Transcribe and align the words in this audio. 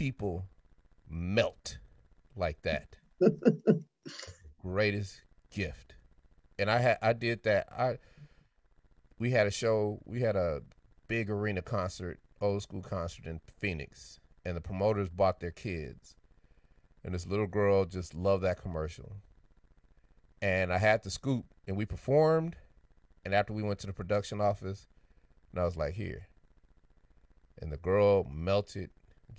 people 0.00 0.46
melt 1.10 1.76
like 2.34 2.62
that. 2.62 2.96
Greatest 4.62 5.20
gift. 5.54 5.94
And 6.58 6.70
I 6.70 6.78
had 6.78 6.96
I 7.02 7.12
did 7.12 7.42
that. 7.42 7.68
I 7.70 7.98
we 9.18 9.30
had 9.30 9.46
a 9.46 9.50
show, 9.50 10.00
we 10.06 10.22
had 10.22 10.36
a 10.36 10.62
big 11.06 11.28
arena 11.28 11.60
concert, 11.60 12.18
old 12.40 12.62
school 12.62 12.80
concert 12.80 13.26
in 13.26 13.42
Phoenix, 13.58 14.18
and 14.42 14.56
the 14.56 14.62
promoters 14.62 15.10
bought 15.10 15.40
their 15.40 15.50
kids. 15.50 16.16
And 17.04 17.14
this 17.14 17.26
little 17.26 17.46
girl 17.46 17.84
just 17.84 18.14
loved 18.14 18.42
that 18.44 18.62
commercial. 18.62 19.16
And 20.40 20.72
I 20.72 20.78
had 20.78 21.02
the 21.02 21.10
scoop 21.10 21.44
and 21.68 21.76
we 21.76 21.84
performed 21.84 22.56
and 23.22 23.34
after 23.34 23.52
we 23.52 23.62
went 23.62 23.80
to 23.80 23.86
the 23.86 23.92
production 23.92 24.40
office, 24.40 24.88
and 25.52 25.60
I 25.60 25.66
was 25.66 25.76
like, 25.76 25.92
here. 25.92 26.28
And 27.60 27.70
the 27.70 27.76
girl 27.76 28.24
melted 28.24 28.88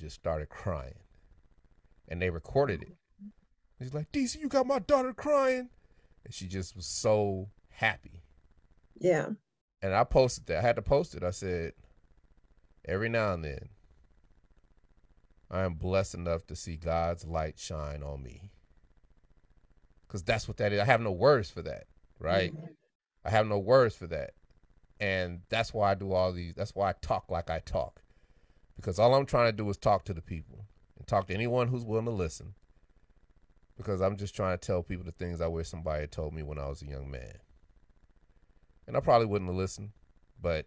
just 0.01 0.15
started 0.15 0.49
crying. 0.49 0.99
And 2.07 2.21
they 2.21 2.29
recorded 2.29 2.81
it. 2.81 2.95
He's 3.79 3.93
like, 3.93 4.11
DC, 4.11 4.39
you 4.39 4.49
got 4.49 4.67
my 4.67 4.79
daughter 4.79 5.13
crying. 5.13 5.69
And 6.25 6.33
she 6.33 6.47
just 6.47 6.75
was 6.75 6.85
so 6.85 7.49
happy. 7.69 8.23
Yeah. 8.99 9.29
And 9.81 9.95
I 9.95 10.03
posted 10.03 10.45
that. 10.47 10.59
I 10.59 10.61
had 10.61 10.75
to 10.75 10.81
post 10.81 11.15
it. 11.15 11.23
I 11.23 11.31
said, 11.31 11.73
every 12.85 13.09
now 13.09 13.33
and 13.33 13.43
then, 13.43 13.69
I 15.49 15.61
am 15.61 15.73
blessed 15.75 16.13
enough 16.13 16.45
to 16.47 16.55
see 16.55 16.75
God's 16.77 17.25
light 17.25 17.57
shine 17.57 18.03
on 18.03 18.21
me. 18.21 18.51
Because 20.07 20.23
that's 20.23 20.47
what 20.47 20.57
that 20.57 20.73
is. 20.73 20.79
I 20.79 20.85
have 20.85 21.01
no 21.01 21.11
words 21.11 21.49
for 21.49 21.61
that, 21.61 21.85
right? 22.19 22.53
Mm-hmm. 22.53 22.65
I 23.25 23.29
have 23.29 23.47
no 23.47 23.57
words 23.57 23.95
for 23.95 24.07
that. 24.07 24.31
And 24.99 25.41
that's 25.49 25.73
why 25.73 25.91
I 25.91 25.95
do 25.95 26.11
all 26.13 26.31
these. 26.31 26.53
That's 26.53 26.75
why 26.75 26.89
I 26.89 26.93
talk 27.01 27.31
like 27.31 27.49
I 27.49 27.59
talk. 27.59 28.00
Because 28.81 28.97
all 28.97 29.13
I'm 29.13 29.27
trying 29.27 29.45
to 29.45 29.55
do 29.55 29.69
is 29.69 29.77
talk 29.77 30.05
to 30.05 30.13
the 30.13 30.23
people 30.23 30.65
and 30.97 31.07
talk 31.07 31.27
to 31.27 31.33
anyone 31.35 31.67
who's 31.67 31.85
willing 31.85 32.05
to 32.05 32.11
listen. 32.11 32.55
Because 33.77 34.01
I'm 34.01 34.17
just 34.17 34.35
trying 34.35 34.57
to 34.57 34.65
tell 34.65 34.81
people 34.81 35.05
the 35.05 35.11
things 35.11 35.39
I 35.39 35.47
wish 35.47 35.67
somebody 35.67 36.01
had 36.01 36.11
told 36.11 36.33
me 36.33 36.41
when 36.41 36.57
I 36.57 36.67
was 36.67 36.81
a 36.81 36.87
young 36.87 37.09
man. 37.11 37.35
And 38.87 38.97
I 38.97 38.99
probably 38.99 39.27
wouldn't 39.27 39.49
have 39.49 39.57
listened, 39.57 39.91
but 40.41 40.65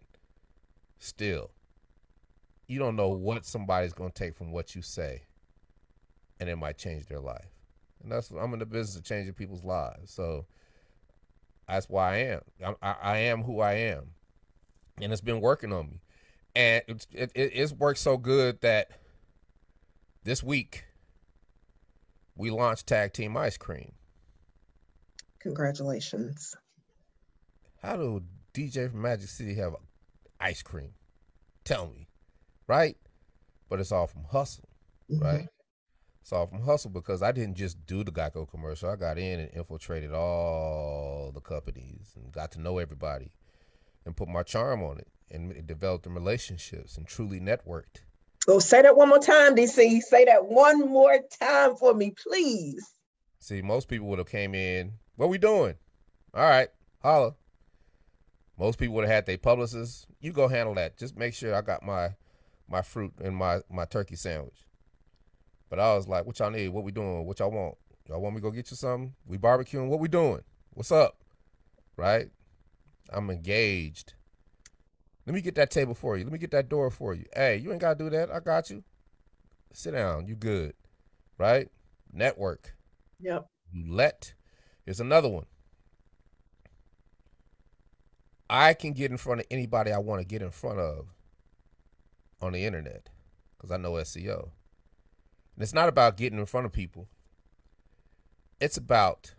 still, 0.97 1.51
you 2.67 2.79
don't 2.79 2.95
know 2.95 3.09
what 3.09 3.45
somebody's 3.45 3.93
going 3.93 4.11
to 4.11 4.17
take 4.17 4.35
from 4.35 4.53
what 4.53 4.75
you 4.75 4.81
say, 4.81 5.23
and 6.39 6.49
it 6.49 6.55
might 6.55 6.77
change 6.77 7.07
their 7.07 7.19
life. 7.19 7.51
And 8.01 8.11
that's 8.11 8.31
I'm 8.31 8.53
in 8.53 8.59
the 8.59 8.65
business 8.65 8.95
of 8.95 9.03
changing 9.03 9.33
people's 9.33 9.63
lives. 9.63 10.11
So 10.11 10.45
that's 11.67 11.89
why 11.89 12.13
I 12.13 12.17
am. 12.17 12.41
I, 12.81 12.95
I 13.01 13.17
am 13.17 13.43
who 13.43 13.59
I 13.59 13.73
am, 13.73 14.11
and 15.01 15.11
it's 15.11 15.21
been 15.21 15.41
working 15.41 15.73
on 15.73 15.89
me, 15.89 16.01
and 16.55 16.83
it's 16.87 17.07
it, 17.11 17.31
it's 17.35 17.73
worked 17.73 17.99
so 17.99 18.17
good 18.17 18.61
that 18.61 18.89
this 20.23 20.41
week 20.41 20.85
we 22.35 22.49
launched 22.49 22.87
Tag 22.87 23.13
Team 23.13 23.35
Ice 23.37 23.57
Cream. 23.57 23.91
Congratulations! 25.41 26.55
How 27.81 27.97
do 27.97 28.23
DJ 28.53 28.89
from 28.89 29.01
Magic 29.01 29.29
City 29.29 29.55
have 29.55 29.75
ice 30.39 30.63
cream? 30.63 30.93
Tell 31.63 31.87
me, 31.87 32.07
right? 32.67 32.97
But 33.69 33.79
it's 33.79 33.91
all 33.91 34.07
from 34.07 34.23
hustle, 34.23 34.69
mm-hmm. 35.11 35.23
right? 35.23 35.47
Saw 36.23 36.47
from 36.47 36.61
hustle 36.63 36.89
because 36.89 37.21
I 37.21 37.31
didn't 37.31 37.55
just 37.55 37.85
do 37.85 38.03
the 38.03 38.11
Geico 38.11 38.49
commercial. 38.49 38.89
I 38.89 38.95
got 38.95 39.19
in 39.19 39.39
and 39.39 39.51
infiltrated 39.53 40.11
all 40.11 41.31
the 41.31 41.41
companies 41.41 42.13
and 42.15 42.31
got 42.31 42.51
to 42.53 42.61
know 42.61 42.79
everybody 42.79 43.31
and 44.05 44.15
put 44.15 44.27
my 44.27 44.41
charm 44.41 44.81
on 44.81 44.97
it 44.97 45.07
and 45.31 45.65
developed 45.67 46.05
relationships 46.07 46.97
and 46.97 47.07
truly 47.07 47.39
networked. 47.39 48.01
Oh, 48.47 48.59
say 48.59 48.81
that 48.81 48.95
one 48.95 49.09
more 49.09 49.19
time, 49.19 49.55
DC. 49.55 50.01
Say 50.01 50.25
that 50.25 50.45
one 50.45 50.87
more 50.87 51.19
time 51.39 51.75
for 51.75 51.93
me, 51.93 52.11
please. 52.11 52.87
See, 53.39 53.61
most 53.61 53.87
people 53.87 54.07
would 54.07 54.19
have 54.19 54.29
came 54.29 54.53
in. 54.53 54.93
What 55.15 55.29
we 55.29 55.37
doing? 55.37 55.75
All 56.33 56.47
right, 56.47 56.69
holla. 57.01 57.33
Most 58.57 58.77
people 58.77 58.95
would 58.95 59.05
have 59.05 59.13
had 59.13 59.25
their 59.25 59.37
publicists. 59.37 60.05
You 60.19 60.31
go 60.31 60.47
handle 60.47 60.75
that. 60.75 60.97
Just 60.97 61.17
make 61.17 61.33
sure 61.33 61.55
I 61.55 61.61
got 61.61 61.83
my 61.83 62.15
my 62.67 62.81
fruit 62.81 63.13
and 63.23 63.35
my 63.35 63.61
my 63.69 63.85
turkey 63.85 64.15
sandwich. 64.15 64.65
But 65.69 65.79
I 65.79 65.95
was 65.95 66.07
like, 66.07 66.25
what 66.25 66.39
y'all 66.39 66.51
need? 66.51 66.69
What 66.69 66.83
we 66.83 66.91
doing? 66.91 67.25
What 67.25 67.39
y'all 67.39 67.51
want? 67.51 67.75
Y'all 68.07 68.21
want 68.21 68.35
me 68.35 68.41
to 68.41 68.43
go 68.43 68.51
get 68.51 68.69
you 68.69 68.77
something? 68.77 69.15
We 69.25 69.37
barbecuing? 69.37 69.87
What 69.87 69.99
we 69.99 70.07
doing? 70.07 70.41
What's 70.73 70.91
up? 70.91 71.17
Right? 71.97 72.29
I'm 73.11 73.29
engaged. 73.29 74.13
Let 75.25 75.33
me 75.33 75.41
get 75.41 75.55
that 75.55 75.71
table 75.71 75.95
for 75.95 76.17
you. 76.17 76.23
Let 76.23 76.33
me 76.33 76.39
get 76.39 76.51
that 76.51 76.69
door 76.69 76.91
for 76.91 77.13
you. 77.13 77.25
Hey, 77.33 77.57
you 77.57 77.71
ain't 77.71 77.81
gotta 77.81 77.97
do 77.97 78.09
that. 78.11 78.31
I 78.31 78.39
got 78.39 78.69
you. 78.69 78.83
Sit 79.73 79.91
down. 79.91 80.27
You 80.27 80.35
good. 80.35 80.73
Right? 81.37 81.69
Network. 82.13 82.75
Yep. 83.19 83.47
You 83.73 83.93
let. 83.93 84.33
Here's 84.85 84.99
another 84.99 85.29
one. 85.29 85.45
I 88.49 88.75
can 88.75 88.93
get 88.93 89.09
in 89.09 89.17
front 89.17 89.41
of 89.41 89.47
anybody 89.49 89.91
I 89.91 89.97
want 89.97 90.21
to 90.21 90.27
get 90.27 90.43
in 90.43 90.51
front 90.51 90.79
of 90.79 91.07
on 92.39 92.53
the 92.53 92.63
internet 92.63 93.09
because 93.57 93.71
I 93.71 93.77
know 93.77 93.93
SEO. 93.93 94.49
And 95.55 95.63
it's 95.63 95.73
not 95.73 95.89
about 95.89 96.17
getting 96.17 96.37
in 96.37 96.45
front 96.45 96.67
of 96.67 96.71
people. 96.71 97.07
It's 98.61 98.77
about 98.77 99.33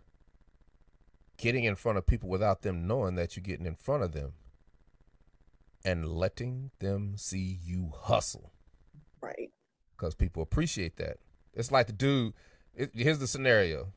getting 1.37 1.63
in 1.63 1.75
front 1.75 1.97
of 1.97 2.05
people 2.05 2.27
without 2.27 2.63
them 2.63 2.85
knowing 2.85 3.15
that 3.15 3.35
you're 3.35 3.43
getting 3.43 3.65
in 3.65 3.75
front 3.75 4.03
of 4.03 4.11
them 4.11 4.33
and 5.85 6.07
letting 6.07 6.71
them 6.79 7.15
see 7.17 7.59
you 7.63 7.93
hustle. 7.95 8.51
Right. 9.21 9.51
Because 9.95 10.15
people 10.15 10.43
appreciate 10.43 10.97
that. 10.97 11.17
It's 11.53 11.71
like 11.71 11.87
the 11.87 11.93
dude, 11.93 12.33
it, 12.75 12.91
here's 12.93 13.19
the 13.19 13.27
scenario. 13.27 13.93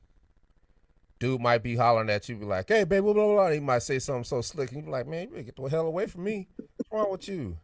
Dude 1.18 1.41
might 1.41 1.62
be 1.62 1.76
hollering 1.76 2.08
at 2.08 2.28
you, 2.28 2.36
be 2.36 2.46
like, 2.46 2.68
hey, 2.68 2.84
baby, 2.84 3.02
blah, 3.02 3.12
blah, 3.12 3.26
blah. 3.26 3.50
He 3.50 3.60
might 3.60 3.82
say 3.82 3.98
something 3.98 4.24
so 4.24 4.41
slick. 4.41 4.70
And 4.70 4.78
you 4.78 4.84
be 4.84 4.91
like, 4.91 5.06
man, 5.06 5.24
you 5.24 5.28
better 5.28 5.42
get 5.42 5.56
the 5.56 5.64
hell 5.64 5.86
away 5.86 6.06
from 6.06 6.24
me. 6.24 6.48
What's 6.56 6.91
wrong 6.91 7.10
with 7.10 7.28
you? 7.28 7.58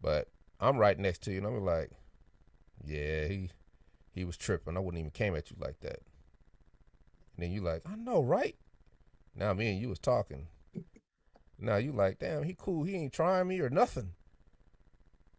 But 0.00 0.28
I'm 0.60 0.78
right 0.78 0.98
next 0.98 1.22
to 1.24 1.32
you, 1.32 1.38
and 1.38 1.46
I'm 1.46 1.64
like, 1.64 1.90
yeah, 2.84 3.26
he 3.26 3.50
he 4.12 4.24
was 4.24 4.36
tripping. 4.36 4.76
I 4.76 4.80
wouldn't 4.80 5.00
even 5.00 5.10
came 5.10 5.34
at 5.34 5.50
you 5.50 5.56
like 5.60 5.80
that. 5.80 6.00
And 7.36 7.44
then 7.44 7.52
you're 7.52 7.64
like, 7.64 7.82
I 7.86 7.96
know, 7.96 8.22
right? 8.22 8.56
Now 9.34 9.52
me 9.54 9.70
and 9.70 9.80
you 9.80 9.88
was 9.88 9.98
talking. 9.98 10.46
Now 11.58 11.76
you 11.76 11.92
like, 11.92 12.18
damn, 12.18 12.44
he 12.44 12.54
cool. 12.56 12.84
He 12.84 12.94
ain't 12.94 13.12
trying 13.12 13.48
me 13.48 13.60
or 13.60 13.70
nothing. 13.70 14.12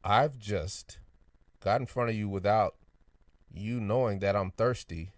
I've 0.04 0.38
just 0.38 1.00
got 1.60 1.82
in 1.82 1.88
front 1.88 2.10
of 2.10 2.16
you 2.16 2.30
without 2.30 2.76
you 3.52 3.80
knowing 3.80 4.20
that 4.20 4.36
I'm 4.36 4.52
thirsty 4.52 5.12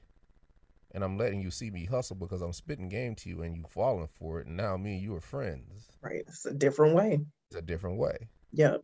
and 0.92 1.04
I'm 1.04 1.18
letting 1.18 1.42
you 1.42 1.52
see 1.52 1.70
me 1.70 1.86
hustle 1.86 2.16
because 2.16 2.42
I'm 2.42 2.54
spitting 2.54 2.90
game 2.90 3.16
to 3.16 3.30
you 3.30 3.42
and 3.42 3.56
you 3.56 3.64
falling 3.70 4.10
for 4.12 4.40
it. 4.40 4.48
And 4.48 4.58
now 4.58 4.78
me 4.78 4.94
and 4.94 5.02
you 5.02 5.16
are 5.16 5.22
friends. 5.22 5.92
Right. 6.02 6.24
It's 6.28 6.46
a 6.46 6.54
different 6.54 6.96
way. 6.96 7.20
It's 7.50 7.58
a 7.58 7.62
different 7.62 7.98
way. 7.98 8.30
Yep. 8.52 8.84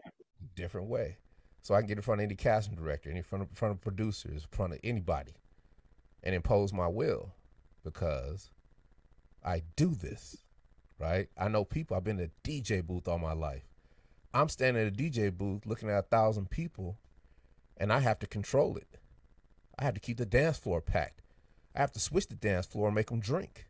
Different 0.55 0.87
way 0.87 1.17
so 1.67 1.75
I 1.75 1.81
can 1.81 1.87
get 1.87 1.97
in 1.97 2.01
front 2.01 2.21
of 2.21 2.23
any 2.23 2.35
casting 2.35 2.75
director, 2.75 3.09
in 3.09 3.21
front 3.23 3.43
of, 3.43 3.49
in 3.49 3.55
front 3.55 3.73
of 3.73 3.81
producers, 3.81 4.43
in 4.43 4.57
front 4.57 4.71
of 4.71 4.79
anybody, 4.85 5.33
and 6.23 6.33
impose 6.33 6.71
my 6.71 6.87
will 6.87 7.33
because 7.83 8.51
I 9.43 9.63
do 9.75 9.93
this, 9.93 10.37
right? 10.99 11.29
I 11.37 11.47
know 11.47 11.63
people. 11.63 11.95
I've 11.95 12.03
been 12.03 12.19
in 12.19 12.31
a 12.31 12.47
DJ 12.47 12.85
booth 12.85 13.07
all 13.07 13.19
my 13.19 13.33
life. 13.33 13.63
I'm 14.33 14.49
standing 14.49 14.81
in 14.81 14.89
a 14.89 14.95
DJ 14.95 15.35
booth 15.35 15.65
looking 15.65 15.89
at 15.89 15.99
a 15.99 16.03
thousand 16.03 16.49
people, 16.49 16.97
and 17.77 17.91
I 17.91 17.99
have 17.99 18.19
to 18.19 18.27
control 18.27 18.77
it. 18.77 18.99
I 19.79 19.83
have 19.83 19.93
to 19.93 19.99
keep 19.99 20.17
the 20.17 20.25
dance 20.25 20.57
floor 20.57 20.81
packed. 20.81 21.21
I 21.75 21.79
have 21.79 21.91
to 21.93 21.99
switch 21.99 22.27
the 22.27 22.35
dance 22.35 22.65
floor 22.65 22.87
and 22.87 22.95
make 22.95 23.09
them 23.09 23.19
drink, 23.19 23.67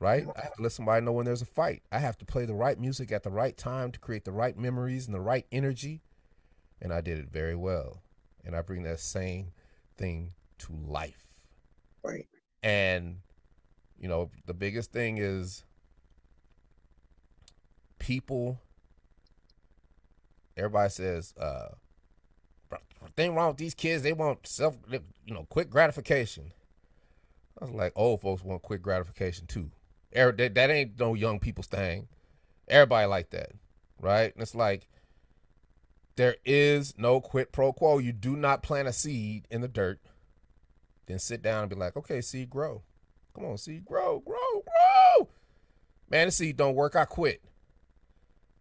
right? 0.00 0.26
I 0.36 0.40
have 0.42 0.56
to 0.56 0.62
let 0.62 0.72
somebody 0.72 1.04
know 1.04 1.12
when 1.12 1.26
there's 1.26 1.42
a 1.42 1.46
fight. 1.46 1.82
I 1.92 1.98
have 1.98 2.18
to 2.18 2.24
play 2.24 2.44
the 2.44 2.54
right 2.54 2.78
music 2.78 3.12
at 3.12 3.22
the 3.22 3.30
right 3.30 3.56
time 3.56 3.92
to 3.92 4.00
create 4.00 4.24
the 4.24 4.32
right 4.32 4.56
memories 4.56 5.06
and 5.06 5.14
the 5.14 5.20
right 5.20 5.46
energy 5.52 6.02
and 6.80 6.92
I 6.92 7.00
did 7.00 7.18
it 7.18 7.30
very 7.30 7.54
well. 7.54 8.02
And 8.44 8.56
I 8.56 8.62
bring 8.62 8.84
that 8.84 9.00
same 9.00 9.52
thing 9.96 10.32
to 10.58 10.72
life. 10.72 11.26
Right. 12.02 12.26
And 12.62 13.18
you 13.98 14.08
know, 14.08 14.30
the 14.46 14.54
biggest 14.54 14.92
thing 14.92 15.18
is 15.18 15.64
people 18.08 18.58
everybody 20.56 20.88
says 20.88 21.34
uh 21.38 21.68
thing 23.16 23.34
wrong 23.34 23.48
with 23.48 23.58
these 23.58 23.74
kids 23.74 24.02
they 24.02 24.14
want 24.14 24.46
self 24.46 24.76
you 24.90 25.34
know 25.34 25.44
quick 25.50 25.68
gratification 25.68 26.52
i 27.60 27.66
was 27.66 27.74
like 27.74 27.92
old 27.94 28.20
folks 28.22 28.42
want 28.42 28.62
quick 28.62 28.80
gratification 28.80 29.46
too 29.46 29.70
that, 30.12 30.54
that 30.54 30.70
ain't 30.70 30.98
no 30.98 31.12
young 31.12 31.38
people's 31.38 31.66
thing 31.66 32.08
everybody 32.66 33.06
like 33.06 33.28
that 33.28 33.50
right 34.00 34.32
and 34.32 34.42
it's 34.42 34.54
like 34.54 34.88
there 36.16 36.36
is 36.44 36.98
no 36.98 37.20
quid 37.20 37.52
pro 37.52 37.72
quo. 37.72 37.98
You 37.98 38.10
do 38.10 38.34
not 38.34 38.60
plant 38.60 38.88
a 38.88 38.92
seed 38.92 39.46
in 39.52 39.60
the 39.60 39.68
dirt, 39.68 40.00
then 41.06 41.20
sit 41.20 41.42
down 41.42 41.60
and 41.60 41.70
be 41.70 41.76
like, 41.76 41.96
okay, 41.96 42.20
seed 42.20 42.50
grow. 42.50 42.82
Come 43.36 43.44
on, 43.44 43.56
seed 43.56 43.84
grow, 43.84 44.18
grow, 44.18 44.64
grow. 44.64 45.28
Man, 46.10 46.26
the 46.26 46.32
seed 46.32 46.56
don't 46.56 46.74
work. 46.74 46.96
I 46.96 47.04
quit. 47.04 47.40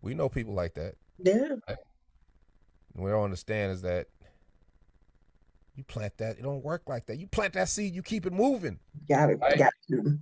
We 0.07 0.13
know 0.13 0.29
people 0.29 0.53
like 0.53 0.75
that. 0.75 0.93
Yeah. 1.21 1.55
we 2.95 3.11
don't 3.11 3.25
understand 3.25 3.73
is 3.73 3.81
that 3.81 4.07
You 5.75 5.83
plant 5.83 6.17
that. 6.19 6.39
It 6.39 6.43
don't 6.43 6.63
work 6.63 6.83
like 6.87 7.07
that. 7.07 7.19
You 7.19 7.27
plant 7.27 7.55
that 7.55 7.67
seed, 7.67 7.93
you 7.93 8.01
keep 8.01 8.25
it 8.25 8.31
moving. 8.31 8.79
Got 9.09 9.31
it. 9.31 9.39
Right. 9.41 9.57
Got 9.57 9.73
to. 9.89 10.19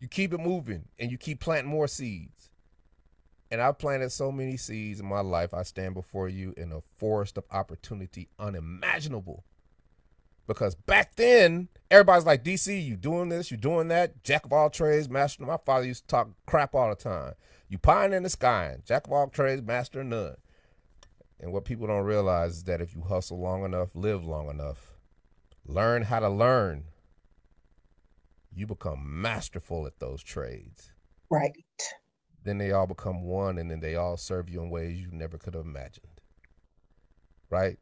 You 0.00 0.08
keep 0.08 0.32
it 0.34 0.40
moving 0.40 0.88
and 0.98 1.12
you 1.12 1.18
keep 1.18 1.38
planting 1.38 1.70
more 1.70 1.86
seeds. 1.86 2.50
And 3.48 3.60
I've 3.62 3.78
planted 3.78 4.10
so 4.10 4.32
many 4.32 4.56
seeds 4.56 4.98
in 4.98 5.06
my 5.06 5.20
life. 5.20 5.54
I 5.54 5.62
stand 5.62 5.94
before 5.94 6.28
you 6.28 6.52
in 6.56 6.72
a 6.72 6.80
forest 6.96 7.38
of 7.38 7.44
opportunity 7.52 8.28
unimaginable. 8.40 9.44
Because 10.48 10.74
back 10.74 11.14
then, 11.16 11.68
everybody's 11.90 12.24
like, 12.24 12.42
DC, 12.42 12.82
you 12.82 12.96
doing 12.96 13.28
this, 13.28 13.50
you 13.50 13.58
doing 13.58 13.88
that, 13.88 14.24
jack 14.24 14.46
of 14.46 14.52
all 14.52 14.70
trades, 14.70 15.08
master. 15.08 15.44
My 15.44 15.58
father 15.58 15.84
used 15.84 16.04
to 16.04 16.08
talk 16.08 16.30
crap 16.46 16.74
all 16.74 16.88
the 16.88 16.96
time. 16.96 17.34
You 17.68 17.76
pine 17.76 18.14
in 18.14 18.22
the 18.22 18.30
sky, 18.30 18.78
jack 18.82 19.06
of 19.06 19.12
all 19.12 19.28
trades, 19.28 19.60
master 19.60 20.02
none. 20.02 20.36
And 21.38 21.52
what 21.52 21.66
people 21.66 21.86
don't 21.86 22.04
realize 22.04 22.56
is 22.56 22.64
that 22.64 22.80
if 22.80 22.94
you 22.94 23.02
hustle 23.02 23.38
long 23.38 23.62
enough, 23.62 23.94
live 23.94 24.24
long 24.24 24.48
enough, 24.48 24.94
learn 25.66 26.04
how 26.04 26.18
to 26.18 26.30
learn, 26.30 26.84
you 28.50 28.66
become 28.66 29.20
masterful 29.20 29.86
at 29.86 29.98
those 29.98 30.22
trades. 30.22 30.92
Right. 31.28 31.52
Then 32.44 32.56
they 32.56 32.72
all 32.72 32.86
become 32.86 33.22
one 33.22 33.58
and 33.58 33.70
then 33.70 33.80
they 33.80 33.96
all 33.96 34.16
serve 34.16 34.48
you 34.48 34.62
in 34.62 34.70
ways 34.70 34.98
you 34.98 35.10
never 35.12 35.36
could 35.36 35.52
have 35.52 35.66
imagined. 35.66 36.22
Right? 37.50 37.78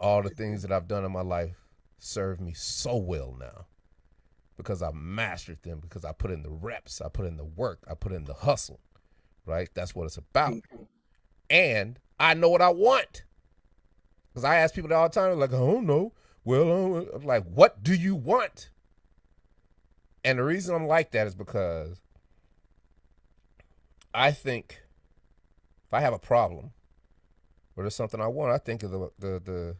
All 0.00 0.22
the 0.22 0.30
things 0.30 0.62
that 0.62 0.72
I've 0.72 0.88
done 0.88 1.04
in 1.04 1.12
my 1.12 1.20
life 1.20 1.65
serve 1.98 2.40
me 2.40 2.52
so 2.52 2.96
well 2.96 3.36
now 3.38 3.66
because 4.56 4.82
I 4.82 4.90
mastered 4.92 5.62
them, 5.62 5.80
because 5.80 6.04
I 6.04 6.12
put 6.12 6.30
in 6.30 6.42
the 6.42 6.50
reps, 6.50 7.00
I 7.00 7.08
put 7.08 7.26
in 7.26 7.36
the 7.36 7.44
work, 7.44 7.84
I 7.90 7.94
put 7.94 8.12
in 8.12 8.24
the 8.24 8.34
hustle. 8.34 8.80
Right? 9.44 9.68
That's 9.74 9.94
what 9.94 10.06
it's 10.06 10.16
about. 10.16 10.54
And 11.48 12.00
I 12.18 12.34
know 12.34 12.48
what 12.48 12.62
I 12.62 12.70
want. 12.70 13.24
Because 14.28 14.44
I 14.44 14.56
ask 14.56 14.74
people 14.74 14.92
all 14.92 15.08
the 15.08 15.14
time, 15.14 15.38
like, 15.38 15.52
I 15.52 15.58
don't 15.58 15.86
know. 15.86 16.12
Well, 16.44 17.06
I'm 17.14 17.22
like, 17.24 17.44
what 17.44 17.82
do 17.82 17.94
you 17.94 18.14
want? 18.14 18.70
And 20.24 20.38
the 20.38 20.44
reason 20.44 20.74
I'm 20.74 20.86
like 20.86 21.12
that 21.12 21.28
is 21.28 21.36
because 21.36 22.00
I 24.12 24.32
think 24.32 24.82
if 25.86 25.94
I 25.94 26.00
have 26.00 26.12
a 26.12 26.18
problem 26.18 26.72
or 27.76 27.84
there's 27.84 27.94
something 27.94 28.20
I 28.20 28.26
want, 28.26 28.52
I 28.52 28.58
think 28.58 28.82
of 28.82 28.90
the 28.90 29.10
the, 29.18 29.40
the 29.44 29.76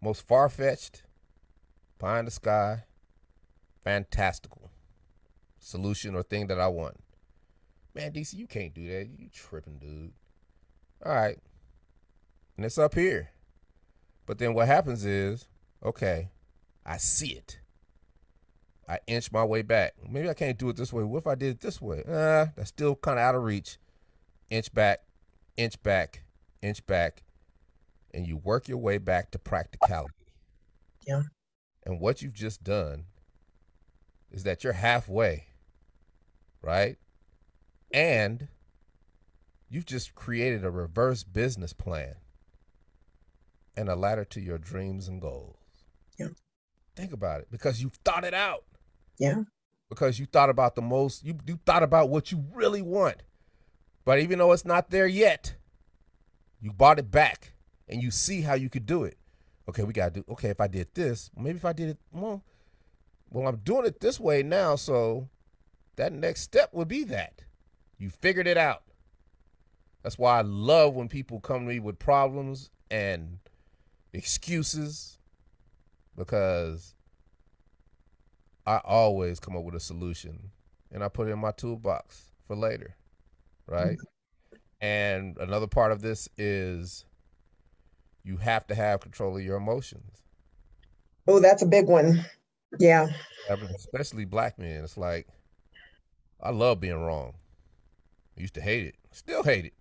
most 0.00 0.26
far 0.26 0.48
fetched, 0.48 1.02
pie 2.02 2.18
in 2.18 2.24
the 2.24 2.30
sky, 2.32 2.82
fantastical 3.84 4.70
solution 5.60 6.16
or 6.16 6.24
thing 6.24 6.48
that 6.48 6.58
I 6.58 6.66
want. 6.66 6.96
Man, 7.94 8.12
DC, 8.12 8.34
you 8.34 8.48
can't 8.48 8.74
do 8.74 8.86
that. 8.88 9.08
You 9.16 9.28
tripping, 9.32 9.78
dude. 9.78 10.12
All 11.06 11.14
right. 11.14 11.38
And 12.56 12.66
it's 12.66 12.78
up 12.78 12.94
here. 12.94 13.30
But 14.26 14.38
then 14.38 14.52
what 14.52 14.66
happens 14.66 15.04
is, 15.04 15.46
okay, 15.84 16.30
I 16.84 16.96
see 16.96 17.34
it. 17.34 17.60
I 18.88 18.98
inch 19.06 19.30
my 19.30 19.44
way 19.44 19.62
back. 19.62 19.94
Maybe 20.08 20.28
I 20.28 20.34
can't 20.34 20.58
do 20.58 20.70
it 20.70 20.76
this 20.76 20.92
way. 20.92 21.04
What 21.04 21.18
if 21.18 21.26
I 21.28 21.36
did 21.36 21.50
it 21.50 21.60
this 21.60 21.80
way? 21.80 22.02
Uh, 22.06 22.46
that's 22.56 22.70
still 22.70 22.96
kind 22.96 23.18
of 23.18 23.22
out 23.22 23.36
of 23.36 23.44
reach. 23.44 23.78
Inch 24.50 24.74
back, 24.74 25.02
inch 25.56 25.80
back, 25.84 26.24
inch 26.62 26.84
back, 26.86 27.22
and 28.12 28.26
you 28.26 28.38
work 28.38 28.66
your 28.66 28.78
way 28.78 28.98
back 28.98 29.30
to 29.30 29.38
practicality. 29.38 30.14
Yeah. 31.06 31.22
And 31.84 32.00
what 32.00 32.22
you've 32.22 32.34
just 32.34 32.62
done 32.62 33.04
is 34.30 34.44
that 34.44 34.62
you're 34.64 34.72
halfway, 34.74 35.46
right? 36.62 36.96
And 37.92 38.48
you've 39.68 39.86
just 39.86 40.14
created 40.14 40.64
a 40.64 40.70
reverse 40.70 41.24
business 41.24 41.72
plan 41.72 42.14
and 43.76 43.88
a 43.88 43.96
ladder 43.96 44.24
to 44.26 44.40
your 44.40 44.58
dreams 44.58 45.08
and 45.08 45.20
goals. 45.20 45.56
Yeah. 46.18 46.28
Think 46.94 47.12
about 47.12 47.40
it 47.40 47.48
because 47.50 47.82
you've 47.82 47.98
thought 48.04 48.24
it 48.24 48.34
out 48.34 48.64
Yeah. 49.18 49.42
because 49.88 50.18
you 50.18 50.26
thought 50.26 50.50
about 50.50 50.74
the 50.74 50.82
most 50.82 51.24
you, 51.24 51.38
you 51.46 51.58
thought 51.64 51.82
about 51.82 52.10
what 52.10 52.30
you 52.30 52.44
really 52.52 52.82
want 52.82 53.22
but 54.04 54.18
even 54.18 54.38
though 54.38 54.52
it's 54.52 54.64
not 54.66 54.90
there 54.90 55.06
yet 55.06 55.54
you 56.60 56.70
bought 56.70 56.98
it 56.98 57.10
back 57.10 57.54
and 57.88 58.02
you 58.02 58.10
see 58.10 58.42
how 58.42 58.52
you 58.52 58.68
could 58.68 58.84
do 58.84 59.04
it 59.04 59.16
okay 59.68 59.82
we 59.82 59.92
gotta 59.92 60.10
do 60.20 60.24
okay 60.28 60.48
if 60.48 60.60
i 60.60 60.66
did 60.66 60.88
this 60.94 61.30
maybe 61.36 61.56
if 61.56 61.64
i 61.64 61.72
did 61.72 61.90
it 61.90 61.98
well 62.12 62.42
well 63.30 63.46
i'm 63.48 63.56
doing 63.56 63.86
it 63.86 64.00
this 64.00 64.18
way 64.18 64.42
now 64.42 64.76
so 64.76 65.28
that 65.96 66.12
next 66.12 66.40
step 66.42 66.72
would 66.72 66.88
be 66.88 67.04
that 67.04 67.42
you 67.98 68.10
figured 68.10 68.46
it 68.46 68.56
out 68.56 68.82
that's 70.02 70.18
why 70.18 70.38
i 70.38 70.42
love 70.42 70.94
when 70.94 71.08
people 71.08 71.40
come 71.40 71.60
to 71.60 71.74
me 71.74 71.78
with 71.78 71.98
problems 71.98 72.70
and 72.90 73.38
excuses 74.12 75.18
because 76.16 76.94
I 78.66 78.80
always 78.84 79.40
come 79.40 79.56
up 79.56 79.64
with 79.64 79.74
a 79.74 79.80
solution 79.80 80.50
and 80.92 81.02
I 81.02 81.08
put 81.08 81.28
it 81.28 81.32
in 81.32 81.38
my 81.38 81.52
toolbox 81.52 82.32
for 82.46 82.54
later. 82.54 82.96
Right. 83.66 83.96
Mm-hmm. 83.96 84.56
And 84.80 85.38
another 85.38 85.66
part 85.66 85.92
of 85.92 86.02
this 86.02 86.28
is 86.36 87.04
you 88.24 88.36
have 88.38 88.66
to 88.68 88.74
have 88.74 89.00
control 89.00 89.36
of 89.36 89.42
your 89.42 89.56
emotions, 89.56 90.22
Oh, 91.28 91.38
that's 91.38 91.62
a 91.62 91.66
big 91.66 91.86
one. 91.86 92.24
Yeah. 92.78 93.08
especially 93.48 94.24
black 94.24 94.58
men. 94.58 94.82
It's 94.82 94.96
like, 94.96 95.28
I 96.40 96.50
love 96.50 96.80
being 96.80 97.00
wrong. 97.00 97.34
I 98.36 98.40
used 98.40 98.54
to 98.54 98.60
hate 98.60 98.86
it, 98.86 98.96
still 99.12 99.42
hate 99.42 99.66
it. 99.66 99.74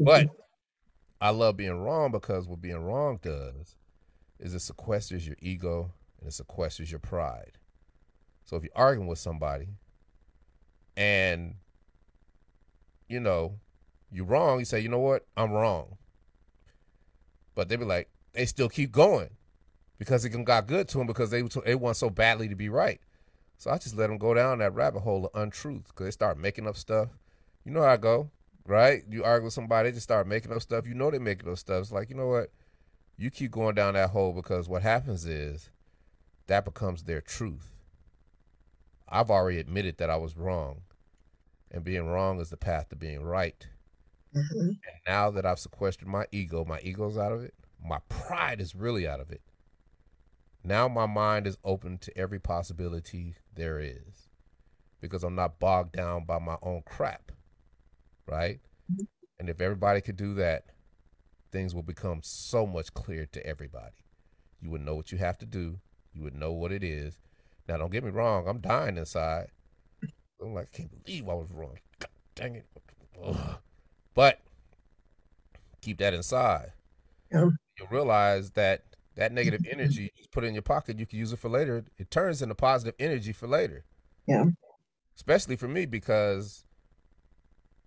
But 0.00 0.28
I 1.20 1.30
love 1.30 1.56
being 1.56 1.78
wrong 1.80 2.10
because 2.10 2.46
what 2.48 2.60
being 2.60 2.82
wrong 2.82 3.18
does 3.22 3.76
is 4.38 4.54
it 4.54 4.58
sequesters 4.58 5.26
your 5.26 5.36
ego 5.40 5.92
and 6.20 6.28
it 6.28 6.32
sequesters 6.32 6.90
your 6.90 7.00
pride. 7.00 7.58
So 8.44 8.56
if 8.56 8.62
you're 8.62 8.72
arguing 8.74 9.08
with 9.08 9.18
somebody 9.18 9.68
and 10.96 11.54
you 13.08 13.20
know 13.20 13.58
you're 14.10 14.26
wrong, 14.26 14.58
you 14.58 14.64
say, 14.64 14.80
you 14.80 14.88
know 14.88 14.98
what, 14.98 15.26
I'm 15.36 15.52
wrong. 15.52 15.96
But 17.54 17.68
they 17.68 17.76
be 17.76 17.84
like, 17.84 18.08
they 18.32 18.46
still 18.46 18.68
keep 18.68 18.92
going 18.92 19.30
because 19.98 20.24
it 20.24 20.44
got 20.44 20.66
good 20.66 20.88
to 20.88 20.98
them 20.98 21.06
because 21.06 21.30
they 21.30 21.42
they 21.64 21.74
want 21.74 21.96
so 21.96 22.10
badly 22.10 22.48
to 22.48 22.56
be 22.56 22.68
right. 22.68 23.00
So 23.58 23.70
I 23.70 23.78
just 23.78 23.96
let 23.96 24.08
them 24.08 24.18
go 24.18 24.34
down 24.34 24.58
that 24.58 24.74
rabbit 24.74 25.00
hole 25.00 25.26
of 25.26 25.40
untruth 25.40 25.88
because 25.88 26.06
they 26.06 26.10
start 26.10 26.38
making 26.38 26.66
up 26.66 26.76
stuff. 26.76 27.10
You 27.64 27.70
know 27.70 27.82
how 27.82 27.90
I 27.90 27.96
go, 27.96 28.30
right? 28.66 29.04
You 29.08 29.22
argue 29.22 29.44
with 29.44 29.54
somebody, 29.54 29.88
they 29.88 29.94
just 29.94 30.02
start 30.04 30.26
making 30.26 30.52
up 30.52 30.62
stuff. 30.62 30.86
You 30.86 30.94
know 30.94 31.10
they 31.10 31.20
making 31.20 31.48
up 31.48 31.58
stuff. 31.58 31.82
It's 31.82 31.92
like, 31.92 32.10
you 32.10 32.16
know 32.16 32.26
what? 32.26 32.50
You 33.16 33.30
keep 33.30 33.52
going 33.52 33.76
down 33.76 33.94
that 33.94 34.10
hole 34.10 34.32
because 34.32 34.68
what 34.68 34.82
happens 34.82 35.26
is 35.26 35.70
that 36.48 36.64
becomes 36.64 37.04
their 37.04 37.20
truth. 37.20 37.70
I've 39.08 39.30
already 39.30 39.58
admitted 39.58 39.98
that 39.98 40.10
I 40.10 40.16
was 40.16 40.36
wrong. 40.36 40.82
And 41.70 41.84
being 41.84 42.08
wrong 42.08 42.40
is 42.40 42.50
the 42.50 42.56
path 42.56 42.88
to 42.88 42.96
being 42.96 43.22
right. 43.22 43.68
Mhm. 44.34 44.68
And 44.68 45.00
now 45.06 45.30
that 45.30 45.46
I've 45.46 45.58
sequestered 45.58 46.08
my 46.08 46.26
ego, 46.32 46.64
my 46.64 46.80
ego's 46.80 47.16
out 47.18 47.32
of 47.32 47.42
it, 47.42 47.54
my 47.82 47.98
pride 48.08 48.60
is 48.60 48.74
really 48.74 49.06
out 49.06 49.20
of 49.20 49.30
it. 49.30 49.42
Now 50.64 50.88
my 50.88 51.06
mind 51.06 51.46
is 51.46 51.58
open 51.64 51.98
to 51.98 52.16
every 52.18 52.38
possibility 52.40 53.34
there 53.54 53.78
is 53.80 54.28
because 55.00 55.24
I'm 55.24 55.34
not 55.36 55.60
bogged 55.60 55.92
down 55.92 56.24
by 56.24 56.38
my 56.38 56.56
own 56.62 56.82
crap. 56.84 57.32
Right? 58.26 58.60
And 59.40 59.50
if 59.50 59.60
everybody 59.60 60.00
could 60.00 60.16
do 60.16 60.34
that, 60.34 60.66
things 61.52 61.74
will 61.74 61.82
become 61.82 62.20
so 62.22 62.66
much 62.66 62.94
clearer 62.94 63.26
to 63.26 63.46
everybody. 63.46 64.04
You 64.60 64.70
would 64.70 64.82
know 64.82 64.96
what 64.96 65.12
you 65.12 65.18
have 65.18 65.38
to 65.38 65.46
do, 65.46 65.80
you 66.14 66.22
would 66.22 66.34
know 66.34 66.52
what 66.52 66.72
it 66.72 66.84
is. 66.84 67.20
Now, 67.68 67.78
don't 67.78 67.92
get 67.92 68.04
me 68.04 68.10
wrong, 68.10 68.48
I'm 68.48 68.60
dying 68.60 68.98
inside. 68.98 69.48
I'm 70.42 70.54
like, 70.54 70.68
I 70.74 70.76
can't 70.76 71.04
believe 71.04 71.28
I 71.28 71.34
was 71.34 71.50
wrong. 71.52 71.78
God 71.98 72.10
dang 72.34 72.56
it. 72.56 72.66
Ugh. 73.22 73.58
But 74.14 74.40
keep 75.80 75.98
that 75.98 76.14
inside. 76.14 76.72
Yeah. 77.30 77.48
You'll 77.78 77.88
realize 77.90 78.50
that 78.52 78.84
that 79.14 79.32
negative 79.32 79.66
energy 79.70 80.04
you 80.04 80.10
just 80.16 80.30
put 80.30 80.44
in 80.44 80.54
your 80.54 80.62
pocket, 80.62 80.98
you 80.98 81.06
can 81.06 81.18
use 81.18 81.32
it 81.32 81.38
for 81.38 81.48
later. 81.48 81.84
It 81.98 82.10
turns 82.10 82.40
into 82.42 82.54
positive 82.54 82.94
energy 82.98 83.32
for 83.32 83.46
later. 83.46 83.84
Yeah. 84.26 84.44
Especially 85.16 85.56
for 85.56 85.68
me 85.68 85.86
because 85.86 86.64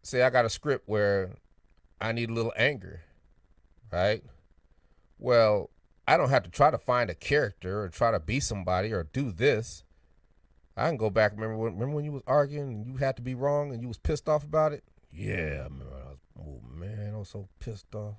say 0.04 0.22
I 0.22 0.30
got 0.30 0.46
a 0.46 0.50
script 0.50 0.88
where 0.88 1.36
I 2.00 2.12
need 2.12 2.30
a 2.30 2.34
little 2.34 2.54
anger, 2.56 3.02
right? 3.92 4.24
Well, 5.18 5.72
I 6.08 6.18
don't 6.18 6.30
have 6.30 6.44
to 6.44 6.52
try 6.52 6.70
to 6.70 6.78
find 6.78 7.10
a 7.10 7.16
character 7.16 7.82
or 7.82 7.90
try 7.90 8.12
to 8.12 8.20
be 8.20 8.40
somebody 8.40 8.92
or 8.92 9.04
do 9.04 9.32
this. 9.32 9.84
I 10.78 10.88
can 10.88 10.98
go 10.98 11.10
back. 11.10 11.32
Remember 11.32 11.58
when? 11.58 11.74
Remember 11.74 11.96
when 11.96 12.06
you 12.06 12.12
was 12.12 12.24
arguing 12.28 12.74
and 12.74 12.86
you 12.86 12.98
had 12.98 13.16
to 13.16 13.22
be 13.22 13.34
wrong 13.34 13.72
and 13.72 13.82
you 13.82 13.88
was 13.88 13.98
pissed 13.98 14.28
off 14.28 14.44
about 14.44 14.74
it? 14.74 14.84
Yeah, 15.12 15.62
I 15.62 15.64
remember. 15.64 15.95
Oh 16.40 16.62
man, 16.70 17.14
I 17.14 17.18
was 17.18 17.30
so 17.30 17.48
pissed 17.60 17.94
off. 17.96 18.16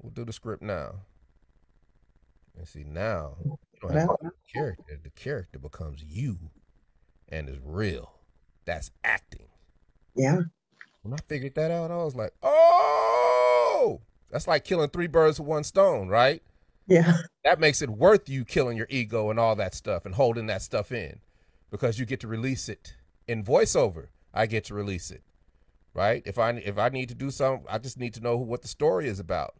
We'll 0.00 0.10
do 0.12 0.24
the 0.24 0.32
script 0.32 0.62
now. 0.62 0.96
And 2.56 2.68
see 2.68 2.84
now, 2.84 3.36
you 3.44 3.56
don't 3.80 3.92
have 3.92 4.08
Well- 4.08 4.16
to 4.18 4.24
be 4.24 4.28
a 4.28 4.52
character. 4.52 5.00
The 5.02 5.10
character 5.10 5.58
becomes 5.58 6.02
you, 6.04 6.50
and 7.28 7.48
is 7.48 7.58
real. 7.62 8.12
That's 8.64 8.90
acting. 9.02 9.48
Yeah. 10.14 10.40
When 11.02 11.12
I 11.14 11.18
figured 11.28 11.54
that 11.56 11.70
out, 11.70 11.90
I 11.90 11.96
was 11.96 12.14
like, 12.14 12.32
oh, 12.42 14.00
that's 14.30 14.46
like 14.48 14.64
killing 14.64 14.88
three 14.90 15.06
birds 15.06 15.38
with 15.38 15.48
one 15.48 15.64
stone, 15.64 16.08
right? 16.08 16.42
Yeah. 16.86 17.18
That 17.44 17.60
makes 17.60 17.82
it 17.82 17.90
worth 17.90 18.28
you 18.28 18.44
killing 18.44 18.76
your 18.76 18.86
ego 18.88 19.30
and 19.30 19.38
all 19.38 19.56
that 19.56 19.74
stuff 19.74 20.06
and 20.06 20.14
holding 20.14 20.46
that 20.46 20.62
stuff 20.62 20.92
in 20.92 21.20
because 21.70 21.98
you 21.98 22.06
get 22.06 22.20
to 22.20 22.28
release 22.28 22.68
it 22.68 22.94
in 23.26 23.42
voiceover. 23.44 24.08
I 24.32 24.46
get 24.46 24.64
to 24.66 24.74
release 24.74 25.10
it. 25.10 25.22
Right? 25.94 26.22
If 26.26 26.38
I 26.38 26.50
if 26.50 26.76
I 26.76 26.88
need 26.88 27.08
to 27.10 27.14
do 27.14 27.30
something, 27.30 27.66
I 27.70 27.78
just 27.78 27.98
need 27.98 28.14
to 28.14 28.20
know 28.20 28.36
what 28.36 28.62
the 28.62 28.68
story 28.68 29.08
is 29.08 29.20
about. 29.20 29.54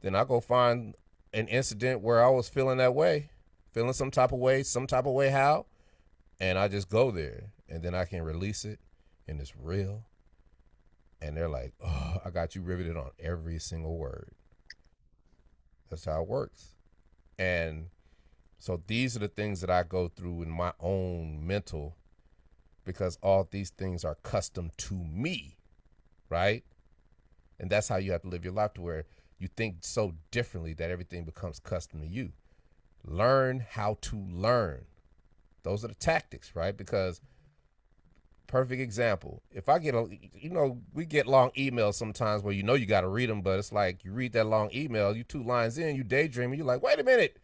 Then 0.00 0.14
I 0.14 0.24
go 0.24 0.40
find 0.40 0.94
an 1.34 1.48
incident 1.48 2.00
where 2.00 2.24
I 2.24 2.28
was 2.30 2.48
feeling 2.48 2.78
that 2.78 2.94
way, 2.94 3.30
feeling 3.72 3.92
some 3.92 4.10
type 4.10 4.32
of 4.32 4.38
way, 4.38 4.62
some 4.62 4.86
type 4.86 5.06
of 5.06 5.12
way 5.12 5.30
how, 5.30 5.66
and 6.38 6.56
I 6.58 6.68
just 6.68 6.88
go 6.88 7.10
there 7.10 7.50
and 7.68 7.82
then 7.82 7.94
I 7.94 8.04
can 8.04 8.22
release 8.22 8.64
it 8.64 8.78
and 9.26 9.40
it's 9.40 9.56
real. 9.56 10.06
And 11.20 11.36
they're 11.36 11.48
like, 11.48 11.72
"Oh, 11.84 12.18
I 12.24 12.30
got 12.30 12.54
you 12.54 12.62
riveted 12.62 12.96
on 12.96 13.10
every 13.18 13.58
single 13.58 13.96
word." 13.96 14.32
That's 15.88 16.04
how 16.04 16.22
it 16.22 16.28
works. 16.28 16.74
And 17.38 17.88
so 18.58 18.82
these 18.86 19.16
are 19.16 19.20
the 19.20 19.28
things 19.28 19.60
that 19.60 19.70
I 19.70 19.82
go 19.82 20.08
through 20.08 20.42
in 20.42 20.50
my 20.50 20.72
own 20.80 21.46
mental 21.46 21.96
because 22.84 23.18
all 23.22 23.46
these 23.50 23.70
things 23.70 24.04
are 24.04 24.16
custom 24.22 24.70
to 24.78 24.94
me, 24.94 25.55
right? 26.28 26.64
And 27.58 27.70
that's 27.70 27.88
how 27.88 27.96
you 27.96 28.12
have 28.12 28.22
to 28.22 28.28
live 28.28 28.44
your 28.44 28.52
life 28.52 28.74
to 28.74 28.82
where 28.82 29.04
you 29.38 29.48
think 29.48 29.76
so 29.80 30.14
differently 30.30 30.74
that 30.74 30.90
everything 30.90 31.24
becomes 31.24 31.58
custom 31.58 32.00
to 32.00 32.06
you. 32.06 32.32
Learn 33.04 33.64
how 33.70 33.98
to 34.02 34.16
learn. 34.16 34.86
Those 35.62 35.84
are 35.84 35.88
the 35.88 35.94
tactics, 35.94 36.54
right? 36.54 36.76
Because 36.76 37.20
perfect 38.46 38.80
example. 38.80 39.42
If 39.50 39.68
I 39.68 39.78
get 39.78 39.94
a, 39.94 40.08
you 40.32 40.50
know, 40.50 40.80
we 40.92 41.04
get 41.04 41.26
long 41.26 41.50
emails 41.50 41.94
sometimes 41.94 42.42
where 42.42 42.54
you 42.54 42.62
know 42.62 42.74
you 42.74 42.86
got 42.86 43.02
to 43.02 43.08
read 43.08 43.28
them, 43.28 43.42
but 43.42 43.58
it's 43.58 43.72
like 43.72 44.04
you 44.04 44.12
read 44.12 44.32
that 44.32 44.46
long 44.46 44.70
email, 44.74 45.16
you 45.16 45.24
two 45.24 45.42
lines 45.42 45.78
in, 45.78 45.96
you 45.96 46.04
daydreaming, 46.04 46.58
you're 46.58 46.66
like, 46.66 46.82
wait 46.82 46.98
a 46.98 47.04
minute, 47.04 47.36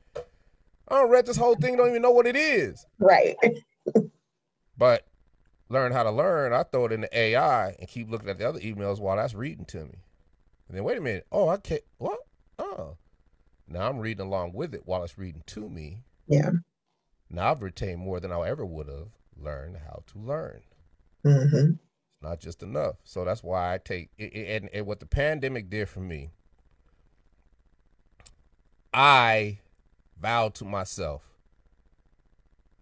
I 0.89 0.97
don't 0.97 1.11
read 1.11 1.27
this 1.27 1.37
whole 1.37 1.57
thing, 1.57 1.77
don't 1.77 1.89
even 1.89 2.03
know 2.03 2.11
what 2.11 2.27
it 2.27 2.37
is. 2.37 2.87
Right. 2.99 3.37
but 4.79 5.07
learn 5.73 5.93
how 5.93 6.03
to 6.03 6.11
learn. 6.11 6.53
I 6.53 6.63
throw 6.63 6.87
it 6.87 6.93
in 6.93 7.01
the 7.03 7.19
AI 7.19 7.71
and 7.79 7.89
keep 7.89 8.11
looking 8.11 8.29
at 8.29 8.39
the 8.39 8.49
other 8.49 8.61
emails 8.61 9.01
while 9.01 9.17
that's 9.17 9.35
reading 9.35 9.65
to 9.67 9.85
me. 9.85 10.05
And 10.69 10.77
then 10.77 10.85
wait 10.85 10.99
a 10.99 11.01
minute, 11.01 11.27
oh, 11.33 11.49
I 11.49 11.57
can't. 11.57 11.83
What? 11.99 12.19
Oh, 12.59 12.97
now 13.67 13.89
I'm 13.89 13.99
reading 13.99 14.27
along 14.27 14.53
with 14.53 14.75
it 14.75 14.83
while 14.85 15.03
it's 15.03 15.19
reading 15.19 15.43
to 15.47 15.69
me. 15.69 16.05
Yeah. 16.29 16.51
Now 17.31 17.51
I've 17.51 17.63
retained 17.63 18.01
more 18.01 18.21
than 18.21 18.31
I 18.31 18.49
ever 18.49 18.65
would 18.65 18.89
have 18.89 19.09
learned 19.37 19.79
how 19.87 20.03
to 20.07 20.19
learn. 20.19 20.63
Mm-hmm. 21.25 21.73
It's 21.73 22.23
not 22.23 22.41
just 22.41 22.63
enough. 22.63 22.97
So 23.05 23.25
that's 23.25 23.43
why 23.43 23.75
I 23.75 23.79
take 23.79 24.11
it, 24.19 24.33
and, 24.35 24.71
and 24.73 24.87
what 24.87 25.01
the 25.01 25.07
pandemic 25.07 25.71
did 25.71 25.89
for 25.89 26.01
me. 26.01 26.31
I 28.95 29.59
vowed 30.21 30.55
to 30.57 30.65
myself 30.65 31.33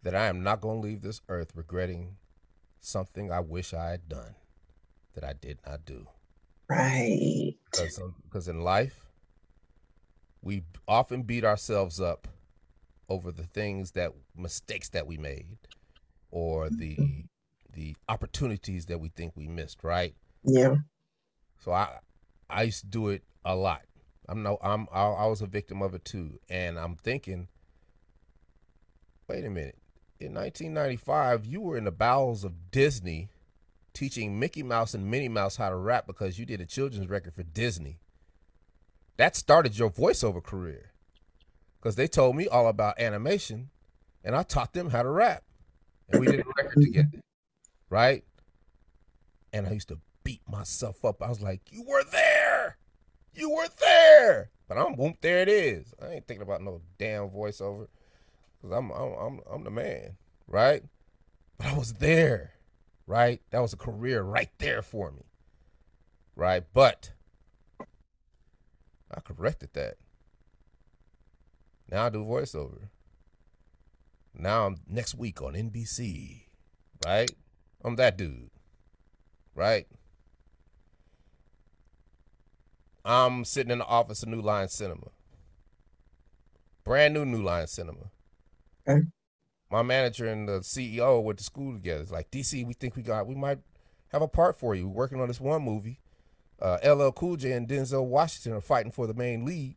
that 0.02 0.14
I 0.14 0.26
am 0.26 0.42
not 0.42 0.60
going 0.60 0.80
to 0.80 0.86
leave 0.86 1.02
this 1.02 1.20
earth 1.28 1.52
regretting 1.54 2.16
something 2.80 3.30
I 3.30 3.40
wish 3.40 3.74
I 3.74 3.90
had 3.90 4.08
done 4.08 4.34
that 5.14 5.24
I 5.24 5.34
did 5.34 5.58
not 5.66 5.84
do. 5.84 6.06
Right. 6.68 7.54
Because 7.70 8.48
in 8.48 8.60
life, 8.62 9.06
we 10.42 10.62
often 10.86 11.22
beat 11.22 11.44
ourselves 11.44 12.00
up 12.00 12.28
over 13.08 13.32
the 13.32 13.44
things 13.44 13.92
that 13.92 14.12
mistakes 14.36 14.88
that 14.90 15.06
we 15.06 15.18
made 15.18 15.58
or 16.30 16.70
the 16.70 16.96
mm-hmm 16.96 17.20
the 17.72 17.96
opportunities 18.08 18.86
that 18.86 19.00
we 19.00 19.08
think 19.08 19.36
we 19.36 19.46
missed, 19.46 19.84
right? 19.84 20.14
Yeah. 20.44 20.76
So 21.58 21.72
I 21.72 21.98
I 22.48 22.64
used 22.64 22.80
to 22.80 22.86
do 22.86 23.08
it 23.08 23.22
a 23.44 23.54
lot. 23.54 23.82
I'm 24.28 24.42
no 24.42 24.58
I'm 24.62 24.86
I, 24.92 25.04
I 25.04 25.26
was 25.26 25.42
a 25.42 25.46
victim 25.46 25.82
of 25.82 25.94
it 25.94 26.04
too, 26.04 26.38
and 26.48 26.78
I'm 26.78 26.96
thinking, 26.96 27.48
wait 29.28 29.44
a 29.44 29.50
minute. 29.50 29.78
In 30.20 30.34
1995, 30.34 31.46
you 31.46 31.60
were 31.62 31.76
in 31.78 31.84
the 31.84 31.90
bowels 31.90 32.44
of 32.44 32.70
Disney, 32.70 33.30
teaching 33.94 34.38
Mickey 34.38 34.62
Mouse 34.62 34.92
and 34.92 35.10
Minnie 35.10 35.28
Mouse 35.28 35.56
how 35.56 35.70
to 35.70 35.76
rap 35.76 36.06
because 36.06 36.38
you 36.38 36.44
did 36.44 36.60
a 36.60 36.66
children's 36.66 37.08
record 37.08 37.34
for 37.34 37.42
Disney. 37.42 38.00
That 39.16 39.34
started 39.34 39.78
your 39.78 39.90
voiceover 39.90 40.42
career, 40.42 40.92
because 41.80 41.96
they 41.96 42.06
told 42.06 42.36
me 42.36 42.46
all 42.46 42.68
about 42.68 43.00
animation, 43.00 43.70
and 44.22 44.36
I 44.36 44.42
taught 44.42 44.74
them 44.74 44.90
how 44.90 45.02
to 45.02 45.08
rap, 45.08 45.42
and 46.08 46.20
we 46.20 46.26
did 46.26 46.40
a 46.40 46.44
record 46.56 46.82
together 46.82 47.20
right? 47.90 48.24
And 49.52 49.66
I 49.66 49.72
used 49.72 49.88
to 49.88 49.98
beat 50.24 50.40
myself 50.48 51.04
up. 51.04 51.22
I 51.22 51.28
was 51.28 51.42
like, 51.42 51.60
"You 51.70 51.84
were 51.84 52.04
there, 52.04 52.78
you 53.34 53.50
were 53.50 53.68
there," 53.80 54.50
but 54.68 54.78
I'm 54.78 54.94
boom. 54.94 55.14
There 55.20 55.42
it 55.42 55.48
is. 55.48 55.92
I 56.00 56.14
ain't 56.14 56.26
thinking 56.26 56.42
about 56.42 56.62
no 56.62 56.80
damn 56.98 57.28
voiceover, 57.28 57.88
cause 58.60 58.72
I'm 58.72 58.90
I'm 58.90 59.12
I'm, 59.12 59.40
I'm 59.50 59.64
the 59.64 59.70
man, 59.70 60.16
right? 60.46 60.82
But 61.58 61.68
I 61.68 61.78
was 61.78 61.94
there, 61.94 62.54
right? 63.06 63.40
That 63.50 63.60
was 63.60 63.72
a 63.72 63.76
career 63.76 64.22
right 64.22 64.50
there 64.58 64.82
for 64.82 65.10
me, 65.10 65.24
right? 66.36 66.64
But 66.72 67.12
I 69.10 69.20
corrected 69.20 69.70
that. 69.74 69.96
Now 71.90 72.06
I 72.06 72.08
do 72.10 72.24
voiceover. 72.24 72.88
Now 74.34 74.66
I'm 74.66 74.76
next 74.88 75.16
week 75.16 75.42
on 75.42 75.54
NBC, 75.54 76.42
right? 77.04 77.30
I'm 77.84 77.96
that 77.96 78.16
dude, 78.16 78.50
right? 79.54 79.86
I'm 83.04 83.44
sitting 83.44 83.72
in 83.72 83.78
the 83.78 83.86
office 83.86 84.22
of 84.22 84.28
New 84.28 84.40
Line 84.40 84.68
Cinema, 84.68 85.08
brand 86.84 87.14
new 87.14 87.24
New 87.24 87.42
Line 87.42 87.66
Cinema. 87.66 88.10
Okay. 88.88 89.02
My 89.70 89.82
manager 89.82 90.26
and 90.26 90.48
the 90.48 90.60
CEO 90.60 91.22
went 91.22 91.38
to 91.38 91.44
school 91.44 91.72
together. 91.72 92.02
It's 92.02 92.10
like 92.10 92.30
DC, 92.30 92.66
we 92.66 92.74
think 92.74 92.96
we 92.96 93.02
got, 93.02 93.26
we 93.26 93.34
might 93.34 93.58
have 94.08 94.22
a 94.22 94.28
part 94.28 94.58
for 94.58 94.74
you. 94.74 94.88
We're 94.88 94.94
working 94.94 95.20
on 95.20 95.28
this 95.28 95.40
one 95.40 95.62
movie. 95.62 96.00
Uh, 96.60 96.78
LL 96.84 97.10
Cool 97.12 97.36
J 97.36 97.52
and 97.52 97.68
Denzel 97.68 98.04
Washington 98.06 98.52
are 98.52 98.60
fighting 98.60 98.92
for 98.92 99.06
the 99.06 99.14
main 99.14 99.44
lead. 99.44 99.76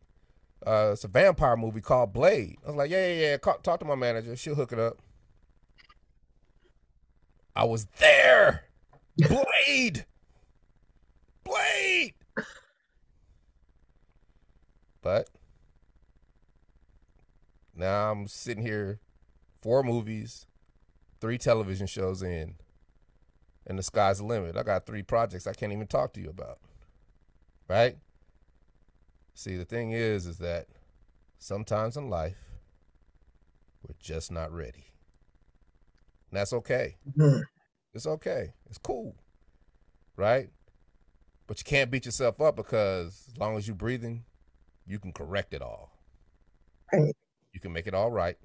Uh, 0.66 0.90
it's 0.92 1.04
a 1.04 1.08
vampire 1.08 1.56
movie 1.56 1.80
called 1.80 2.12
Blade. 2.12 2.58
I 2.64 2.68
was 2.68 2.76
like, 2.76 2.90
yeah, 2.90 3.06
yeah, 3.06 3.30
yeah. 3.30 3.36
Talk 3.36 3.80
to 3.80 3.84
my 3.84 3.94
manager. 3.94 4.34
She'll 4.36 4.54
hook 4.54 4.72
it 4.72 4.78
up. 4.78 4.98
I 7.54 7.64
was 7.64 7.86
there. 7.98 8.64
Blade. 9.16 10.06
Blade. 11.44 12.14
But 15.02 15.28
now 17.84 18.10
I'm 18.10 18.26
sitting 18.26 18.64
here, 18.64 18.98
four 19.60 19.82
movies, 19.82 20.46
three 21.20 21.36
television 21.36 21.86
shows 21.86 22.22
in, 22.22 22.54
and 23.66 23.78
the 23.78 23.82
sky's 23.82 24.18
the 24.18 24.24
limit. 24.24 24.56
I 24.56 24.62
got 24.62 24.86
three 24.86 25.02
projects 25.02 25.46
I 25.46 25.52
can't 25.52 25.72
even 25.72 25.86
talk 25.86 26.14
to 26.14 26.20
you 26.20 26.30
about. 26.30 26.60
Right? 27.68 27.96
See, 29.34 29.56
the 29.56 29.66
thing 29.66 29.92
is, 29.92 30.26
is 30.26 30.38
that 30.38 30.68
sometimes 31.38 31.98
in 31.98 32.08
life, 32.08 32.38
we're 33.82 33.96
just 34.00 34.32
not 34.32 34.50
ready. 34.50 34.86
And 36.30 36.38
that's 36.38 36.54
okay. 36.54 36.96
Mm-hmm. 37.10 37.40
It's 37.92 38.06
okay. 38.06 38.54
It's 38.70 38.78
cool. 38.78 39.14
Right? 40.16 40.48
But 41.46 41.58
you 41.58 41.64
can't 41.64 41.90
beat 41.90 42.06
yourself 42.06 42.40
up 42.40 42.56
because 42.56 43.28
as 43.30 43.38
long 43.38 43.58
as 43.58 43.68
you're 43.68 43.76
breathing, 43.76 44.24
you 44.86 44.98
can 44.98 45.12
correct 45.12 45.52
it 45.52 45.60
all. 45.60 45.98
Right. 46.90 47.14
You 47.54 47.60
can 47.60 47.72
make 47.72 47.86
it 47.86 47.94
all 47.94 48.10
right. 48.10 48.36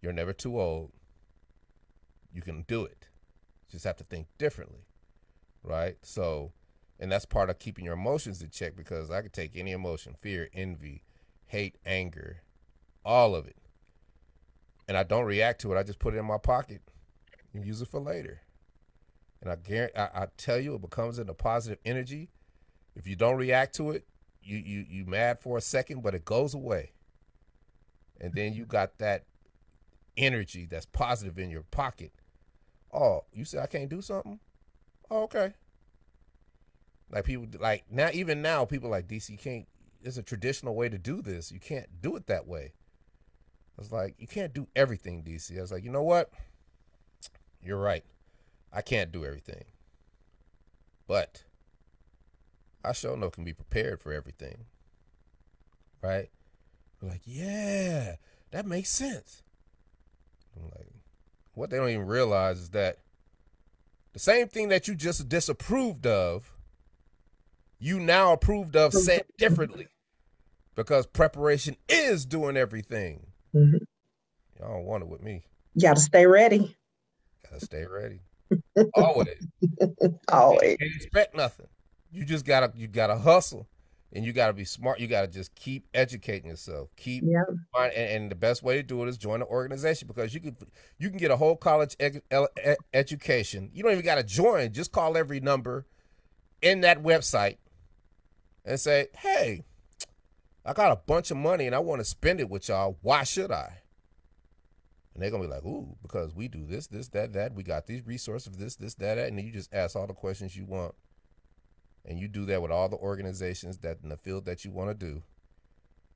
You're 0.00 0.12
never 0.12 0.32
too 0.32 0.60
old. 0.60 0.92
You 2.32 2.42
can 2.42 2.62
do 2.68 2.84
it. 2.84 3.08
You 3.66 3.72
just 3.72 3.84
have 3.84 3.96
to 3.96 4.04
think 4.04 4.28
differently. 4.38 4.86
Right? 5.64 5.96
So, 6.02 6.52
and 7.00 7.10
that's 7.10 7.26
part 7.26 7.50
of 7.50 7.58
keeping 7.58 7.84
your 7.84 7.94
emotions 7.94 8.40
in 8.40 8.50
check 8.50 8.76
because 8.76 9.10
I 9.10 9.22
could 9.22 9.32
take 9.32 9.56
any 9.56 9.72
emotion 9.72 10.14
fear, 10.20 10.48
envy, 10.54 11.02
hate, 11.46 11.78
anger, 11.84 12.42
all 13.04 13.34
of 13.34 13.48
it 13.48 13.56
and 14.88 14.96
I 14.96 15.02
don't 15.02 15.24
react 15.24 15.60
to 15.62 15.72
it. 15.72 15.78
I 15.78 15.82
just 15.82 15.98
put 15.98 16.14
it 16.14 16.18
in 16.18 16.24
my 16.24 16.38
pocket 16.38 16.82
and 17.52 17.64
use 17.64 17.82
it 17.82 17.88
for 17.88 18.00
later. 18.00 18.40
And 19.40 19.50
I 19.50 19.56
guarantee, 19.56 19.98
I, 19.98 20.04
I 20.22 20.26
tell 20.36 20.58
you, 20.58 20.74
it 20.74 20.80
becomes 20.80 21.18
in 21.18 21.28
a 21.28 21.34
positive 21.34 21.78
energy. 21.84 22.30
If 22.94 23.06
you 23.06 23.16
don't 23.16 23.36
react 23.36 23.74
to 23.76 23.90
it, 23.90 24.06
you 24.42 24.58
you 24.58 24.86
you 24.88 25.04
mad 25.04 25.40
for 25.40 25.58
a 25.58 25.60
second, 25.60 26.02
but 26.02 26.14
it 26.14 26.24
goes 26.24 26.54
away. 26.54 26.92
And 28.20 28.34
then 28.34 28.52
you 28.54 28.64
got 28.64 28.98
that 28.98 29.24
energy 30.16 30.66
that's 30.68 30.86
positive 30.86 31.38
in 31.38 31.50
your 31.50 31.62
pocket. 31.62 32.12
Oh, 32.92 33.24
you 33.32 33.44
say 33.44 33.58
I 33.58 33.66
can't 33.66 33.90
do 33.90 34.00
something? 34.00 34.40
Oh, 35.10 35.24
okay. 35.24 35.54
Like 37.10 37.24
people 37.24 37.46
like 37.60 37.84
now, 37.90 38.10
even 38.12 38.42
now, 38.42 38.64
people 38.64 38.90
like 38.90 39.06
DC 39.06 39.38
can't. 39.38 39.66
There's 40.02 40.18
a 40.18 40.22
traditional 40.22 40.74
way 40.74 40.88
to 40.88 40.98
do 40.98 41.22
this. 41.22 41.52
You 41.52 41.60
can't 41.60 42.00
do 42.00 42.16
it 42.16 42.26
that 42.26 42.46
way. 42.46 42.72
I 43.76 43.80
was 43.80 43.92
like, 43.92 44.14
you 44.18 44.26
can't 44.26 44.54
do 44.54 44.68
everything, 44.74 45.22
DC. 45.22 45.56
I 45.56 45.60
was 45.60 45.72
like, 45.72 45.84
you 45.84 45.90
know 45.90 46.02
what? 46.02 46.30
You're 47.60 47.78
right. 47.78 48.04
I 48.72 48.80
can't 48.80 49.12
do 49.12 49.24
everything. 49.24 49.64
But 51.06 51.44
I 52.84 52.92
sure 52.92 53.16
know 53.16 53.30
can 53.30 53.44
be 53.44 53.52
prepared 53.52 54.00
for 54.00 54.12
everything. 54.12 54.64
Right? 56.02 56.30
They're 57.00 57.10
like, 57.10 57.22
yeah, 57.24 58.16
that 58.50 58.66
makes 58.66 58.90
sense. 58.90 59.42
I'm 60.56 60.64
like, 60.64 60.88
what 61.54 61.70
they 61.70 61.76
don't 61.76 61.90
even 61.90 62.06
realize 62.06 62.58
is 62.58 62.70
that 62.70 62.96
the 64.12 64.18
same 64.18 64.48
thing 64.48 64.68
that 64.68 64.88
you 64.88 64.94
just 64.94 65.28
disapproved 65.28 66.06
of, 66.06 66.52
you 67.78 68.00
now 68.00 68.32
approved 68.32 68.74
of 68.76 68.92
said 68.94 69.24
differently. 69.38 69.88
Because 70.74 71.06
preparation 71.06 71.76
is 71.88 72.26
doing 72.26 72.56
everything. 72.56 73.28
Mhm. 73.54 73.78
Y'all 74.58 74.74
don't 74.74 74.84
want 74.84 75.02
it 75.02 75.08
with 75.08 75.22
me. 75.22 75.44
You 75.74 75.82
gotta 75.82 76.00
stay 76.00 76.26
ready. 76.26 76.76
Gotta 77.44 77.64
stay 77.64 77.84
ready. 77.86 78.20
Always. 78.94 79.46
Always. 80.30 80.76
Can't 80.78 80.94
expect 80.96 81.34
nothing. 81.34 81.66
You 82.10 82.24
just 82.24 82.44
gotta 82.44 82.72
you 82.74 82.88
gotta 82.88 83.16
hustle, 83.16 83.66
and 84.12 84.24
you 84.24 84.32
gotta 84.32 84.52
be 84.52 84.64
smart. 84.64 85.00
You 85.00 85.06
gotta 85.06 85.26
just 85.26 85.54
keep 85.54 85.86
educating 85.92 86.50
yourself. 86.50 86.88
Keep 86.96 87.24
find, 87.72 87.92
and, 87.92 88.10
and 88.10 88.30
the 88.30 88.36
best 88.36 88.62
way 88.62 88.76
to 88.76 88.82
do 88.82 89.02
it 89.02 89.08
is 89.08 89.18
join 89.18 89.42
an 89.42 89.48
organization 89.48 90.06
because 90.06 90.32
you 90.34 90.40
can 90.40 90.56
you 90.98 91.08
can 91.08 91.18
get 91.18 91.30
a 91.30 91.36
whole 91.36 91.56
college 91.56 91.96
ed, 91.98 92.22
education. 92.94 93.70
You 93.72 93.82
don't 93.82 93.92
even 93.92 94.04
gotta 94.04 94.22
join. 94.22 94.72
Just 94.72 94.92
call 94.92 95.16
every 95.16 95.40
number 95.40 95.86
in 96.62 96.80
that 96.82 97.02
website 97.02 97.56
and 98.64 98.78
say, 98.78 99.08
"Hey, 99.18 99.64
I 100.64 100.72
got 100.72 100.92
a 100.92 100.96
bunch 100.96 101.30
of 101.30 101.36
money 101.36 101.66
and 101.66 101.74
I 101.74 101.80
want 101.80 102.00
to 102.00 102.04
spend 102.04 102.40
it 102.40 102.48
with 102.48 102.68
y'all. 102.68 102.98
Why 103.02 103.24
should 103.24 103.50
I?" 103.50 103.82
And 105.14 105.22
they're 105.22 105.30
gonna 105.30 105.44
be 105.44 105.50
like, 105.50 105.64
"Ooh, 105.64 105.96
because 106.02 106.34
we 106.34 106.46
do 106.46 106.64
this, 106.66 106.86
this, 106.86 107.08
that, 107.08 107.32
that. 107.32 107.54
We 107.54 107.62
got 107.62 107.86
these 107.86 108.06
resources, 108.06 108.56
this, 108.56 108.76
this, 108.76 108.94
that, 108.94 109.16
that." 109.16 109.28
And 109.28 109.38
then 109.38 109.46
you 109.46 109.52
just 109.52 109.74
ask 109.74 109.96
all 109.96 110.06
the 110.06 110.14
questions 110.14 110.56
you 110.56 110.64
want, 110.64 110.94
and 112.06 112.18
you 112.18 112.28
do 112.28 112.46
that 112.46 112.62
with 112.62 112.70
all 112.70 112.88
the 112.88 112.96
organizations 112.96 113.78
that 113.78 113.98
in 114.02 114.08
the 114.08 114.16
field 114.16 114.44
that 114.46 114.64
you 114.64 114.70
want 114.70 114.88
to 114.90 114.94
do. 114.94 115.22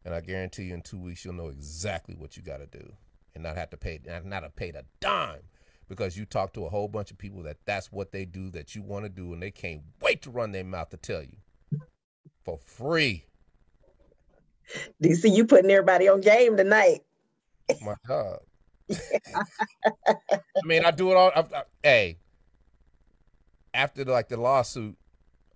And 0.04 0.14
I 0.14 0.20
guarantee 0.20 0.64
you, 0.64 0.74
in 0.74 0.82
two 0.82 0.98
weeks, 0.98 1.24
you'll 1.24 1.34
know 1.34 1.48
exactly 1.48 2.14
what 2.14 2.36
you 2.36 2.42
got 2.42 2.58
to 2.58 2.66
do, 2.66 2.92
and 3.34 3.42
not 3.42 3.56
have 3.56 3.70
to 3.70 3.76
pay, 3.76 4.00
not 4.06 4.24
not 4.24 4.42
have 4.44 4.56
paid 4.56 4.76
a 4.76 4.84
dime, 5.00 5.42
because 5.88 6.16
you 6.16 6.24
talk 6.24 6.54
to 6.54 6.64
a 6.64 6.70
whole 6.70 6.88
bunch 6.88 7.10
of 7.10 7.18
people 7.18 7.42
that 7.42 7.58
that's 7.66 7.92
what 7.92 8.12
they 8.12 8.24
do, 8.24 8.50
that 8.50 8.74
you 8.74 8.82
want 8.82 9.04
to 9.04 9.10
do, 9.10 9.32
and 9.34 9.42
they 9.42 9.50
can't 9.50 9.82
wait 10.00 10.22
to 10.22 10.30
run 10.30 10.52
their 10.52 10.64
mouth 10.64 10.88
to 10.90 10.96
tell 10.96 11.22
you 11.22 11.36
for 12.44 12.58
free. 12.58 13.24
DC, 15.02 15.34
you 15.34 15.44
putting 15.44 15.70
everybody 15.70 16.08
on 16.08 16.20
game 16.20 16.56
tonight. 16.56 17.00
Oh 17.70 17.76
my 17.82 17.94
God. 18.06 18.38
I 20.08 20.14
mean, 20.64 20.84
I 20.84 20.90
do 20.92 21.10
it 21.10 21.16
all. 21.16 21.30
I, 21.34 21.40
I, 21.40 21.62
hey, 21.82 22.18
after 23.74 24.04
the, 24.04 24.12
like 24.12 24.28
the 24.28 24.36
lawsuit, 24.36 24.96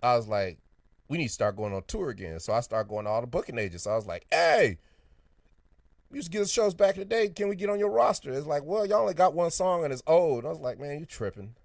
I 0.01 0.15
was 0.15 0.27
like, 0.27 0.59
we 1.07 1.17
need 1.17 1.27
to 1.27 1.33
start 1.33 1.55
going 1.55 1.73
on 1.73 1.83
tour 1.87 2.09
again. 2.09 2.39
So 2.39 2.53
I 2.53 2.61
started 2.61 2.89
going 2.89 3.05
to 3.05 3.11
all 3.11 3.21
the 3.21 3.27
booking 3.27 3.57
agents. 3.57 3.87
I 3.87 3.95
was 3.95 4.07
like, 4.07 4.25
hey, 4.31 4.79
we 6.09 6.17
used 6.17 6.31
to 6.31 6.37
get 6.37 6.49
shows 6.49 6.73
back 6.73 6.95
in 6.95 7.01
the 7.01 7.05
day. 7.05 7.29
Can 7.29 7.47
we 7.47 7.55
get 7.55 7.69
on 7.69 7.79
your 7.79 7.91
roster? 7.91 8.31
It's 8.31 8.47
like, 8.47 8.63
well, 8.63 8.85
y'all 8.85 9.01
only 9.01 9.13
got 9.13 9.33
one 9.33 9.51
song 9.51 9.83
and 9.83 9.93
it's 9.93 10.03
old. 10.07 10.39
And 10.39 10.47
I 10.47 10.49
was 10.49 10.59
like, 10.59 10.79
man, 10.79 10.99
you 10.99 11.05
tripping. 11.05 11.55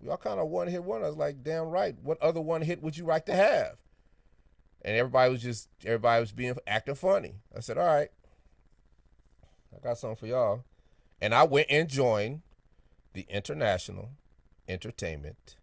Y'all 0.00 0.16
kind 0.16 0.38
of 0.38 0.48
one 0.48 0.68
hit 0.68 0.84
one. 0.84 1.02
I 1.02 1.08
was 1.08 1.16
like, 1.16 1.42
damn 1.42 1.66
right. 1.66 1.96
What 2.02 2.20
other 2.22 2.40
one 2.40 2.62
hit 2.62 2.82
would 2.82 2.96
you 2.96 3.04
like 3.06 3.26
to 3.26 3.34
have? 3.34 3.76
And 4.82 4.96
everybody 4.96 5.32
was 5.32 5.42
just, 5.42 5.68
everybody 5.84 6.20
was 6.20 6.32
being 6.32 6.54
acting 6.66 6.94
funny. 6.94 7.36
I 7.56 7.60
said, 7.60 7.78
all 7.78 7.86
right, 7.86 8.10
I 9.74 9.82
got 9.82 9.98
something 9.98 10.16
for 10.16 10.26
y'all. 10.26 10.64
And 11.20 11.34
I 11.34 11.44
went 11.44 11.68
and 11.70 11.88
joined 11.88 12.42
the 13.14 13.26
International 13.30 14.10
Entertainment 14.68 15.56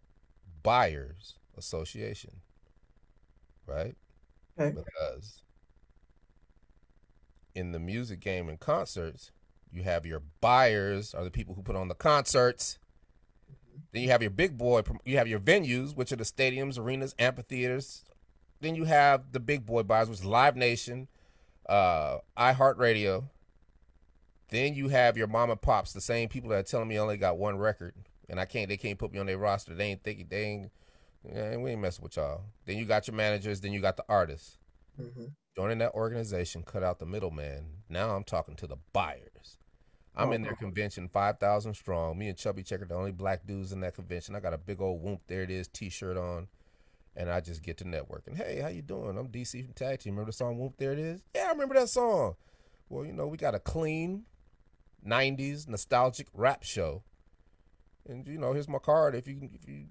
Buyers 0.62 1.34
Association. 1.56 2.40
Right? 3.66 3.96
Okay. 4.58 4.76
Because 4.76 5.42
in 7.54 7.72
the 7.72 7.78
music 7.78 8.20
game 8.20 8.48
and 8.48 8.58
concerts, 8.58 9.30
you 9.72 9.82
have 9.82 10.06
your 10.06 10.22
buyers 10.40 11.14
are 11.14 11.24
the 11.24 11.30
people 11.30 11.54
who 11.54 11.62
put 11.62 11.76
on 11.76 11.88
the 11.88 11.94
concerts. 11.94 12.78
Then 13.92 14.02
you 14.02 14.10
have 14.10 14.22
your 14.22 14.30
big 14.30 14.56
boy, 14.56 14.82
you 15.04 15.16
have 15.18 15.28
your 15.28 15.40
venues, 15.40 15.96
which 15.96 16.12
are 16.12 16.16
the 16.16 16.24
stadiums, 16.24 16.78
arenas, 16.78 17.14
amphitheaters. 17.18 18.04
Then 18.60 18.74
you 18.74 18.84
have 18.84 19.32
the 19.32 19.40
big 19.40 19.66
boy 19.66 19.82
buyers, 19.82 20.08
which 20.08 20.20
is 20.20 20.24
Live 20.24 20.56
Nation, 20.56 21.08
uh, 21.68 22.18
iHeartRadio. 22.36 23.24
Then 24.48 24.74
you 24.74 24.88
have 24.88 25.16
your 25.16 25.26
mom 25.26 25.50
and 25.50 25.60
pops, 25.60 25.92
the 25.92 26.00
same 26.00 26.28
people 26.28 26.50
that 26.50 26.58
are 26.58 26.62
telling 26.62 26.88
me 26.88 26.96
I 26.96 27.00
only 27.00 27.16
got 27.16 27.38
one 27.38 27.58
record, 27.58 27.94
and 28.28 28.38
I 28.38 28.44
can't. 28.44 28.68
They 28.68 28.76
can't 28.76 28.98
put 28.98 29.12
me 29.12 29.18
on 29.18 29.26
their 29.26 29.38
roster. 29.38 29.74
They 29.74 29.86
ain't 29.86 30.04
thinking. 30.04 30.26
They 30.28 30.44
ain't. 30.44 30.70
Yeah, 31.32 31.56
we 31.56 31.70
ain't 31.72 31.80
messing 31.80 32.02
with 32.02 32.16
y'all. 32.16 32.42
Then 32.66 32.76
you 32.76 32.84
got 32.84 33.06
your 33.06 33.16
managers. 33.16 33.60
Then 33.60 33.72
you 33.72 33.80
got 33.80 33.96
the 33.96 34.04
artists. 34.08 34.58
Mhm. 34.98 35.34
Joining 35.56 35.78
that 35.78 35.94
organization, 35.94 36.62
cut 36.62 36.82
out 36.82 36.98
the 36.98 37.06
middleman. 37.06 37.82
Now 37.88 38.16
I'm 38.16 38.24
talking 38.24 38.56
to 38.56 38.66
the 38.66 38.76
buyers. 38.92 39.58
I'm 40.16 40.32
in 40.32 40.42
their 40.42 40.54
convention, 40.54 41.08
five 41.08 41.38
thousand 41.38 41.74
strong. 41.74 42.18
Me 42.18 42.28
and 42.28 42.38
Chubby 42.38 42.62
Checker, 42.62 42.84
the 42.84 42.94
only 42.94 43.10
black 43.10 43.46
dudes 43.46 43.72
in 43.72 43.80
that 43.80 43.94
convention. 43.94 44.36
I 44.36 44.40
got 44.40 44.54
a 44.54 44.58
big 44.58 44.80
old 44.80 45.02
whoomp. 45.04 45.20
There 45.26 45.42
it 45.42 45.50
is, 45.50 45.66
T-shirt 45.66 46.16
on, 46.16 46.46
and 47.16 47.28
I 47.28 47.40
just 47.40 47.62
get 47.62 47.78
to 47.78 47.84
networking. 47.84 48.36
Hey, 48.36 48.60
how 48.60 48.68
you 48.68 48.82
doing? 48.82 49.18
I'm 49.18 49.28
DC 49.28 49.62
from 49.64 49.74
Tag 49.74 49.98
Team. 50.00 50.12
Remember 50.12 50.30
the 50.30 50.36
song 50.36 50.56
Whoomp? 50.56 50.76
There 50.76 50.92
it 50.92 51.00
is. 51.00 51.22
Yeah, 51.34 51.46
I 51.46 51.50
remember 51.50 51.74
that 51.74 51.88
song. 51.88 52.36
Well, 52.88 53.04
you 53.04 53.12
know, 53.12 53.26
we 53.26 53.36
got 53.36 53.56
a 53.56 53.60
clean 53.60 54.24
'90s 55.04 55.66
nostalgic 55.68 56.28
rap 56.32 56.62
show, 56.62 57.02
and 58.08 58.26
you 58.28 58.38
know, 58.38 58.52
here's 58.52 58.68
my 58.68 58.78
card. 58.78 59.16
If 59.16 59.26
you 59.26 59.48
if 59.52 59.68
you 59.68 59.86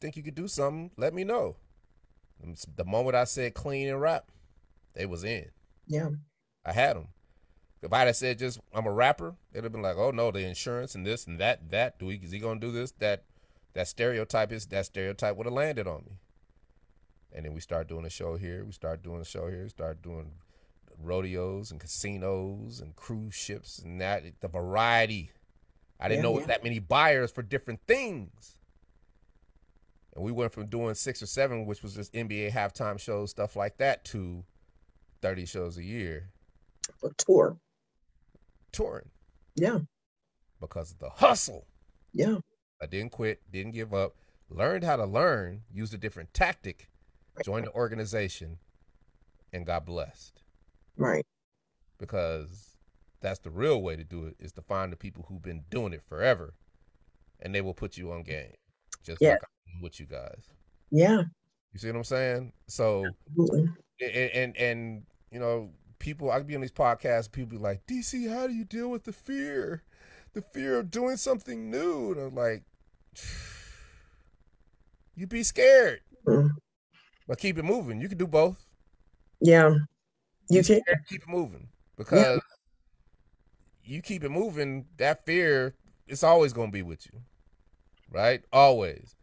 think 0.00 0.16
you 0.16 0.22
could 0.22 0.34
do 0.34 0.48
something, 0.48 0.90
let 0.96 1.14
me 1.14 1.24
know. 1.24 1.56
The 2.76 2.84
moment 2.84 3.16
I 3.16 3.24
said 3.24 3.54
clean 3.54 3.88
and 3.88 4.00
rap, 4.00 4.30
they 4.94 5.06
was 5.06 5.24
in. 5.24 5.46
Yeah. 5.86 6.10
I 6.64 6.72
had 6.72 6.96
them. 6.96 7.08
If 7.82 7.92
I'd 7.92 8.06
have 8.06 8.16
said 8.16 8.38
just 8.38 8.60
I'm 8.74 8.86
a 8.86 8.92
rapper, 8.92 9.36
they'd 9.52 9.62
have 9.62 9.72
been 9.72 9.82
like, 9.82 9.96
oh 9.96 10.10
no, 10.10 10.30
the 10.30 10.40
insurance 10.46 10.94
and 10.94 11.06
this 11.06 11.26
and 11.26 11.38
that, 11.40 11.70
that. 11.70 11.98
Do 11.98 12.08
he 12.08 12.16
is 12.16 12.30
he 12.32 12.38
gonna 12.38 12.60
do 12.60 12.72
this? 12.72 12.92
That 12.98 13.24
that 13.74 13.88
stereotype 13.88 14.52
is 14.52 14.66
that 14.66 14.86
stereotype 14.86 15.36
would 15.36 15.46
have 15.46 15.52
landed 15.54 15.86
on 15.86 16.04
me. 16.06 16.18
And 17.32 17.44
then 17.44 17.54
we 17.54 17.60
start 17.60 17.88
doing 17.88 18.04
a 18.04 18.10
show 18.10 18.36
here. 18.36 18.64
We 18.64 18.72
start 18.72 19.02
doing 19.02 19.20
a 19.20 19.24
show 19.24 19.48
here. 19.48 19.68
Start 19.68 20.02
doing 20.02 20.32
rodeos 21.00 21.70
and 21.70 21.78
casinos 21.80 22.80
and 22.80 22.96
cruise 22.96 23.34
ships 23.34 23.78
and 23.78 24.00
that 24.00 24.24
the 24.40 24.48
variety. 24.48 25.30
I 26.00 26.08
didn't 26.08 26.24
Yeah, 26.24 26.30
know 26.30 26.40
yeah. 26.40 26.46
that 26.46 26.64
many 26.64 26.78
buyers 26.78 27.30
for 27.30 27.42
different 27.42 27.80
things. 27.86 28.57
And 30.14 30.24
we 30.24 30.32
went 30.32 30.52
from 30.52 30.66
doing 30.66 30.94
six 30.94 31.22
or 31.22 31.26
seven, 31.26 31.66
which 31.66 31.82
was 31.82 31.94
just 31.94 32.12
NBA 32.12 32.50
halftime 32.52 32.98
shows, 32.98 33.30
stuff 33.30 33.54
like 33.56 33.76
that, 33.78 34.04
to 34.06 34.44
30 35.22 35.46
shows 35.46 35.76
a 35.78 35.82
year 35.84 36.30
A 37.04 37.10
tour. 37.16 37.58
touring 38.72 39.10
Yeah. 39.54 39.80
because 40.60 40.92
of 40.92 40.98
the 40.98 41.10
hustle. 41.10 41.66
Yeah. 42.12 42.38
I 42.80 42.86
didn't 42.86 43.12
quit, 43.12 43.42
didn't 43.50 43.72
give 43.72 43.92
up, 43.92 44.16
learned 44.48 44.84
how 44.84 44.96
to 44.96 45.04
learn, 45.04 45.62
used 45.70 45.92
a 45.94 45.98
different 45.98 46.32
tactic, 46.32 46.90
joined 47.44 47.66
the 47.66 47.72
organization, 47.72 48.58
and 49.52 49.66
got 49.66 49.84
blessed. 49.84 50.42
Right. 50.96 51.26
Because 51.98 52.76
that's 53.20 53.40
the 53.40 53.50
real 53.50 53.82
way 53.82 53.96
to 53.96 54.04
do 54.04 54.26
it 54.26 54.36
is 54.38 54.52
to 54.52 54.62
find 54.62 54.92
the 54.92 54.96
people 54.96 55.26
who've 55.28 55.42
been 55.42 55.64
doing 55.70 55.92
it 55.92 56.02
forever 56.08 56.54
and 57.40 57.54
they 57.54 57.60
will 57.60 57.74
put 57.74 57.96
you 57.96 58.12
on 58.12 58.22
game. 58.22 58.54
Just 59.02 59.20
Yeah. 59.20 59.32
like 59.32 59.42
with 59.80 60.00
you 60.00 60.06
guys. 60.06 60.42
Yeah. 60.90 61.22
You 61.72 61.78
see 61.78 61.88
what 61.88 61.96
I'm 61.96 62.04
saying? 62.04 62.52
So 62.66 63.04
Absolutely. 63.28 63.68
and 64.00 64.30
and, 64.32 64.56
and 64.56 65.02
you 65.30 65.38
know 65.38 65.70
people 65.98 66.30
i 66.30 66.38
could 66.38 66.46
be 66.46 66.54
on 66.54 66.60
these 66.60 66.70
podcasts 66.72 67.30
people 67.30 67.50
be 67.50 67.56
like 67.58 67.84
dc 67.86 68.32
how 68.32 68.46
do 68.46 68.54
you 68.54 68.64
deal 68.64 68.88
with 68.88 69.02
the 69.02 69.12
fear 69.12 69.82
the 70.32 70.40
fear 70.40 70.78
of 70.78 70.92
doing 70.92 71.16
something 71.16 71.68
new 71.70 72.12
and 72.12 72.20
i'm 72.20 72.34
like 72.36 72.62
you 75.16 75.26
be 75.26 75.42
scared 75.42 76.00
Mm. 76.26 76.50
but 77.26 77.38
keep 77.38 77.56
it 77.58 77.64
moving 77.64 78.00
you 78.00 78.08
can 78.08 78.18
do 78.18 78.26
both 78.26 78.64
Yeah. 79.40 79.74
You 80.50 80.62
can. 80.62 80.80
keep 81.08 81.22
it 81.22 81.28
moving 81.28 81.68
because 81.96 82.40
you 83.82 84.00
keep 84.02 84.22
it 84.24 84.28
moving 84.30 84.86
that 84.98 85.24
fear 85.26 85.74
it's 86.06 86.22
always 86.22 86.52
going 86.52 86.68
to 86.68 86.72
be 86.72 86.82
with 86.82 87.06
you 87.06 87.20
right 88.10 88.42
always 88.52 89.16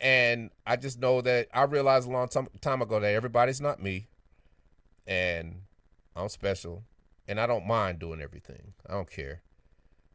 and 0.00 0.50
i 0.66 0.76
just 0.76 1.00
know 1.00 1.20
that 1.20 1.48
i 1.54 1.62
realized 1.62 2.08
a 2.08 2.10
long 2.10 2.28
time, 2.28 2.48
time 2.60 2.82
ago 2.82 3.00
that 3.00 3.14
everybody's 3.14 3.60
not 3.60 3.82
me. 3.82 4.08
And 5.06 5.62
i'm 6.16 6.28
special. 6.28 6.84
And 7.28 7.40
i 7.40 7.46
don't 7.46 7.66
mind 7.66 7.98
doing 7.98 8.20
everything. 8.20 8.74
I 8.88 8.92
don't 8.92 9.10
care. 9.10 9.42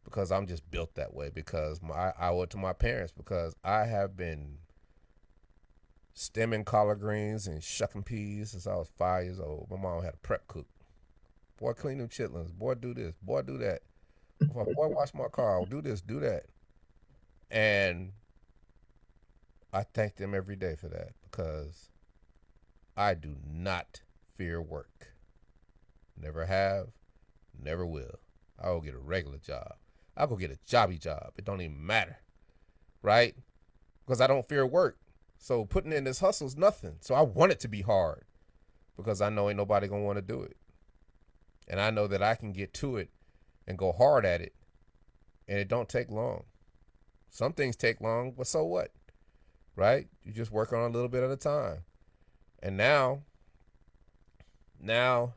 Because 0.04 0.32
i'm 0.32 0.48
just 0.48 0.70
built 0.70 0.96
that 0.96 1.14
way. 1.14 1.30
Because 1.34 1.82
my, 1.82 2.14
i 2.20 2.30
owe 2.30 2.44
it 2.44 2.50
to 2.52 2.58
my 2.58 2.74
parents. 2.74 3.14
Because 3.16 3.56
i 3.64 3.86
have 3.86 4.16
been 4.18 4.58
stemming 6.14 6.66
collard 6.66 7.00
greens 7.00 7.48
and 7.48 7.64
shucking 7.64 8.04
peas 8.04 8.52
since 8.52 8.68
i 8.68 8.76
was 8.76 8.90
five 8.98 9.26
years 9.26 9.40
old. 9.40 9.68
My 9.70 9.78
mom 9.78 10.04
had 10.04 10.16
a 10.16 10.18
prep 10.18 10.48
cook. 10.48 10.68
Boy 11.60 11.74
clean 11.74 11.98
them 11.98 12.08
chitlins. 12.08 12.54
Boy 12.54 12.76
do 12.76 12.94
this. 12.94 13.16
Boy 13.22 13.42
do 13.42 13.58
that. 13.58 13.82
Boy 14.40 14.88
wash 14.88 15.14
my 15.14 15.28
car. 15.28 15.66
Do 15.66 15.82
this. 15.82 16.02
Do 16.02 16.20
that. 16.22 16.46
And 17.52 18.14
I 19.72 19.84
thank 19.84 20.16
them 20.16 20.34
every 20.34 20.56
day 20.56 20.76
for 20.76 20.88
that 20.90 21.10
because 21.24 21.90
I 22.98 23.14
do 23.14 23.36
not 23.46 24.02
fear 24.36 24.62
work. 24.62 25.14
Never 26.18 26.46
have, 26.46 26.88
Never 27.62 27.86
will. 27.86 28.20
I 28.62 28.70
will 28.72 28.82
get 28.82 28.96
a 28.96 29.00
regular 29.00 29.38
job. 29.38 29.76
I'll 30.16 30.28
go 30.28 30.36
get 30.36 30.52
a 30.52 30.60
jobby 30.68 31.00
job. 31.00 31.32
It 31.38 31.46
don't 31.46 31.62
even 31.62 31.86
matter. 31.86 32.18
Right? 33.02 33.36
Because 34.06 34.22
I 34.22 34.28
don't 34.28 34.48
fear 34.48 34.66
work. 34.66 34.98
So 35.38 35.66
putting 35.66 35.94
in 35.94 36.04
this 36.04 36.20
hustle 36.20 36.48
is 36.48 36.58
nothing. 36.58 36.98
So 37.00 37.16
I 37.16 37.22
want 37.22 37.52
it 37.52 37.60
to 37.62 37.68
be 37.68 37.82
hard 37.82 38.26
because 38.98 39.22
I 39.22 39.30
know 39.30 39.50
ain't 39.50 39.58
nobody 39.58 39.88
gonna 39.88 40.04
want 40.04 40.18
to 40.18 40.22
do 40.22 40.42
it. 40.42 40.58
And 41.68 41.80
I 41.80 41.90
know 41.92 42.08
that 42.08 42.24
I 42.24 42.36
can 42.36 42.52
get 42.52 42.74
to 42.76 42.98
it 42.98 43.10
and 43.68 43.78
go 43.78 43.92
hard 43.92 44.26
at 44.26 44.42
it. 44.42 44.54
And 45.48 45.60
it 45.60 45.68
don't 45.68 45.88
take 45.88 46.10
long. 46.10 46.44
Some 47.30 47.54
things 47.54 47.76
take 47.76 48.02
long, 48.02 48.32
but 48.32 48.48
so 48.48 48.66
what? 48.66 48.92
Right? 49.80 50.08
You 50.24 50.34
just 50.34 50.52
work 50.52 50.74
on 50.74 50.82
a 50.82 50.94
little 50.94 51.08
bit 51.08 51.24
at 51.24 51.32
a 51.32 51.38
time. 51.38 51.86
And 52.62 52.76
now, 52.76 53.22
now, 54.78 55.36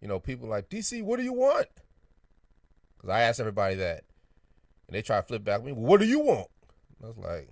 you 0.00 0.08
know, 0.08 0.18
people 0.18 0.48
like, 0.48 0.68
DC, 0.68 1.04
what 1.04 1.18
do 1.18 1.22
you 1.22 1.32
want? 1.32 1.68
Because 2.96 3.10
I 3.10 3.22
ask 3.22 3.38
everybody 3.38 3.76
that. 3.76 4.02
And 4.88 4.96
they 4.96 5.02
try 5.02 5.20
to 5.20 5.22
flip 5.22 5.44
back 5.44 5.60
at 5.60 5.64
me, 5.64 5.70
well, 5.70 5.82
what 5.82 6.00
do 6.00 6.06
you 6.06 6.18
want? 6.18 6.48
I 7.00 7.06
was 7.06 7.16
like, 7.16 7.48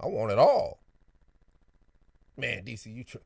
I 0.00 0.06
want 0.06 0.32
it 0.32 0.38
all. 0.38 0.80
Man, 2.38 2.64
DC, 2.64 2.86
you. 2.86 3.04
Tr- 3.04 3.18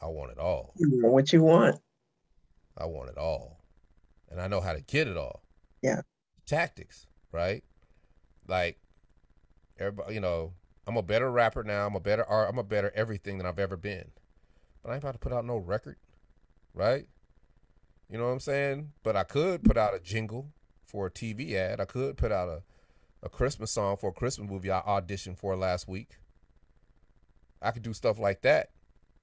I 0.00 0.06
want 0.06 0.32
it 0.32 0.38
all. 0.38 0.72
You 0.78 0.88
know 1.02 1.10
what 1.10 1.32
you 1.34 1.42
want. 1.42 1.76
I 2.78 2.86
want 2.86 3.10
it 3.10 3.18
all, 3.18 3.60
and 4.30 4.40
I 4.40 4.48
know 4.48 4.60
how 4.60 4.72
to 4.72 4.80
get 4.80 5.06
it 5.08 5.16
all. 5.16 5.42
Yeah. 5.82 6.00
Tactics, 6.46 7.06
right? 7.32 7.64
Like 8.48 8.78
everybody, 9.78 10.14
you 10.14 10.20
know, 10.20 10.52
I'm 10.86 10.96
a 10.96 11.02
better 11.02 11.30
rapper 11.30 11.64
now. 11.64 11.86
I'm 11.86 11.96
a 11.96 12.00
better 12.00 12.24
art. 12.24 12.48
I'm 12.48 12.58
a 12.58 12.64
better 12.64 12.92
everything 12.94 13.38
than 13.38 13.46
I've 13.46 13.58
ever 13.58 13.76
been. 13.76 14.10
But 14.82 14.90
I 14.90 14.94
ain't 14.94 15.02
about 15.02 15.12
to 15.12 15.18
put 15.18 15.32
out 15.32 15.44
no 15.44 15.56
record, 15.56 15.96
right? 16.74 17.06
You 18.08 18.18
know 18.18 18.24
what 18.26 18.32
I'm 18.32 18.40
saying? 18.40 18.92
But 19.02 19.16
I 19.16 19.24
could 19.24 19.64
put 19.64 19.76
out 19.76 19.94
a 19.94 19.98
jingle 19.98 20.52
for 20.84 21.06
a 21.06 21.10
TV 21.10 21.54
ad. 21.54 21.80
I 21.80 21.84
could 21.84 22.16
put 22.16 22.30
out 22.30 22.48
a 22.48 22.62
a 23.22 23.28
Christmas 23.28 23.72
song 23.72 23.96
for 23.96 24.10
a 24.10 24.12
Christmas 24.12 24.48
movie 24.48 24.70
I 24.70 24.80
auditioned 24.80 25.38
for 25.38 25.56
last 25.56 25.88
week. 25.88 26.18
I 27.60 27.72
could 27.72 27.82
do 27.82 27.92
stuff 27.92 28.18
like 28.18 28.42
that. 28.42 28.70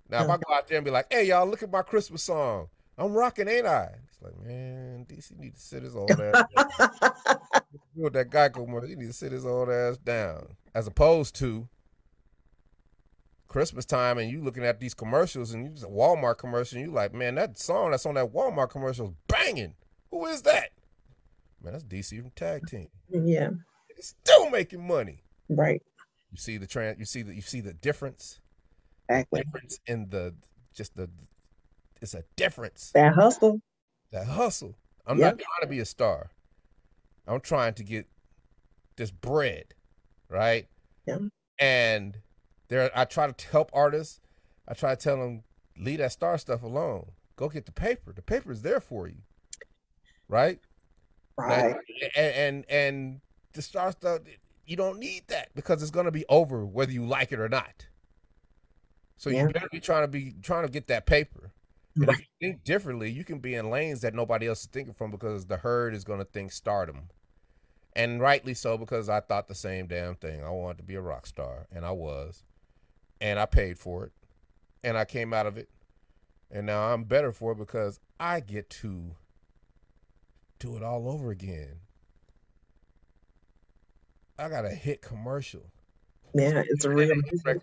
Now, 0.10 0.24
if 0.24 0.30
I 0.30 0.38
go 0.38 0.54
out 0.54 0.68
there 0.68 0.78
and 0.78 0.86
be 0.86 0.92
like, 0.92 1.12
"Hey, 1.12 1.28
y'all, 1.28 1.48
look 1.48 1.63
at 1.63 1.72
my 1.72 1.82
Christmas 1.82 2.24
song. 2.24 2.68
I'm 2.97 3.13
rocking, 3.13 3.47
ain't 3.47 3.67
I?" 3.67 3.89
It's 4.08 4.21
like, 4.21 4.39
man, 4.45 5.06
DC 5.10 5.38
need 5.38 5.56
to 5.56 5.62
sit 5.62 5.84
his 5.84 5.95
old 5.95 6.12
ass. 6.12 6.43
down. 6.56 7.12
With 7.95 8.13
that 8.13 8.29
Geico 8.29 8.67
money, 8.67 8.89
he 8.89 8.95
need 8.95 9.08
to 9.08 9.13
sit 9.13 9.32
his 9.32 9.45
old 9.45 9.69
ass 9.69 9.97
down. 9.97 10.56
As 10.73 10.88
opposed 10.88 11.36
to 11.36 11.67
Christmas 13.47 13.86
time, 13.86 14.17
and 14.17 14.32
you 14.32 14.43
looking 14.43 14.65
at 14.65 14.79
these 14.79 14.93
commercials, 14.95 15.53
and 15.53 15.63
you 15.63 15.69
just 15.71 15.84
a 15.84 15.88
Walmart 15.88 16.39
commercial, 16.39 16.79
and 16.79 16.88
you 16.88 16.93
like, 16.93 17.13
man, 17.13 17.36
that 17.36 17.58
song 17.60 17.91
that's 17.91 18.06
on 18.06 18.15
that 18.15 18.34
Walmart 18.34 18.69
commercial 18.69 19.08
is 19.08 19.13
banging. 19.27 19.75
Who 20.10 20.25
is 20.25 20.41
that? 20.41 20.69
Man, 21.62 21.73
that's 21.73 21.86
DC 21.86 22.19
from 22.19 22.32
Tag 22.32 22.67
Team. 22.67 22.89
Yeah. 23.10 23.51
It's 23.89 24.15
still 24.23 24.49
making 24.49 24.86
money. 24.86 25.23
Right. 25.49 25.82
You 26.32 26.38
see 26.38 26.58
the 26.58 26.67
trend. 26.67 26.97
You 26.99 27.06
see 27.06 27.21
the 27.21 27.34
you 27.34 27.41
see 27.41 27.62
the 27.62 27.73
difference. 27.73 28.41
Exactly. 29.08 29.41
Difference 29.43 29.79
in 29.86 30.10
the 30.10 30.34
just 30.73 30.95
the. 30.95 31.10
It's 32.04 32.13
a 32.13 32.24
difference. 32.36 32.92
That 32.94 33.13
hustle. 33.13 33.62
That 34.12 34.28
hustle. 34.28 34.76
I'm 35.08 35.18
Yep. 35.18 35.26
not 35.38 35.39
trying 35.39 35.62
to 35.62 35.68
be 35.68 35.80
a 35.80 35.86
star. 35.86 36.32
I'm 37.26 37.39
trying 37.39 37.74
to 37.76 37.84
get 37.84 38.08
this 38.98 39.10
bread, 39.10 39.74
right? 40.28 40.68
Yeah. 41.06 41.20
And 41.58 42.22
there, 42.68 42.92
I 42.94 43.06
try 43.06 43.32
to 43.32 43.48
help 43.48 43.72
artists. 43.74 44.20
I 44.68 44.74
try 44.74 44.94
to 44.96 45.02
tell 45.02 45.18
them 45.18 45.46
leave 45.78 46.00
that 46.00 46.12
star 46.12 46.38
stuff 46.38 46.62
alone. 46.62 47.13
Go 47.38 47.48
get 47.48 47.66
the 47.66 47.72
paper. 47.72 48.12
The 48.12 48.22
paper 48.22 48.52
is 48.52 48.62
there 48.63 48.82
for 48.82 49.08
you, 49.08 49.22
right? 50.28 50.60
Right. 51.38 51.76
And 52.16 52.36
and 52.36 52.66
and 52.70 53.22
the 53.54 53.62
star 53.62 53.94
stuff, 53.94 54.22
you 54.66 54.76
don't 54.76 55.00
need 55.00 55.24
that 55.30 55.56
because 55.56 55.82
it's 55.82 55.92
gonna 55.92 56.12
be 56.12 56.26
over 56.28 56.66
whether 56.66 56.92
you 56.92 57.06
like 57.06 57.32
it 57.32 57.39
or 57.39 57.50
not. 57.50 57.88
So 59.18 59.30
Yeah. 59.30 59.44
you 59.48 59.54
better 59.54 59.70
be 59.72 59.80
trying 59.80 60.04
to 60.04 60.08
be 60.10 60.34
trying 60.42 60.66
to 60.66 60.72
get 60.72 60.88
that 60.88 61.06
paper. 61.06 61.54
And 61.95 62.03
if 62.06 62.10
mm-hmm. 62.10 62.21
you 62.21 62.47
think 62.49 62.63
differently, 62.63 63.12
you 63.12 63.23
can 63.23 63.39
be 63.39 63.56
in 63.56 63.69
lanes 63.69 64.01
that 64.01 64.15
nobody 64.15 64.47
else 64.47 64.62
is 64.62 64.67
thinking 64.67 64.93
from 64.93 65.12
because 65.12 65.45
the 65.45 65.58
herd 65.58 65.93
is 65.93 66.03
gonna 66.03 66.25
think 66.25 66.51
stardom. 66.51 67.10
And 67.95 68.19
rightly 68.19 68.56
so, 68.56 68.77
because 68.77 69.10
I 69.10 69.19
thought 69.19 69.47
the 69.47 69.56
same 69.56 69.88
damn 69.88 70.15
thing. 70.15 70.43
I 70.43 70.49
wanted 70.49 70.77
to 70.77 70.84
be 70.84 70.95
a 70.95 71.01
rock 71.01 71.27
star, 71.27 71.67
and 71.71 71.86
I 71.86 71.91
was. 71.91 72.43
And 73.21 73.39
I 73.39 73.45
paid 73.45 73.77
for 73.77 74.06
it. 74.06 74.12
And 74.84 74.97
I 74.97 75.06
came 75.06 75.34
out 75.34 75.45
of 75.45 75.58
it. 75.58 75.69
And 76.49 76.65
now 76.65 76.93
I'm 76.93 77.03
better 77.03 77.32
for 77.32 77.51
it 77.51 77.58
because 77.58 77.99
I 78.19 78.39
get 78.39 78.69
to 78.71 79.15
do 80.60 80.75
it 80.75 80.84
all 80.84 81.10
over 81.10 81.32
again. 81.32 81.79
I 84.38 84.49
got 84.49 84.65
a 84.65 84.69
hit 84.69 85.01
commercial. 85.01 85.71
Yeah, 86.34 86.63
it's 86.67 86.86
a 86.86 86.89
real 86.89 87.13
Record. 87.45 87.62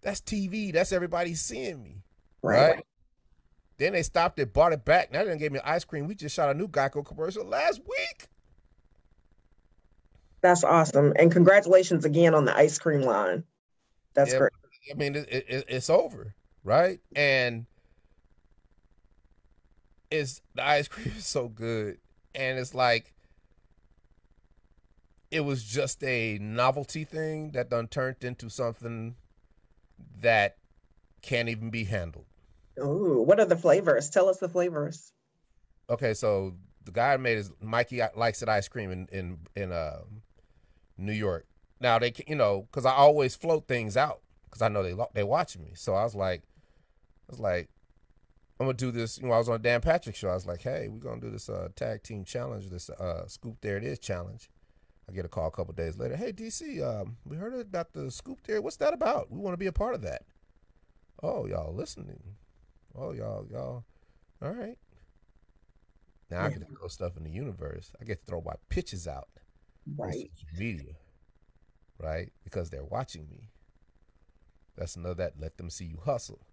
That's 0.00 0.20
TV. 0.20 0.72
That's 0.72 0.92
everybody 0.92 1.34
seeing 1.34 1.82
me. 1.82 2.02
Right. 2.46 2.70
Right. 2.76 2.84
Then 3.78 3.92
they 3.92 4.02
stopped 4.02 4.38
it, 4.38 4.52
bought 4.52 4.72
it 4.72 4.84
back. 4.84 5.12
Now 5.12 5.22
they 5.22 5.30
done 5.30 5.38
gave 5.38 5.52
me 5.52 5.60
ice 5.64 5.84
cream. 5.84 6.06
We 6.06 6.14
just 6.14 6.34
shot 6.34 6.48
a 6.48 6.54
new 6.54 6.68
Geico 6.68 7.04
commercial 7.04 7.44
last 7.44 7.80
week. 7.86 8.28
That's 10.40 10.64
awesome. 10.64 11.12
And 11.18 11.30
congratulations 11.30 12.04
again 12.04 12.34
on 12.34 12.44
the 12.44 12.56
ice 12.56 12.78
cream 12.78 13.02
line. 13.02 13.44
That's 14.14 14.32
Yeah, 14.32 14.38
great. 14.38 14.52
I 14.90 14.94
mean, 14.94 15.16
it, 15.16 15.28
it, 15.28 15.64
it's 15.68 15.90
over, 15.90 16.34
right? 16.64 17.00
And 17.14 17.66
it's 20.10 20.40
the 20.54 20.64
ice 20.64 20.88
cream 20.88 21.12
is 21.16 21.26
so 21.26 21.48
good, 21.48 21.98
and 22.34 22.58
it's 22.58 22.74
like 22.74 23.12
it 25.30 25.40
was 25.40 25.64
just 25.64 26.02
a 26.04 26.38
novelty 26.40 27.04
thing 27.04 27.50
that 27.50 27.68
done 27.68 27.88
turned 27.88 28.22
into 28.22 28.48
something 28.48 29.16
that 30.20 30.56
can't 31.22 31.48
even 31.48 31.70
be 31.70 31.84
handled. 31.84 32.26
Ooh, 32.78 33.22
what 33.22 33.40
are 33.40 33.46
the 33.46 33.56
flavors? 33.56 34.10
Tell 34.10 34.28
us 34.28 34.38
the 34.38 34.48
flavors. 34.48 35.12
Okay, 35.88 36.14
so 36.14 36.54
the 36.84 36.92
guy 36.92 37.12
who 37.12 37.18
made 37.18 37.38
his 37.38 37.52
Mikey 37.60 38.00
likes 38.14 38.42
it 38.42 38.48
ice 38.48 38.68
cream 38.68 38.90
in 38.90 39.08
in 39.12 39.38
in 39.54 39.72
uh, 39.72 40.00
New 40.98 41.12
York. 41.12 41.46
Now 41.80 41.98
they, 41.98 42.12
you 42.26 42.36
know, 42.36 42.66
because 42.70 42.86
I 42.86 42.92
always 42.92 43.36
float 43.36 43.68
things 43.68 43.96
out 43.96 44.20
because 44.44 44.62
I 44.62 44.68
know 44.68 44.82
they 44.82 44.94
they 45.14 45.24
watching 45.24 45.62
me. 45.62 45.72
So 45.74 45.94
I 45.94 46.04
was 46.04 46.14
like, 46.14 46.42
I 47.28 47.32
was 47.32 47.40
like, 47.40 47.68
I'm 48.58 48.66
gonna 48.66 48.76
do 48.76 48.90
this. 48.90 49.18
You 49.18 49.28
know, 49.28 49.34
I 49.34 49.38
was 49.38 49.48
on 49.48 49.60
Dan 49.62 49.80
Patrick 49.80 50.16
show. 50.16 50.28
I 50.28 50.34
was 50.34 50.46
like, 50.46 50.62
hey, 50.62 50.88
we're 50.88 50.98
gonna 50.98 51.20
do 51.20 51.30
this 51.30 51.48
uh, 51.48 51.68
tag 51.76 52.02
team 52.02 52.24
challenge, 52.24 52.70
this 52.70 52.88
uh, 52.90 53.26
scoop 53.26 53.58
there 53.60 53.76
it 53.76 53.84
is 53.84 53.98
challenge. 53.98 54.50
I 55.08 55.12
get 55.12 55.24
a 55.24 55.28
call 55.28 55.48
a 55.48 55.52
couple 55.52 55.72
days 55.74 55.98
later. 55.98 56.16
Hey 56.16 56.32
DC, 56.32 56.82
um, 56.82 57.16
we 57.24 57.36
heard 57.36 57.54
about 57.54 57.92
the 57.92 58.10
scoop 58.10 58.40
there. 58.46 58.60
What's 58.60 58.76
that 58.76 58.92
about? 58.92 59.30
We 59.30 59.38
want 59.38 59.52
to 59.52 59.58
be 59.58 59.66
a 59.66 59.72
part 59.72 59.94
of 59.94 60.02
that. 60.02 60.22
Oh, 61.22 61.46
y'all 61.46 61.74
listening? 61.74 62.20
Oh, 62.96 63.12
y'all, 63.12 63.46
y'all. 63.50 63.84
All 64.42 64.52
right. 64.52 64.78
Now 66.30 66.40
I 66.40 66.44
Yeah. 66.44 66.50
get 66.58 66.68
to 66.68 66.74
throw 66.76 66.88
stuff 66.88 67.16
in 67.16 67.24
the 67.24 67.30
universe. 67.30 67.92
I 68.00 68.04
get 68.04 68.20
to 68.20 68.26
throw 68.26 68.40
my 68.40 68.54
pitches 68.68 69.06
out 69.06 69.28
on 69.86 69.94
Right. 69.96 70.14
social 70.14 70.58
media, 70.58 70.96
right? 71.98 72.32
Because 72.42 72.70
they're 72.70 72.84
watching 72.84 73.28
me. 73.28 73.50
That's 74.76 74.96
another 74.96 75.14
that 75.14 75.40
let 75.40 75.56
them 75.56 75.70
see 75.70 75.84
you 75.86 75.98
hustle. 76.04 76.46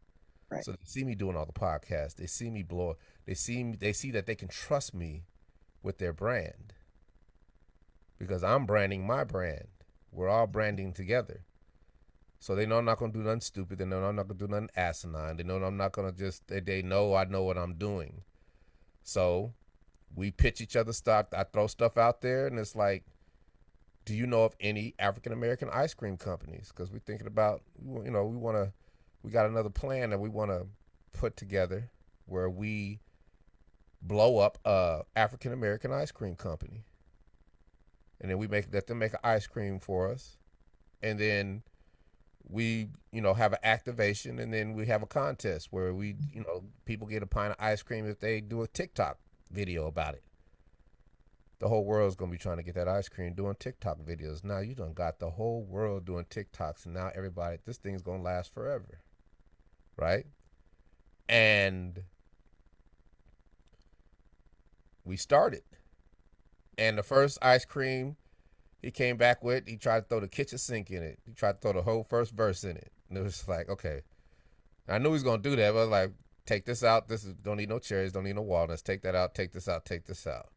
Right. 0.49 0.63
So 0.63 0.71
they 0.71 0.86
see 0.86 1.03
me 1.03 1.15
doing 1.15 1.36
all 1.36 1.45
the 1.45 1.53
podcasts. 1.53 2.15
They 2.15 2.27
see 2.27 2.49
me 2.49 2.63
blow. 2.63 2.95
They 3.25 3.34
see 3.34 3.63
me. 3.63 3.75
They 3.75 3.93
see 3.93 4.12
that 4.12 4.25
they 4.27 4.36
can 4.36 4.47
trust 4.47 4.93
me 4.93 5.25
with 5.82 5.97
their 5.97 6.13
brand 6.13 6.73
because 8.19 8.43
I'm 8.43 8.65
branding 8.65 9.06
my 9.06 9.23
brand. 9.23 9.67
We're 10.12 10.29
all 10.29 10.47
branding 10.47 10.93
together. 10.93 11.45
So 12.43 12.56
they 12.56 12.65
know 12.65 12.77
I'm 12.77 12.84
not 12.84 12.97
gonna 12.97 13.13
do 13.13 13.23
nothing 13.23 13.39
stupid. 13.39 13.77
They 13.77 13.86
know 13.86 14.03
I'm 14.03 14.17
not 14.17 14.27
gonna 14.27 14.38
do 14.38 14.47
nothing 14.49 14.69
asinine. 14.75 15.38
They 15.38 15.43
know 15.43 15.63
I'm 15.63 15.77
not 15.77 15.93
gonna 15.93 16.12
just. 16.12 16.45
They, 16.49 16.60
they 16.60 16.82
know 16.82 17.15
I 17.15 17.23
know 17.23 17.43
what 17.43 17.58
I'm 17.58 17.75
doing. 17.75 18.23
So 19.01 19.53
we 20.13 20.29
pitch 20.29 20.60
each 20.60 20.75
other 20.75 20.91
stuff. 20.91 21.27
I 21.32 21.45
throw 21.45 21.67
stuff 21.67 21.97
out 21.97 22.19
there, 22.19 22.45
and 22.45 22.60
it's 22.60 22.75
like, 22.75 23.06
do 24.03 24.13
you 24.13 24.27
know 24.27 24.43
of 24.43 24.58
any 24.60 24.93
African 24.99 25.32
American 25.32 25.69
ice 25.71 25.93
cream 25.93 26.17
companies? 26.17 26.67
Because 26.67 26.91
we're 26.91 26.99
thinking 26.99 27.27
about, 27.27 27.62
you 27.82 28.12
know, 28.12 28.25
we 28.25 28.36
want 28.36 28.58
to, 28.58 28.73
we 29.21 29.32
got 29.32 29.45
another 29.45 29.69
plan 29.69 30.10
that 30.10 30.19
we 30.19 30.27
want 30.27 30.51
to 30.51 30.67
put 31.13 31.38
together 31.38 31.91
where 32.25 32.49
we 32.49 32.99
blow 34.01 34.39
up 34.39 34.58
a 34.65 35.03
African 35.15 35.53
American 35.53 35.93
ice 35.93 36.12
cream 36.12 36.36
company, 36.36 36.84
and 38.19 38.29
then 38.29 38.38
we 38.38 38.49
make 38.49 38.65
let 38.73 38.88
them 38.88 38.99
make 38.99 39.13
an 39.13 39.19
ice 39.23 39.47
cream 39.47 39.79
for 39.79 40.12
us, 40.12 40.36
and 41.01 41.17
then 41.17 41.63
we 42.49 42.89
you 43.12 43.21
know 43.21 43.34
have 43.34 43.53
an 43.53 43.60
activation 43.63 44.39
and 44.39 44.53
then 44.53 44.73
we 44.73 44.86
have 44.86 45.01
a 45.01 45.08
contest 45.08 45.69
where 45.71 45.93
we 45.93 46.15
you 46.34 46.41
know 46.41 46.63
people 46.86 47.08
get 47.08 47.23
a 47.23 47.27
pint 47.27 47.51
of 47.51 47.58
ice 47.60 47.82
cream 47.82 48.06
if 48.06 48.19
they 48.19 48.41
do 48.41 48.62
a 48.62 48.67
TikTok 48.67 49.17
video 49.51 49.88
about 49.88 50.15
it. 50.15 50.23
The 51.60 51.69
whole 51.69 51.86
world's 51.86 52.15
gonna 52.15 52.32
be 52.32 52.38
trying 52.38 52.58
to 52.58 52.63
get 52.63 52.75
that 52.75 52.88
ice 52.89 53.08
cream 53.08 53.34
doing 53.34 53.56
TikTok 53.58 53.99
videos. 53.99 54.43
Now 54.43 54.60
you 54.60 54.75
done 54.75 54.93
got 54.93 55.19
the 55.19 55.32
whole 55.32 55.63
world 55.63 56.06
doing 56.06 56.25
TikToks 56.25 56.86
and 56.86 56.93
now 56.93 57.12
everybody 57.15 57.58
this 57.65 57.77
thing's 57.77 58.01
gonna 58.01 58.23
last 58.23 58.53
forever. 58.53 58.99
Right? 59.95 60.25
And 61.29 62.03
we 65.06 65.15
started. 65.15 65.63
And 66.77 66.97
the 66.97 67.03
first 67.03 67.38
ice 67.41 67.65
cream 67.65 68.17
he 68.84 68.91
came 68.91 69.15
back 69.15 69.43
with, 69.43 69.65
he 69.65 69.78
tried 69.78 70.02
to 70.02 70.06
throw 70.08 70.19
the 70.19 70.28
kitchen 70.28 70.58
sink 70.58 70.91
in 70.91 71.02
it. 71.02 71.17
He 71.26 71.32
tried 71.34 71.54
to 71.54 71.60
throw 71.60 71.74
the 71.74 71.82
whole 71.82 72.04
first 72.04 72.34
verse 72.34 72.65
in 72.65 72.76
it. 72.76 72.91
And 73.10 73.17
it 73.17 73.24
was 73.24 73.48
like, 73.48 73.69
okay. 73.69 74.02
I 74.89 74.98
knew 74.98 75.10
he 75.10 75.13
was 75.13 75.24
gonna 75.24 75.41
do 75.41 75.56
that, 75.56 75.72
but 75.72 75.78
I 75.78 75.82
was 75.82 75.89
like, 75.89 76.12
take 76.46 76.65
this 76.65 76.84
out. 76.84 77.08
This 77.08 77.24
is 77.24 77.34
don't 77.34 77.58
need 77.58 77.69
no 77.69 77.80
cherries, 77.80 78.12
don't 78.12 78.26
need 78.26 78.36
no 78.36 78.41
walnuts. 78.41 78.82
Take 78.82 79.02
that 79.04 79.15
out, 79.15 79.34
take 79.34 79.54
this 79.54 79.69
out, 79.69 79.86
take 79.86 80.06
this 80.06 80.28
out. 80.28 80.50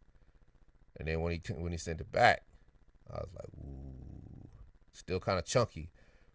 And 0.96 1.06
then 1.06 1.20
when 1.20 1.32
he 1.32 1.52
when 1.54 1.70
he 1.70 1.78
sent 1.78 2.00
it 2.00 2.10
back, 2.10 2.42
I 3.08 3.18
was 3.18 3.28
like, 3.32 3.48
ooh, 3.58 4.48
still 4.92 5.20
kind 5.20 5.38
of 5.38 5.44
chunky, 5.44 5.90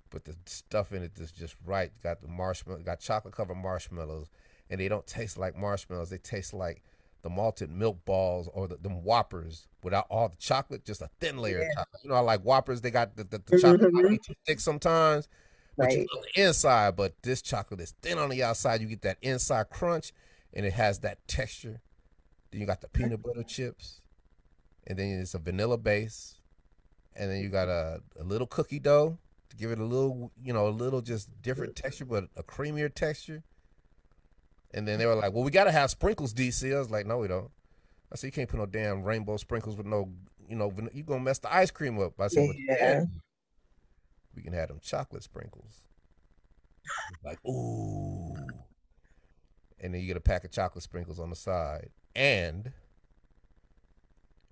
but 0.09 0.23
the 0.23 0.37
stuff 0.45 0.93
in 0.93 1.03
it 1.03 1.19
is 1.19 1.33
just 1.33 1.57
right. 1.65 1.91
Got 2.01 2.21
the 2.21 2.29
marshmallow, 2.29 2.79
got 2.79 3.01
chocolate 3.01 3.35
covered 3.35 3.55
marshmallows, 3.55 4.29
and 4.69 4.79
they 4.79 4.87
don't 4.87 5.05
taste 5.05 5.37
like 5.37 5.57
marshmallows. 5.57 6.09
They 6.09 6.19
taste 6.19 6.53
like 6.53 6.83
the 7.21 7.29
malted 7.29 7.69
milk 7.69 8.03
balls 8.05 8.49
or 8.53 8.67
the 8.67 8.77
them 8.77 9.03
whoppers 9.03 9.67
without 9.83 10.05
all 10.09 10.29
the 10.29 10.35
chocolate, 10.37 10.83
just 10.85 11.01
a 11.01 11.09
thin 11.19 11.37
layer 11.37 11.59
Yeah. 11.59 11.67
of 11.67 11.73
chocolate. 11.75 12.01
You 12.03 12.09
know, 12.09 12.15
I 12.15 12.19
like 12.19 12.41
whoppers, 12.41 12.81
they 12.81 12.91
got 12.91 13.15
the, 13.15 13.23
the, 13.23 13.41
the 13.45 13.59
chocolate 13.59 13.81
Mhm. 13.91 13.93
might 13.93 14.09
be 14.09 14.17
too 14.17 14.33
thick 14.45 14.59
sometimes, 14.59 15.27
but 15.77 15.91
you 15.91 15.99
Right. 15.99 16.07
on 16.15 16.23
the 16.35 16.41
inside, 16.43 16.95
but 16.95 17.21
this 17.21 17.41
chocolate 17.41 17.79
is 17.81 17.91
thin 18.01 18.17
on 18.17 18.29
the 18.29 18.43
outside. 18.43 18.81
You 18.81 18.87
get 18.87 19.01
that 19.03 19.17
inside 19.21 19.69
crunch 19.69 20.13
and 20.53 20.65
it 20.65 20.73
has 20.73 20.99
that 20.99 21.25
texture. 21.27 21.81
Then 22.51 22.61
you 22.61 22.67
got 22.67 22.81
the 22.81 22.89
peanut 22.89 23.21
butter 23.23 23.43
chips, 23.43 24.01
and 24.85 24.99
then 24.99 25.19
it's 25.19 25.33
a 25.33 25.39
vanilla 25.39 25.77
base, 25.77 26.39
and 27.15 27.31
then 27.31 27.41
you 27.41 27.49
got 27.49 27.69
a, 27.69 28.01
a 28.19 28.23
little 28.23 28.47
cookie 28.47 28.79
dough 28.79 29.17
to 29.49 29.55
give 29.55 29.71
it 29.71 29.79
a 29.79 29.85
little, 29.85 30.31
you 30.43 30.51
know, 30.51 30.67
a 30.67 30.69
little 30.69 31.01
just 31.01 31.41
different 31.41 31.75
texture, 31.75 32.05
but 32.05 32.25
a 32.35 32.43
creamier 32.43 32.93
texture. 32.93 33.43
And 34.73 34.87
then 34.87 34.99
they 34.99 35.05
were 35.05 35.15
like, 35.15 35.33
"Well, 35.33 35.43
we 35.43 35.51
got 35.51 35.65
to 35.65 35.71
have 35.71 35.89
sprinkles, 35.91 36.33
DC." 36.33 36.73
I 36.73 36.79
was 36.79 36.89
like, 36.91 37.05
"No, 37.05 37.17
we 37.19 37.27
don't." 37.27 37.51
I 38.11 38.15
said, 38.15 38.27
"You 38.27 38.31
can't 38.31 38.49
put 38.49 38.59
no 38.59 38.65
damn 38.65 39.03
rainbow 39.03 39.37
sprinkles 39.37 39.75
with 39.75 39.85
no, 39.85 40.11
you 40.47 40.55
know, 40.55 40.71
you 40.93 41.03
gonna 41.03 41.19
mess 41.23 41.39
the 41.39 41.53
ice 41.53 41.71
cream 41.71 41.99
up." 41.99 42.19
I 42.19 42.27
said, 42.27 42.47
"But 42.47 42.55
Yeah. 42.57 42.75
yeah, 42.79 43.05
we 44.35 44.41
can 44.41 44.53
have 44.53 44.69
them 44.69 44.79
chocolate 44.81 45.23
sprinkles." 45.23 45.83
Like, 47.23 47.39
ooh. 47.45 48.35
And 49.79 49.93
then 49.93 50.01
you 50.01 50.07
get 50.07 50.17
a 50.17 50.21
pack 50.21 50.43
of 50.43 50.51
chocolate 50.51 50.83
sprinkles 50.83 51.19
on 51.19 51.29
the 51.29 51.35
side, 51.35 51.89
and 52.15 52.71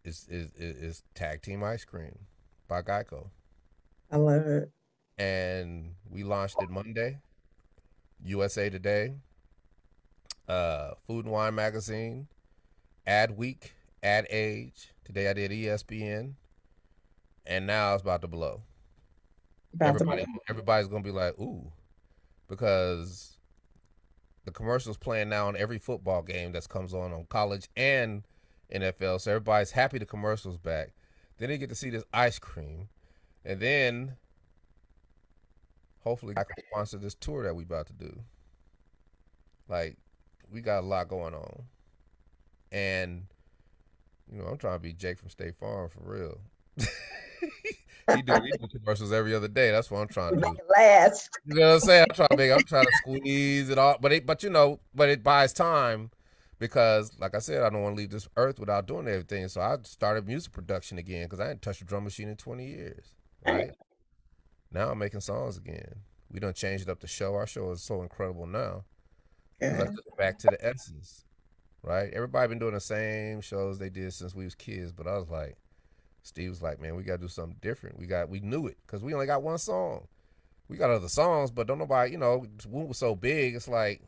is 0.03 0.27
is 0.29 0.51
is 0.53 0.75
is 0.77 1.03
tag 1.13 1.41
team 1.41 1.63
ice 1.63 1.85
cream 1.85 2.27
by 2.67 2.81
Geico, 2.81 3.29
I 4.11 4.17
love 4.17 4.45
it. 4.47 4.71
and 5.17 5.95
we 6.09 6.23
launched 6.23 6.55
it 6.61 6.69
Monday. 6.69 7.19
USA 8.23 8.69
Today, 8.69 9.15
uh, 10.49 10.95
Food 11.07 11.25
and 11.25 11.33
Wine 11.33 11.55
Magazine, 11.55 12.27
Ad 13.07 13.37
Week, 13.37 13.73
Ad 14.03 14.27
Age. 14.29 14.89
Today 15.05 15.29
I 15.29 15.33
did 15.33 15.51
ESPN, 15.51 16.33
and 17.45 17.67
now 17.67 17.93
it's 17.93 18.01
about 18.01 18.21
to 18.21 18.27
blow. 18.27 18.63
About 19.73 19.85
to- 19.99 20.03
Everybody, 20.03 20.25
everybody's 20.49 20.87
gonna 20.87 21.03
be 21.03 21.11
like, 21.11 21.39
ooh, 21.39 21.71
because 22.47 23.37
the 24.45 24.51
commercials 24.51 24.97
playing 24.97 25.29
now 25.29 25.47
on 25.47 25.55
every 25.55 25.77
football 25.77 26.23
game 26.23 26.51
that 26.53 26.67
comes 26.67 26.93
on 26.93 27.13
on 27.13 27.25
college 27.25 27.69
and 27.77 28.25
NFL. 28.73 29.21
So 29.21 29.31
everybody's 29.31 29.71
happy 29.71 29.99
the 29.99 30.05
commercials 30.05 30.57
back. 30.57 30.93
Then 31.37 31.49
they 31.49 31.57
get 31.57 31.69
to 31.69 31.75
see 31.75 31.89
this 31.91 32.03
ice 32.13 32.39
cream, 32.39 32.89
and 33.45 33.59
then 33.59 34.17
hopefully 35.99 36.33
I 36.37 36.43
can 36.43 36.55
sponsor 36.71 36.97
this 36.97 37.15
tour 37.15 37.43
that 37.43 37.55
we 37.55 37.63
about 37.63 37.87
to 37.87 37.93
do. 37.93 38.19
Like, 39.67 39.97
we 40.51 40.61
got 40.61 40.79
a 40.79 40.85
lot 40.85 41.07
going 41.07 41.33
on, 41.33 41.63
and 42.71 43.23
you 44.31 44.39
know 44.39 44.45
I'm 44.45 44.57
trying 44.57 44.75
to 44.75 44.79
be 44.79 44.93
Jake 44.93 45.19
from 45.19 45.29
State 45.29 45.55
Farm 45.55 45.89
for 45.89 46.01
real. 46.03 46.39
he 48.15 48.21
do, 48.21 48.33
commercials 48.71 49.11
every 49.11 49.35
other 49.35 49.47
day. 49.47 49.71
That's 49.71 49.91
what 49.91 49.99
I'm 49.99 50.07
trying 50.07 50.35
to 50.35 50.41
do. 50.41 50.49
Make 50.49 50.59
it 50.59 50.65
last. 50.75 51.29
You 51.45 51.55
know 51.55 51.67
what 51.67 51.73
I'm 51.75 51.79
saying? 51.81 52.05
I'm 52.09 52.15
trying 52.15 52.29
to 52.29 52.37
make, 52.37 52.51
I'm 52.51 52.63
trying 52.63 52.85
to 52.85 52.91
squeeze 52.97 53.69
it 53.69 53.77
all, 53.77 53.97
but 53.99 54.11
it, 54.11 54.25
but 54.25 54.43
you 54.43 54.49
know, 54.49 54.79
but 54.93 55.09
it 55.09 55.23
buys 55.23 55.53
time 55.53 56.11
because, 56.59 57.11
like 57.19 57.35
I 57.35 57.39
said, 57.39 57.63
I 57.63 57.69
don't 57.69 57.81
want 57.81 57.95
to 57.95 58.01
leave 58.01 58.11
this 58.11 58.27
earth 58.37 58.59
without 58.59 58.87
doing 58.87 59.07
everything. 59.07 59.47
So 59.47 59.61
I 59.61 59.77
started 59.83 60.27
music 60.27 60.51
production 60.51 60.97
again 60.97 61.25
because 61.25 61.39
I 61.39 61.45
hadn't 61.45 61.61
touched 61.61 61.81
a 61.81 61.85
drum 61.85 62.03
machine 62.03 62.29
in 62.29 62.35
20 62.35 62.65
years. 62.65 63.13
Right 63.45 63.71
now, 64.71 64.91
I'm 64.91 64.99
making 64.99 65.21
songs 65.21 65.57
again. 65.57 66.01
We 66.31 66.39
done 66.39 66.53
changed 66.53 66.89
up 66.89 66.99
the 66.99 67.07
show. 67.07 67.33
Our 67.35 67.47
show 67.47 67.71
is 67.71 67.81
so 67.81 68.01
incredible 68.01 68.45
now. 68.45 68.83
'Cause 69.59 69.79
I 69.79 69.85
Good. 69.85 70.17
back 70.17 70.39
to 70.39 70.47
the 70.49 70.65
essence. 70.65 71.25
Right? 71.81 72.11
Everybody 72.13 72.49
been 72.49 72.59
doing 72.59 72.73
the 72.73 72.81
same 72.81 73.41
shows 73.41 73.79
they 73.79 73.89
did 73.89 74.13
since 74.13 74.35
we 74.35 74.43
was 74.43 74.55
kids, 74.55 74.91
but 74.91 75.07
I 75.07 75.17
was 75.17 75.29
like, 75.29 75.57
Steve 76.23 76.49
was 76.49 76.61
like, 76.61 76.81
man, 76.81 76.95
we 76.95 77.03
got 77.03 77.13
to 77.13 77.21
do 77.21 77.27
something 77.29 77.57
different. 77.61 77.97
We 77.97 78.05
got, 78.05 78.29
we 78.29 78.41
knew 78.41 78.67
it 78.67 78.77
because 78.85 79.01
we 79.01 79.13
only 79.13 79.25
got 79.25 79.41
one 79.41 79.57
song 79.57 80.07
we 80.69 80.77
got 80.77 80.91
other 80.91 81.09
songs, 81.09 81.51
but 81.51 81.67
don't 81.67 81.79
nobody, 81.79 82.11
you 82.11 82.17
know, 82.17 82.45
Whoomp 82.59 82.87
was 82.89 82.97
so 82.97 83.15
big. 83.15 83.55
It's 83.55 83.67
like 83.67 84.01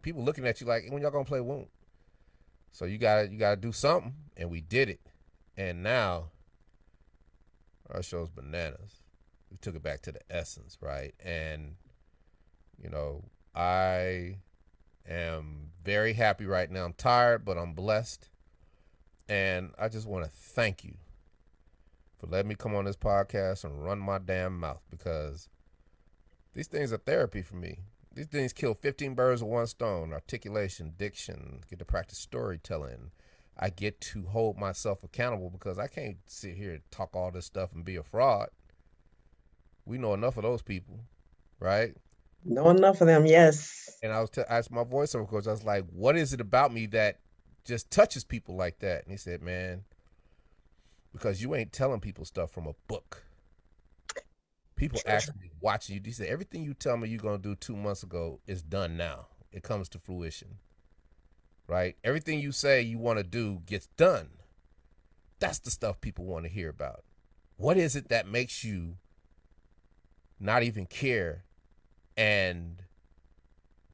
people 0.00 0.24
looking 0.24 0.46
at 0.46 0.60
you 0.60 0.66
like, 0.66 0.84
when 0.88 1.02
y'all 1.02 1.10
gonna 1.10 1.26
play 1.26 1.38
Whoomp? 1.38 1.68
So 2.72 2.86
you 2.86 2.96
gotta 2.96 3.30
you 3.30 3.38
gotta 3.38 3.60
do 3.60 3.70
something, 3.70 4.14
and 4.36 4.50
we 4.50 4.62
did 4.62 4.88
it. 4.88 5.00
And 5.56 5.82
now 5.82 6.30
our 7.90 8.02
show's 8.02 8.30
bananas. 8.30 9.02
We 9.50 9.58
took 9.58 9.76
it 9.76 9.82
back 9.82 10.00
to 10.02 10.12
the 10.12 10.20
essence, 10.30 10.78
right? 10.80 11.14
And 11.22 11.76
you 12.82 12.88
know, 12.88 13.22
I 13.54 14.38
am 15.08 15.70
very 15.84 16.12
happy 16.12 16.46
right 16.46 16.70
now. 16.70 16.84
I'm 16.84 16.92
tired, 16.92 17.44
but 17.44 17.58
I'm 17.58 17.74
blessed. 17.74 18.28
And 19.28 19.72
I 19.78 19.88
just 19.88 20.06
want 20.06 20.24
to 20.24 20.30
thank 20.30 20.84
you 20.84 20.94
for 22.18 22.26
letting 22.26 22.48
me 22.48 22.54
come 22.54 22.74
on 22.74 22.84
this 22.84 22.96
podcast 22.96 23.64
and 23.64 23.84
run 23.84 23.98
my 23.98 24.18
damn 24.18 24.60
mouth 24.60 24.82
because 24.90 25.48
these 26.54 26.68
things 26.68 26.92
are 26.92 26.98
therapy 26.98 27.42
for 27.42 27.56
me. 27.56 27.78
These 28.14 28.26
things 28.26 28.52
kill 28.52 28.74
15 28.74 29.14
birds 29.14 29.42
with 29.42 29.50
one 29.50 29.66
stone 29.66 30.12
articulation, 30.12 30.92
diction, 30.98 31.62
get 31.68 31.78
to 31.78 31.84
practice 31.84 32.18
storytelling. 32.18 33.10
I 33.58 33.70
get 33.70 34.00
to 34.02 34.26
hold 34.26 34.58
myself 34.58 35.02
accountable 35.02 35.50
because 35.50 35.78
I 35.78 35.86
can't 35.86 36.18
sit 36.26 36.56
here 36.56 36.72
and 36.72 36.82
talk 36.90 37.14
all 37.14 37.30
this 37.30 37.46
stuff 37.46 37.72
and 37.74 37.84
be 37.84 37.96
a 37.96 38.02
fraud. 38.02 38.48
We 39.84 39.98
know 39.98 40.14
enough 40.14 40.36
of 40.36 40.42
those 40.42 40.62
people, 40.62 41.00
right? 41.58 41.96
Know 42.44 42.70
enough 42.70 43.00
of 43.00 43.06
them, 43.06 43.26
yes. 43.26 43.98
And 44.02 44.12
I 44.12 44.20
was 44.20 44.30
to 44.30 44.52
ask 44.52 44.70
my 44.70 44.84
voiceover 44.84 45.28
coach, 45.28 45.46
I 45.46 45.52
was 45.52 45.64
like, 45.64 45.84
what 45.92 46.16
is 46.16 46.32
it 46.32 46.40
about 46.40 46.72
me 46.72 46.86
that 46.86 47.18
just 47.64 47.90
touches 47.90 48.24
people 48.24 48.56
like 48.56 48.80
that? 48.80 49.04
And 49.04 49.12
he 49.12 49.16
said, 49.16 49.42
man, 49.42 49.84
because 51.12 51.42
you 51.42 51.54
ain't 51.54 51.72
telling 51.72 52.00
people 52.00 52.24
stuff 52.24 52.50
from 52.50 52.66
a 52.66 52.74
book. 52.88 53.24
People 54.74 54.98
Sure. 54.98 55.10
actually 55.12 55.52
watching 55.60 55.94
you. 55.94 56.02
He 56.04 56.10
said, 56.10 56.26
everything 56.28 56.64
you 56.64 56.74
tell 56.74 56.96
me 56.96 57.08
you're 57.08 57.20
going 57.20 57.40
to 57.40 57.48
do 57.48 57.54
two 57.54 57.76
months 57.76 58.02
ago 58.02 58.40
is 58.46 58.62
done 58.62 58.96
now. 58.96 59.26
It 59.52 59.62
comes 59.62 59.88
to 59.90 59.98
fruition, 59.98 60.58
right? 61.68 61.96
Everything 62.02 62.40
you 62.40 62.50
say 62.50 62.82
you 62.82 62.98
want 62.98 63.18
to 63.18 63.22
do 63.24 63.60
gets 63.66 63.86
done. 63.96 64.30
That's 65.38 65.58
the 65.60 65.70
stuff 65.70 66.00
people 66.00 66.24
want 66.24 66.46
to 66.46 66.50
hear 66.50 66.68
about. 66.70 67.04
What 67.56 67.76
is 67.76 67.94
it 67.94 68.08
that 68.08 68.26
makes 68.26 68.64
you 68.64 68.96
not 70.40 70.62
even 70.64 70.86
care 70.86 71.44
and 72.16 72.82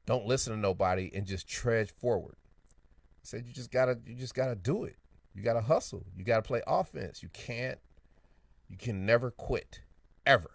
don't 0.05 0.25
listen 0.25 0.53
to 0.53 0.59
nobody 0.59 1.11
and 1.13 1.25
just 1.25 1.47
tread 1.47 1.89
forward. 1.89 2.35
I 2.35 3.23
said 3.23 3.45
you 3.45 3.53
just 3.53 3.71
gotta 3.71 3.99
you 4.05 4.15
just 4.15 4.33
gotta 4.33 4.55
do 4.55 4.83
it. 4.83 4.95
You 5.33 5.43
gotta 5.43 5.61
hustle. 5.61 6.05
You 6.17 6.23
gotta 6.23 6.41
play 6.41 6.61
offense. 6.65 7.21
You 7.21 7.29
can't 7.29 7.79
you 8.67 8.77
can 8.77 9.05
never 9.05 9.31
quit. 9.31 9.81
Ever. 10.25 10.49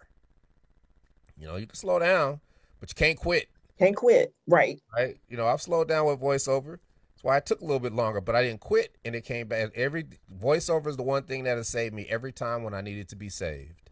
You 1.37 1.47
know, 1.47 1.57
you 1.57 1.67
can 1.67 1.75
slow 1.75 1.99
down, 1.99 2.39
but 2.79 2.89
you 2.89 2.95
can't 2.95 3.17
quit. 3.17 3.47
Can't 3.77 3.95
quit. 3.95 4.33
Right. 4.47 4.81
Right? 4.95 5.17
You 5.27 5.37
know, 5.37 5.47
I've 5.47 5.61
slowed 5.61 5.87
down 5.87 6.05
with 6.05 6.19
voiceover. 6.19 6.79
That's 7.13 7.23
why 7.23 7.37
it 7.37 7.45
took 7.45 7.61
a 7.61 7.65
little 7.65 7.79
bit 7.79 7.93
longer, 7.93 8.21
but 8.21 8.35
I 8.35 8.43
didn't 8.43 8.61
quit 8.61 8.97
and 9.03 9.15
it 9.15 9.25
came 9.25 9.47
back. 9.47 9.71
Every 9.75 10.05
voiceover 10.33 10.87
is 10.87 10.97
the 10.97 11.03
one 11.03 11.23
thing 11.23 11.43
that 11.43 11.57
has 11.57 11.67
saved 11.67 11.93
me 11.93 12.05
every 12.09 12.31
time 12.31 12.63
when 12.63 12.73
I 12.73 12.81
needed 12.81 13.09
to 13.09 13.15
be 13.15 13.29
saved. 13.29 13.89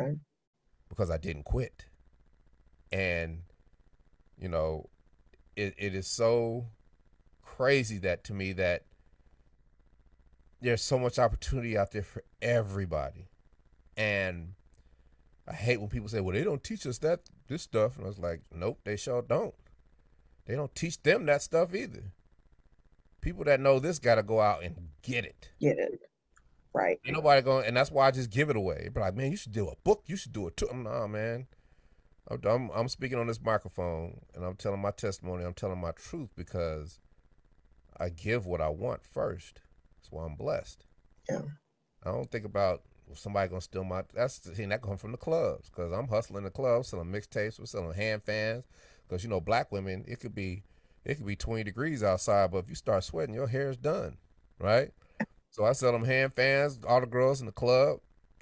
Okay. 0.00 0.16
Because 0.88 1.10
I 1.10 1.18
didn't 1.18 1.44
quit. 1.44 1.86
And 2.92 3.42
you 4.38 4.48
know, 4.48 4.88
it, 5.56 5.74
it 5.78 5.94
is 5.94 6.06
so 6.06 6.66
crazy 7.42 7.98
that 7.98 8.24
to 8.24 8.34
me 8.34 8.52
that 8.52 8.84
there's 10.60 10.82
so 10.82 10.98
much 10.98 11.18
opportunity 11.18 11.76
out 11.76 11.92
there 11.92 12.02
for 12.02 12.22
everybody. 12.40 13.28
And 13.96 14.54
I 15.46 15.54
hate 15.54 15.80
when 15.80 15.88
people 15.88 16.08
say, 16.08 16.20
well, 16.20 16.34
they 16.34 16.44
don't 16.44 16.62
teach 16.62 16.86
us 16.86 16.98
that 16.98 17.20
this 17.48 17.62
stuff. 17.62 17.96
And 17.96 18.04
I 18.04 18.08
was 18.08 18.18
like, 18.18 18.42
nope, 18.54 18.80
they 18.84 18.96
sure 18.96 19.22
don't. 19.22 19.54
They 20.46 20.54
don't 20.54 20.74
teach 20.74 21.02
them 21.02 21.26
that 21.26 21.42
stuff 21.42 21.74
either. 21.74 22.12
People 23.20 23.44
that 23.44 23.60
know 23.60 23.78
this 23.78 23.98
got 23.98 24.16
to 24.16 24.22
go 24.22 24.40
out 24.40 24.62
and 24.62 24.88
get 25.02 25.24
it. 25.24 25.50
Get 25.60 25.78
it. 25.78 26.00
Right. 26.74 26.98
Ain't 27.04 27.16
nobody 27.16 27.42
going, 27.42 27.66
and 27.66 27.76
that's 27.76 27.90
why 27.90 28.06
I 28.06 28.10
just 28.10 28.30
give 28.30 28.48
it 28.48 28.56
away. 28.56 28.88
Be 28.92 29.00
like, 29.00 29.14
man, 29.14 29.30
you 29.30 29.36
should 29.36 29.52
do 29.52 29.68
a 29.68 29.74
book. 29.84 30.04
You 30.06 30.16
should 30.16 30.32
do 30.32 30.46
a 30.46 30.50
tour. 30.50 30.74
Nah, 30.74 31.06
man. 31.06 31.46
I'm, 32.28 32.40
I'm, 32.44 32.70
I'm 32.74 32.88
speaking 32.88 33.18
on 33.18 33.26
this 33.26 33.40
microphone 33.42 34.20
and 34.34 34.44
I'm 34.44 34.56
telling 34.56 34.80
my 34.80 34.90
testimony. 34.90 35.44
I'm 35.44 35.54
telling 35.54 35.80
my 35.80 35.92
truth 35.92 36.30
because 36.36 37.00
I 37.98 38.08
give 38.08 38.46
what 38.46 38.60
I 38.60 38.68
want 38.68 39.04
first. 39.04 39.60
That's 39.98 40.10
why 40.10 40.24
I'm 40.24 40.34
blessed. 40.36 40.86
Yeah. 41.28 41.42
I 42.04 42.10
don't 42.10 42.30
think 42.30 42.44
about 42.44 42.82
somebody 43.14 43.48
gonna 43.48 43.60
steal 43.60 43.84
my. 43.84 44.02
That's 44.14 44.40
seeing 44.54 44.70
that 44.70 44.82
come 44.82 44.96
from 44.96 45.12
the 45.12 45.18
clubs 45.18 45.68
because 45.70 45.92
I'm 45.92 46.08
hustling 46.08 46.44
the 46.44 46.50
clubs, 46.50 46.88
selling 46.88 47.12
mixtapes, 47.12 47.58
we're 47.58 47.66
selling 47.66 47.94
hand 47.94 48.22
fans. 48.24 48.64
Because 49.08 49.22
you 49.22 49.30
know, 49.30 49.40
black 49.40 49.70
women, 49.70 50.04
it 50.08 50.20
could 50.20 50.34
be 50.34 50.64
it 51.04 51.16
could 51.16 51.26
be 51.26 51.36
20 51.36 51.64
degrees 51.64 52.02
outside, 52.02 52.50
but 52.50 52.58
if 52.58 52.68
you 52.68 52.74
start 52.76 53.04
sweating, 53.04 53.34
your 53.34 53.48
hair 53.48 53.68
is 53.70 53.76
done, 53.76 54.16
right? 54.58 54.90
So 55.50 55.64
I 55.64 55.72
sell 55.72 55.92
them 55.92 56.04
hand 56.04 56.32
fans, 56.34 56.78
all 56.88 57.00
the 57.00 57.06
girls 57.06 57.40
in 57.40 57.46
the 57.46 57.52
club. 57.52 57.98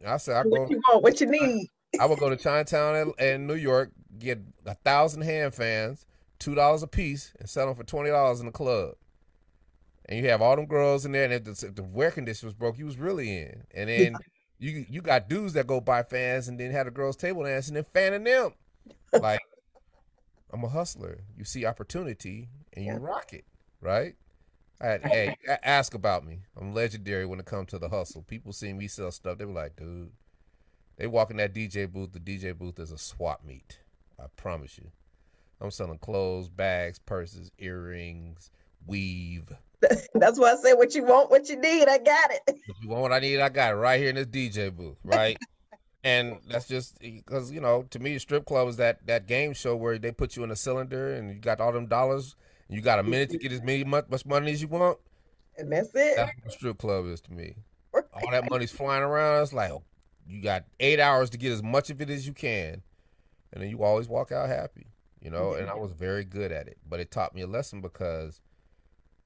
I 0.06 0.16
said, 0.18 0.36
I 0.36 0.42
What 0.48 0.58
go. 0.60 0.66
you 0.70 0.80
want? 0.88 1.02
What 1.02 1.20
you 1.20 1.26
need? 1.26 1.68
I 1.98 2.06
would 2.06 2.18
go 2.18 2.28
to 2.30 2.36
Chinatown 2.36 2.96
in, 3.18 3.24
in 3.24 3.46
New 3.46 3.54
York, 3.54 3.90
get 4.18 4.38
a 4.66 4.74
thousand 4.74 5.22
hand 5.22 5.54
fans, 5.54 6.06
two 6.38 6.54
dollars 6.54 6.82
a 6.82 6.86
piece, 6.86 7.32
and 7.38 7.48
sell 7.48 7.66
them 7.66 7.74
for 7.74 7.84
twenty 7.84 8.10
dollars 8.10 8.40
in 8.40 8.46
the 8.46 8.52
club. 8.52 8.94
And 10.06 10.18
you 10.18 10.28
have 10.30 10.42
all 10.42 10.56
them 10.56 10.66
girls 10.66 11.04
in 11.04 11.12
there, 11.12 11.24
and 11.24 11.32
if 11.32 11.44
the, 11.44 11.66
if 11.68 11.74
the 11.74 11.82
wear 11.82 12.10
condition 12.10 12.46
was 12.46 12.54
broke, 12.54 12.78
you 12.78 12.86
was 12.86 12.96
really 12.98 13.36
in. 13.38 13.64
And 13.74 13.88
then 13.88 14.18
you 14.58 14.84
you 14.88 15.00
got 15.02 15.28
dudes 15.28 15.52
that 15.54 15.66
go 15.66 15.80
buy 15.80 16.02
fans 16.02 16.48
and 16.48 16.58
then 16.58 16.70
have 16.72 16.86
the 16.86 16.90
girls 16.90 17.16
table 17.16 17.44
dance 17.44 17.68
and 17.68 17.76
then 17.76 17.84
fanning 17.84 18.24
them. 18.24 18.52
Like 19.12 19.40
I'm 20.52 20.64
a 20.64 20.68
hustler. 20.68 21.20
You 21.36 21.44
see 21.44 21.64
opportunity 21.64 22.48
and 22.72 22.84
you 22.84 22.92
Yeah. 22.92 22.98
rock 23.00 23.32
it, 23.32 23.44
right? 23.80 24.14
I 24.80 24.86
had, 24.86 25.02
hey, 25.04 25.36
ask 25.62 25.94
about 25.94 26.24
me. 26.24 26.40
I'm 26.58 26.72
legendary 26.74 27.26
when 27.26 27.38
it 27.38 27.46
comes 27.46 27.68
to 27.68 27.78
the 27.78 27.88
hustle. 27.90 28.22
People 28.22 28.52
see 28.52 28.72
me 28.72 28.88
sell 28.88 29.10
stuff, 29.12 29.38
they 29.38 29.44
were 29.44 29.52
like, 29.52 29.76
dude. 29.76 30.12
They 31.00 31.06
walk 31.06 31.30
in 31.30 31.38
that 31.38 31.54
DJ 31.54 31.90
booth. 31.90 32.12
The 32.12 32.20
DJ 32.20 32.56
booth 32.56 32.78
is 32.78 32.92
a 32.92 32.98
swap 32.98 33.42
meet. 33.42 33.78
I 34.18 34.24
promise 34.36 34.76
you. 34.76 34.90
I'm 35.58 35.70
selling 35.70 35.96
clothes, 35.96 36.50
bags, 36.50 36.98
purses, 36.98 37.50
earrings, 37.58 38.50
weave. 38.86 39.50
That's 40.14 40.38
why 40.38 40.52
I 40.52 40.56
say 40.56 40.74
what 40.74 40.94
you 40.94 41.04
want, 41.04 41.30
what 41.30 41.48
you 41.48 41.58
need. 41.58 41.88
I 41.88 41.96
got 41.96 42.32
it. 42.32 42.42
If 42.48 42.76
you 42.82 42.90
want 42.90 43.00
what 43.00 43.12
I 43.14 43.18
need, 43.18 43.40
I 43.40 43.48
got 43.48 43.72
it 43.72 43.76
right 43.76 43.98
here 43.98 44.10
in 44.10 44.16
this 44.16 44.26
DJ 44.26 44.76
booth, 44.76 44.98
right? 45.02 45.38
and 46.04 46.36
that's 46.46 46.68
just 46.68 46.98
because 46.98 47.50
you 47.50 47.62
know, 47.62 47.86
to 47.88 47.98
me, 47.98 48.18
strip 48.18 48.44
club 48.44 48.68
is 48.68 48.76
that 48.76 49.06
that 49.06 49.26
game 49.26 49.54
show 49.54 49.74
where 49.76 49.98
they 49.98 50.12
put 50.12 50.36
you 50.36 50.44
in 50.44 50.50
a 50.50 50.56
cylinder 50.56 51.14
and 51.14 51.30
you 51.30 51.36
got 51.36 51.60
all 51.60 51.72
them 51.72 51.86
dollars. 51.86 52.36
And 52.68 52.76
you 52.76 52.82
got 52.82 52.98
a 52.98 53.02
minute 53.02 53.30
to 53.30 53.38
get 53.38 53.52
as 53.52 53.62
many 53.62 53.84
much, 53.84 54.04
much 54.10 54.26
money 54.26 54.52
as 54.52 54.60
you 54.60 54.68
want. 54.68 54.98
And 55.56 55.72
that's 55.72 55.94
it. 55.94 56.16
That's 56.16 56.32
what 56.36 56.46
a 56.46 56.50
strip 56.50 56.76
club 56.76 57.06
is 57.06 57.22
to 57.22 57.32
me. 57.32 57.54
All 57.94 58.30
that 58.30 58.50
money's 58.50 58.70
flying 58.70 59.02
around. 59.02 59.42
It's 59.42 59.54
like 59.54 59.70
oh, 59.70 59.82
you 60.26 60.42
got 60.42 60.64
eight 60.78 61.00
hours 61.00 61.30
to 61.30 61.38
get 61.38 61.52
as 61.52 61.62
much 61.62 61.90
of 61.90 62.00
it 62.00 62.10
as 62.10 62.26
you 62.26 62.32
can, 62.32 62.82
and 63.52 63.62
then 63.62 63.70
you 63.70 63.82
always 63.82 64.08
walk 64.08 64.32
out 64.32 64.48
happy. 64.48 64.86
You 65.20 65.30
know, 65.30 65.52
and 65.52 65.68
I 65.68 65.74
was 65.74 65.92
very 65.92 66.24
good 66.24 66.50
at 66.50 66.66
it, 66.66 66.78
but 66.88 66.98
it 66.98 67.10
taught 67.10 67.34
me 67.34 67.42
a 67.42 67.46
lesson 67.46 67.82
because 67.82 68.40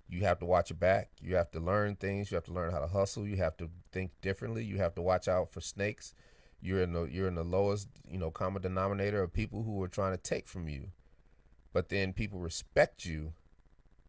you 0.08 0.22
have 0.22 0.40
to 0.40 0.44
watch 0.44 0.70
your 0.70 0.76
back. 0.76 1.10
You 1.22 1.36
have 1.36 1.52
to 1.52 1.60
learn 1.60 1.94
things. 1.94 2.30
You 2.30 2.34
have 2.34 2.44
to 2.44 2.52
learn 2.52 2.72
how 2.72 2.80
to 2.80 2.88
hustle. 2.88 3.26
You 3.26 3.36
have 3.36 3.56
to 3.58 3.70
think 3.92 4.10
differently. 4.20 4.64
You 4.64 4.78
have 4.78 4.94
to 4.96 5.02
watch 5.02 5.28
out 5.28 5.52
for 5.52 5.60
snakes. 5.60 6.14
You're 6.60 6.82
in 6.82 6.94
the 6.94 7.04
you're 7.04 7.28
in 7.28 7.36
the 7.36 7.44
lowest 7.44 7.88
you 8.10 8.18
know 8.18 8.30
common 8.30 8.62
denominator 8.62 9.22
of 9.22 9.32
people 9.32 9.62
who 9.62 9.80
are 9.82 9.88
trying 9.88 10.16
to 10.16 10.22
take 10.22 10.48
from 10.48 10.68
you, 10.68 10.88
but 11.72 11.90
then 11.90 12.12
people 12.12 12.40
respect 12.40 13.04
you. 13.04 13.34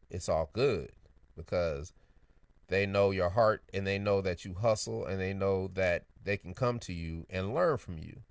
It's 0.09 0.29
all 0.29 0.49
good 0.53 0.91
because 1.35 1.93
they 2.67 2.85
know 2.85 3.11
your 3.11 3.29
heart 3.29 3.63
and 3.73 3.85
they 3.85 3.99
know 3.99 4.21
that 4.21 4.45
you 4.45 4.55
hustle 4.55 5.05
and 5.05 5.19
they 5.19 5.33
know 5.33 5.67
that 5.73 6.05
they 6.25 6.38
can 6.38 6.53
come 6.53 6.79
to 6.79 6.93
you 6.93 7.25
and 7.29 7.53
learn 7.53 7.77
from 7.77 7.97
you 7.97 8.21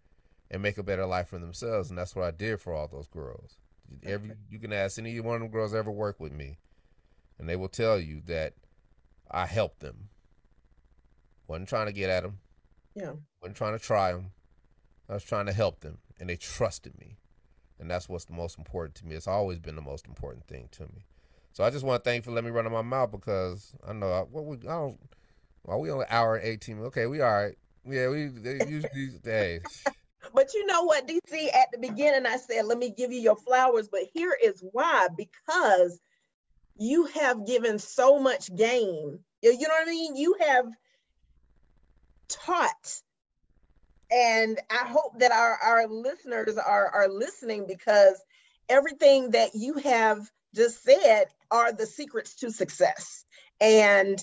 and 0.50 0.62
make 0.62 0.76
a 0.76 0.82
better 0.82 1.06
life 1.06 1.28
for 1.28 1.38
themselves 1.38 1.88
and 1.88 1.98
that's 1.98 2.14
what 2.14 2.26
I 2.26 2.30
did 2.30 2.60
for 2.60 2.74
all 2.74 2.88
those 2.88 3.06
girls. 3.06 3.58
Every 4.04 4.32
you 4.50 4.58
can 4.58 4.72
ask 4.72 4.98
any 4.98 5.18
one 5.20 5.36
of 5.36 5.42
them 5.42 5.50
girls 5.50 5.74
ever 5.74 5.90
worked 5.90 6.20
with 6.20 6.32
me 6.32 6.58
and 7.38 7.48
they 7.48 7.56
will 7.56 7.68
tell 7.68 7.98
you 7.98 8.20
that 8.26 8.54
I 9.30 9.46
helped 9.46 9.80
them. 9.80 10.08
wasn't 11.46 11.68
trying 11.68 11.86
to 11.86 11.92
get 11.92 12.10
at 12.10 12.22
them. 12.22 12.38
Yeah. 12.94 13.12
wasn't 13.40 13.56
trying 13.56 13.78
to 13.78 13.84
try 13.84 14.12
them. 14.12 14.32
I 15.08 15.14
was 15.14 15.24
trying 15.24 15.46
to 15.46 15.52
help 15.52 15.80
them 15.80 15.98
and 16.20 16.28
they 16.28 16.36
trusted 16.36 16.98
me. 16.98 17.16
And 17.78 17.90
that's 17.90 18.08
what's 18.08 18.24
the 18.24 18.32
most 18.32 18.58
important 18.58 18.94
to 18.96 19.06
me. 19.06 19.16
It's 19.16 19.26
always 19.26 19.58
been 19.58 19.74
the 19.76 19.82
most 19.82 20.06
important 20.06 20.46
thing 20.46 20.68
to 20.72 20.82
me. 20.84 21.06
So 21.52 21.62
I 21.62 21.70
just 21.70 21.84
want 21.84 22.02
to 22.02 22.08
thank 22.08 22.24
you 22.24 22.30
for 22.30 22.34
letting 22.34 22.50
me 22.50 22.56
run 22.56 22.66
on 22.66 22.72
my 22.72 22.82
mouth 22.82 23.12
because 23.12 23.76
I 23.86 23.92
know 23.92 24.10
I, 24.10 24.20
what 24.20 24.44
we, 24.44 24.56
I 24.58 24.72
don't. 24.72 24.98
Well, 25.64 25.80
we 25.80 25.90
only 25.90 26.06
hour 26.10 26.36
and 26.36 26.46
eighteen. 26.46 26.80
Okay, 26.80 27.06
we 27.06 27.20
all 27.20 27.32
right. 27.32 27.56
Yeah, 27.86 28.08
we 28.08 28.26
they 28.28 28.66
usually 28.66 29.10
hey. 29.22 29.60
But 30.32 30.54
you 30.54 30.66
know 30.66 30.84
what, 30.84 31.06
DC, 31.06 31.54
at 31.54 31.70
the 31.70 31.78
beginning, 31.78 32.26
I 32.26 32.38
said, 32.38 32.64
let 32.64 32.78
me 32.78 32.90
give 32.90 33.12
you 33.12 33.20
your 33.20 33.36
flowers. 33.36 33.88
But 33.88 34.02
here 34.12 34.36
is 34.42 34.64
why 34.72 35.08
because 35.16 36.00
you 36.76 37.06
have 37.06 37.46
given 37.46 37.78
so 37.78 38.18
much 38.18 38.54
game. 38.54 39.20
You 39.42 39.52
know 39.52 39.68
what 39.68 39.88
I 39.88 39.90
mean? 39.90 40.16
You 40.16 40.36
have 40.40 40.66
taught. 42.28 43.00
And 44.10 44.58
I 44.70 44.86
hope 44.86 45.18
that 45.20 45.32
our, 45.32 45.58
our 45.62 45.88
listeners 45.88 46.56
are, 46.56 46.88
are 46.88 47.08
listening 47.08 47.66
because 47.66 48.20
everything 48.68 49.32
that 49.32 49.50
you 49.54 49.74
have 49.74 50.28
just 50.54 50.82
said 50.82 51.26
are 51.50 51.72
the 51.72 51.86
secrets 51.86 52.36
to 52.36 52.50
success. 52.50 53.24
And 53.60 54.22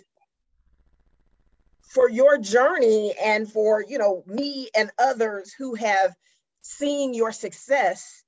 for 1.93 2.09
your 2.09 2.37
journey 2.37 3.13
and 3.21 3.51
for 3.51 3.83
you 3.87 3.97
know 3.97 4.23
me 4.27 4.69
and 4.75 4.91
others 4.97 5.53
who 5.53 5.75
have 5.75 6.15
seen 6.61 7.13
your 7.13 7.31
success 7.31 8.23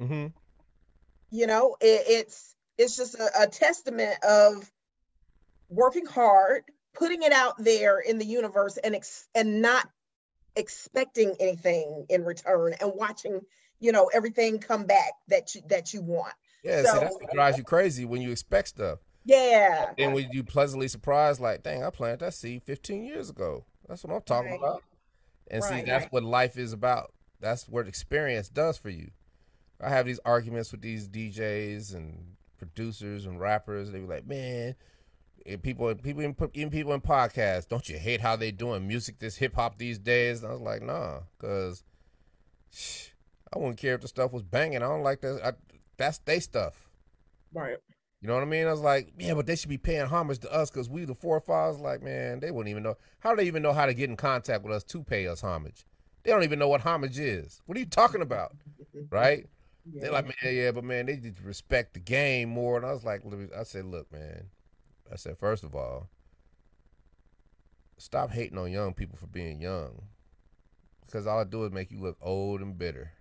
Mm-hmm. 0.00 0.26
you 1.30 1.46
know 1.46 1.76
it, 1.80 2.02
it's 2.08 2.54
it's 2.78 2.96
just 2.96 3.14
a, 3.14 3.42
a 3.42 3.46
testament 3.46 4.16
of 4.24 4.70
working 5.68 6.06
hard 6.06 6.62
putting 6.94 7.22
it 7.22 7.32
out 7.32 7.54
there 7.58 7.98
in 8.00 8.18
the 8.18 8.24
universe 8.24 8.76
and 8.76 8.94
ex- 8.96 9.28
and 9.34 9.62
not 9.62 9.88
expecting 10.56 11.34
anything 11.40 12.06
in 12.08 12.24
return 12.24 12.74
and 12.80 12.92
watching 12.94 13.40
you 13.80 13.92
know 13.92 14.10
everything 14.12 14.58
come 14.58 14.84
back 14.84 15.12
that 15.28 15.54
you 15.54 15.62
that 15.68 15.92
you 15.94 16.00
want 16.02 16.34
Yeah, 16.64 16.82
So- 16.82 16.92
see, 16.94 16.98
that's 17.00 17.14
what 17.20 17.32
drives 17.32 17.58
you 17.58 17.64
crazy 17.64 18.04
when 18.04 18.20
you 18.22 18.30
expect 18.30 18.68
stuff. 18.68 18.98
Yeah 19.24 19.94
And 19.98 20.12
when 20.12 20.30
you 20.30 20.44
pleasantly 20.44 20.88
surprised, 20.88 21.40
like, 21.40 21.62
dang, 21.62 21.84
I 21.84 21.90
planted 21.90 22.20
that 22.20 22.34
seed 22.34 22.62
15 22.64 23.04
years 23.04 23.30
ago. 23.30 23.64
That's 23.88 24.04
what 24.04 24.14
I'm 24.14 24.22
talking 24.22 24.50
Right. 24.50 24.58
about. 24.58 24.82
And 25.50 25.62
see, 25.64 25.82
that's 25.82 26.04
right. 26.04 26.12
what 26.12 26.24
life 26.24 26.56
is 26.58 26.72
about. 26.72 27.12
That's 27.40 27.68
what 27.68 27.86
experience 27.88 28.48
does 28.48 28.78
for 28.78 28.90
you. 28.90 29.10
I 29.80 29.90
have 29.90 30.06
these 30.06 30.20
arguments 30.24 30.72
with 30.72 30.82
these 30.82 31.08
DJs 31.08 31.94
and 31.94 32.36
producers 32.58 33.26
and 33.26 33.40
rappers. 33.40 33.90
They 33.92 34.00
be 34.00 34.06
like, 34.06 34.26
man, 34.26 34.74
and 35.46 35.62
people, 35.62 35.94
people, 35.96 36.22
even, 36.22 36.36
even 36.54 36.70
people 36.70 36.92
in 36.94 37.00
podcasts, 37.00 37.68
don't 37.68 37.88
you 37.88 37.98
hate 37.98 38.20
how 38.20 38.36
they 38.36 38.50
doing 38.52 38.88
music, 38.88 39.18
this 39.18 39.36
hip 39.36 39.54
hop 39.54 39.78
these 39.78 39.98
days? 39.98 40.42
And 40.42 40.50
I 40.50 40.54
was 40.54 40.62
like, 40.62 40.82
nah, 40.82 41.20
because 41.38 41.84
I 43.54 43.58
wouldn't 43.58 43.78
care 43.78 43.94
if 43.94 44.00
the 44.02 44.08
stuff 44.08 44.32
was 44.32 44.42
banging. 44.42 44.82
I 44.82 44.88
don't 44.88 45.02
like 45.02 45.20
that. 45.22 45.40
I, 45.44 45.52
that's 45.96 46.18
they 46.18 46.40
stuff. 46.40 46.88
right 47.52 47.78
You 48.24 48.28
know 48.28 48.36
what 48.36 48.42
I 48.42 48.46
mean? 48.46 48.66
I 48.66 48.70
was 48.70 48.80
like, 48.80 49.12
yeah, 49.18 49.34
but 49.34 49.44
they 49.44 49.54
should 49.54 49.68
be 49.68 49.76
paying 49.76 50.06
homage 50.06 50.38
to 50.38 50.50
us 50.50 50.70
because 50.70 50.88
we 50.88 51.04
the 51.04 51.14
forefathers. 51.14 51.78
Like, 51.78 52.02
man, 52.02 52.40
they 52.40 52.50
wouldn't 52.50 52.70
even 52.70 52.82
know. 52.82 52.96
How 53.18 53.28
do 53.28 53.36
they 53.36 53.46
even 53.46 53.62
know 53.62 53.74
how 53.74 53.84
to 53.84 53.92
get 53.92 54.08
in 54.08 54.16
contact 54.16 54.64
with 54.64 54.72
us 54.72 54.82
to 54.84 55.02
pay 55.02 55.26
us 55.26 55.42
homage? 55.42 55.84
They 56.22 56.30
don't 56.30 56.42
even 56.42 56.58
know 56.58 56.68
what 56.68 56.80
homage 56.80 57.18
is. 57.18 57.60
What 57.66 57.76
are 57.76 57.80
you 57.80 57.86
talking 57.86 58.22
about? 58.22 58.56
Right? 59.10 59.46
They're 59.84 60.10
like, 60.10 60.24
man, 60.24 60.54
yeah, 60.54 60.70
but 60.70 60.84
man, 60.84 61.06
they 61.06 61.16
just 61.16 61.40
respect 61.40 61.94
the 61.94 62.00
game 62.00 62.48
more. 62.48 62.76
And 62.78 62.86
I 62.86 62.92
was 62.92 63.04
like, 63.04 63.22
I 63.54 63.64
said, 63.64 63.84
look, 63.84 64.10
man. 64.10 64.46
I 65.12 65.16
said, 65.16 65.36
first 65.36 65.62
of 65.64 65.74
all, 65.74 66.08
stop 67.98 68.30
hating 68.30 68.56
on 68.56 68.70
young 68.72 68.94
people 68.94 69.18
for 69.18 69.26
being 69.26 69.60
young. 69.60 70.04
Because 71.04 71.26
all 71.26 71.40
I 71.40 71.44
do 71.44 71.64
is 71.64 71.72
make 71.72 71.90
you 71.90 72.00
look 72.00 72.16
old 72.22 72.62
and 72.62 72.78
bitter. 72.78 73.12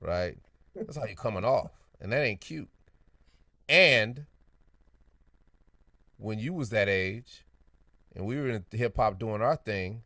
Right? 0.00 0.36
That's 0.76 0.96
how 0.96 1.06
you're 1.06 1.16
coming 1.16 1.44
off. 1.44 1.72
And 2.00 2.12
that 2.12 2.22
ain't 2.22 2.40
cute. 2.40 2.68
And 3.68 4.26
when 6.16 6.38
you 6.38 6.52
was 6.54 6.70
that 6.70 6.88
age 6.88 7.44
and 8.14 8.26
we 8.26 8.36
were 8.36 8.48
in 8.48 8.64
hip 8.70 8.96
hop 8.96 9.18
doing 9.18 9.42
our 9.42 9.56
thing, 9.56 10.02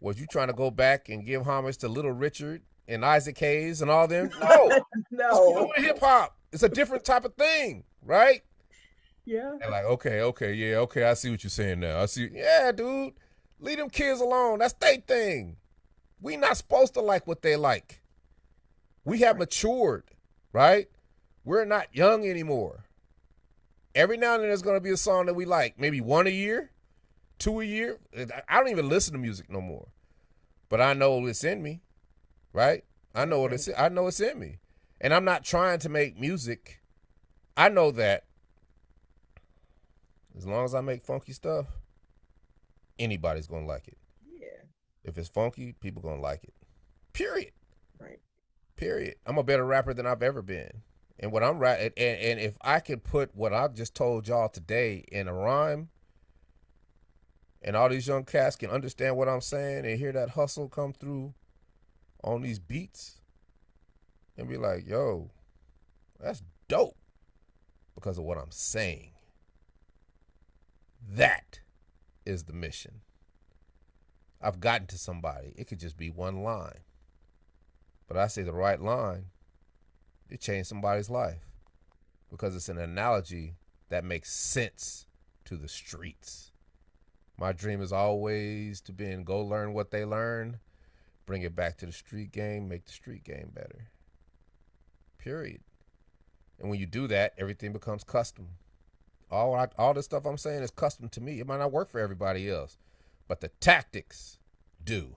was 0.00 0.20
you 0.20 0.26
trying 0.26 0.48
to 0.48 0.52
go 0.52 0.70
back 0.70 1.08
and 1.08 1.24
give 1.24 1.44
homage 1.46 1.78
to 1.78 1.88
Little 1.88 2.12
Richard 2.12 2.62
and 2.86 3.04
Isaac 3.04 3.38
Hayes 3.38 3.82
and 3.82 3.90
all 3.90 4.06
them? 4.06 4.30
No. 4.40 4.82
No 5.10 5.72
hip 5.76 5.98
hop. 6.00 6.36
It's 6.52 6.62
a 6.62 6.68
different 6.68 7.04
type 7.04 7.24
of 7.24 7.34
thing, 7.34 7.84
right? 8.02 8.42
yeah 9.24 9.52
And 9.60 9.70
like, 9.70 9.84
okay, 9.84 10.20
okay, 10.20 10.52
yeah, 10.52 10.76
okay, 10.78 11.04
I 11.04 11.14
see 11.14 11.30
what 11.30 11.42
you're 11.42 11.50
saying 11.50 11.80
now. 11.80 12.00
I 12.00 12.06
see. 12.06 12.28
Yeah, 12.32 12.72
dude, 12.72 13.14
leave 13.58 13.78
them 13.78 13.90
kids 13.90 14.20
alone. 14.20 14.58
That's 14.58 14.74
their 14.74 14.96
thing. 14.96 15.56
We 16.20 16.36
not 16.36 16.56
supposed 16.56 16.94
to 16.94 17.00
like 17.00 17.26
what 17.26 17.42
they 17.42 17.56
like. 17.56 18.02
We 19.04 19.18
have 19.18 19.38
matured, 19.38 20.04
right? 20.52 20.86
We're 21.44 21.64
not 21.64 21.94
young 21.94 22.26
anymore. 22.26 22.84
Every 23.94 24.16
now 24.16 24.34
and 24.34 24.42
then 24.42 24.48
there's 24.48 24.62
gonna 24.62 24.80
be 24.80 24.90
a 24.90 24.96
song 24.96 25.26
that 25.26 25.34
we 25.34 25.44
like, 25.44 25.78
maybe 25.78 26.00
one 26.00 26.26
a 26.26 26.30
year, 26.30 26.70
two 27.38 27.60
a 27.60 27.64
year. 27.64 27.98
I 28.48 28.58
don't 28.58 28.70
even 28.70 28.88
listen 28.88 29.12
to 29.12 29.18
music 29.18 29.50
no 29.50 29.60
more, 29.60 29.88
but 30.68 30.80
I 30.80 30.94
know 30.94 31.24
it's 31.26 31.44
in 31.44 31.62
me, 31.62 31.82
right? 32.52 32.84
I 33.14 33.24
know 33.24 33.40
what 33.40 33.52
it's. 33.52 33.68
I 33.76 33.88
know 33.88 34.08
it's 34.08 34.20
in 34.20 34.38
me, 34.38 34.58
and 35.00 35.14
I'm 35.14 35.24
not 35.24 35.44
trying 35.44 35.78
to 35.80 35.88
make 35.88 36.18
music. 36.18 36.80
I 37.56 37.68
know 37.68 37.92
that 37.92 38.24
as 40.36 40.46
long 40.46 40.64
as 40.64 40.74
I 40.74 40.80
make 40.80 41.04
funky 41.04 41.32
stuff, 41.32 41.66
anybody's 42.98 43.46
gonna 43.46 43.66
like 43.66 43.86
it. 43.86 43.98
Yeah. 44.26 44.64
If 45.04 45.16
it's 45.16 45.28
funky, 45.28 45.74
people 45.80 46.02
gonna 46.02 46.20
like 46.20 46.42
it. 46.42 46.54
Period. 47.12 47.52
Right. 48.00 48.18
Period. 48.76 49.14
I'm 49.24 49.38
a 49.38 49.44
better 49.44 49.64
rapper 49.64 49.94
than 49.94 50.06
I've 50.06 50.22
ever 50.22 50.42
been. 50.42 50.82
And 51.18 51.30
what 51.30 51.44
I'm 51.44 51.58
right 51.58 51.92
and, 51.96 52.18
and 52.18 52.40
if 52.40 52.56
I 52.60 52.80
could 52.80 53.04
put 53.04 53.34
what 53.34 53.52
I've 53.52 53.74
just 53.74 53.94
told 53.94 54.26
y'all 54.26 54.48
today 54.48 55.04
in 55.12 55.28
a 55.28 55.34
rhyme, 55.34 55.90
and 57.62 57.76
all 57.76 57.88
these 57.88 58.06
young 58.06 58.24
cats 58.24 58.56
can 58.56 58.70
understand 58.70 59.16
what 59.16 59.28
I'm 59.28 59.40
saying 59.40 59.86
and 59.86 59.98
hear 59.98 60.12
that 60.12 60.30
hustle 60.30 60.68
come 60.68 60.92
through 60.92 61.34
on 62.22 62.42
these 62.42 62.58
beats 62.58 63.20
and 64.36 64.48
be 64.48 64.58
like, 64.58 64.86
yo, 64.86 65.30
that's 66.20 66.42
dope 66.68 66.96
because 67.94 68.18
of 68.18 68.24
what 68.24 68.38
I'm 68.38 68.50
saying. 68.50 69.12
That 71.08 71.60
is 72.26 72.44
the 72.44 72.52
mission. 72.52 73.00
I've 74.42 74.60
gotten 74.60 74.86
to 74.88 74.98
somebody. 74.98 75.54
It 75.56 75.66
could 75.66 75.80
just 75.80 75.96
be 75.96 76.10
one 76.10 76.42
line. 76.42 76.80
But 78.06 78.18
I 78.18 78.26
say 78.26 78.42
the 78.42 78.52
right 78.52 78.80
line, 78.80 79.26
it 80.28 80.40
changed 80.40 80.68
somebody's 80.68 81.10
life 81.10 81.46
because 82.30 82.56
it's 82.56 82.68
an 82.68 82.78
analogy 82.78 83.54
that 83.90 84.04
makes 84.04 84.32
sense 84.32 85.06
to 85.44 85.56
the 85.56 85.68
streets. 85.68 86.52
My 87.38 87.52
dream 87.52 87.82
is 87.82 87.92
always 87.92 88.80
to 88.82 88.92
be 88.92 89.10
in 89.10 89.24
go 89.24 89.40
learn 89.40 89.72
what 89.72 89.90
they 89.90 90.04
learn, 90.04 90.58
bring 91.26 91.42
it 91.42 91.56
back 91.56 91.76
to 91.78 91.86
the 91.86 91.92
street 91.92 92.32
game, 92.32 92.68
make 92.68 92.86
the 92.86 92.92
street 92.92 93.24
game 93.24 93.50
better. 93.52 93.88
Period. 95.18 95.60
And 96.60 96.70
when 96.70 96.78
you 96.78 96.86
do 96.86 97.06
that, 97.08 97.34
everything 97.38 97.72
becomes 97.72 98.04
custom. 98.04 98.48
All 99.30 99.54
I, 99.54 99.68
all 99.78 99.94
this 99.94 100.04
stuff 100.04 100.26
I'm 100.26 100.38
saying 100.38 100.62
is 100.62 100.70
custom 100.70 101.08
to 101.10 101.20
me. 101.20 101.40
It 101.40 101.46
might 101.46 101.58
not 101.58 101.72
work 101.72 101.88
for 101.88 101.98
everybody 101.98 102.48
else, 102.48 102.78
but 103.26 103.40
the 103.40 103.48
tactics 103.60 104.38
do. 104.82 105.16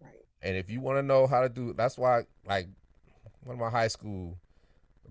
Right. 0.00 0.26
And 0.42 0.56
if 0.56 0.68
you 0.68 0.80
want 0.80 0.98
to 0.98 1.02
know 1.02 1.26
how 1.26 1.40
to 1.40 1.48
do, 1.48 1.72
that's 1.72 1.96
why 1.96 2.24
like 2.46 2.68
one 3.44 3.54
of 3.56 3.60
my 3.60 3.70
high 3.70 3.88
school 3.88 4.38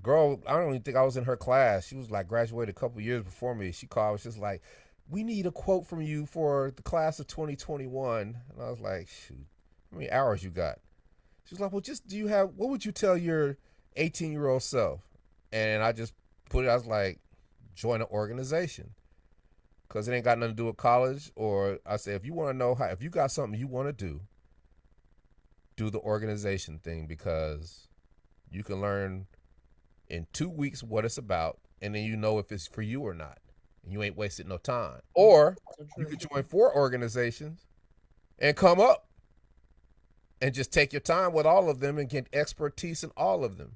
girl, 0.01 0.41
I 0.45 0.53
don't 0.53 0.69
even 0.69 0.81
think 0.81 0.97
I 0.97 1.03
was 1.03 1.17
in 1.17 1.25
her 1.25 1.37
class. 1.37 1.87
She 1.87 1.95
was 1.95 2.11
like 2.11 2.27
graduated 2.27 2.75
a 2.75 2.79
couple 2.79 3.01
years 3.01 3.23
before 3.23 3.55
me. 3.55 3.71
She 3.71 3.87
called, 3.87 4.13
was 4.13 4.23
just 4.23 4.39
like, 4.39 4.61
"We 5.09 5.23
need 5.23 5.45
a 5.45 5.51
quote 5.51 5.85
from 5.85 6.01
you 6.01 6.25
for 6.25 6.71
the 6.75 6.81
class 6.81 7.19
of 7.19 7.27
2021." 7.27 8.37
And 8.51 8.61
I 8.61 8.69
was 8.69 8.79
like, 8.79 9.07
"Shoot, 9.07 9.45
how 9.91 9.97
many 9.97 10.11
hours 10.11 10.43
you 10.43 10.49
got?" 10.49 10.79
She 11.45 11.55
was 11.55 11.59
like, 11.61 11.71
"Well, 11.71 11.81
just 11.81 12.07
do 12.07 12.17
you 12.17 12.27
have? 12.27 12.49
What 12.55 12.69
would 12.69 12.85
you 12.85 12.91
tell 12.91 13.17
your 13.17 13.57
18 13.95 14.31
year 14.31 14.47
old 14.47 14.63
self?" 14.63 15.01
And 15.51 15.83
I 15.83 15.91
just 15.91 16.13
put 16.49 16.65
it. 16.65 16.69
I 16.69 16.75
was 16.75 16.85
like, 16.85 17.19
"Join 17.75 18.01
an 18.01 18.07
organization." 18.11 18.95
Cause 19.89 20.07
it 20.07 20.13
ain't 20.13 20.25
got 20.25 20.39
nothing 20.39 20.55
to 20.55 20.57
do 20.57 20.65
with 20.65 20.77
college, 20.77 21.31
or 21.35 21.77
I 21.85 21.97
say 21.97 22.15
if 22.15 22.25
you 22.25 22.33
want 22.33 22.49
to 22.49 22.57
know 22.57 22.73
how, 22.73 22.85
if 22.85 23.03
you 23.03 23.11
got 23.11 23.29
something 23.29 23.59
you 23.59 23.67
want 23.67 23.89
to 23.89 23.93
do, 23.93 24.21
do 25.75 25.91
the 25.91 25.99
organization 25.99 26.79
thing 26.79 27.05
because 27.05 27.89
you 28.53 28.63
can 28.63 28.79
learn 28.79 29.25
in 30.07 30.27
two 30.31 30.49
weeks 30.49 30.83
what 30.83 31.05
it's 31.05 31.17
about, 31.17 31.59
and 31.81 31.95
then 31.95 32.03
you 32.03 32.15
know 32.15 32.37
if 32.37 32.51
it's 32.51 32.67
for 32.67 32.81
you 32.81 33.01
or 33.01 33.13
not. 33.13 33.39
And 33.83 33.91
you 33.91 34.01
ain't 34.03 34.15
wasting 34.15 34.47
no 34.47 34.57
time. 34.57 35.01
Or 35.13 35.57
you 35.97 36.05
could 36.05 36.19
join 36.19 36.43
four 36.43 36.73
organizations 36.73 37.65
and 38.39 38.55
come 38.55 38.79
up 38.79 39.07
and 40.39 40.53
just 40.53 40.71
take 40.71 40.93
your 40.93 41.01
time 41.01 41.33
with 41.33 41.45
all 41.45 41.69
of 41.69 41.79
them 41.79 41.97
and 41.97 42.07
get 42.07 42.27
expertise 42.31 43.03
in 43.03 43.11
all 43.17 43.43
of 43.43 43.57
them. 43.57 43.75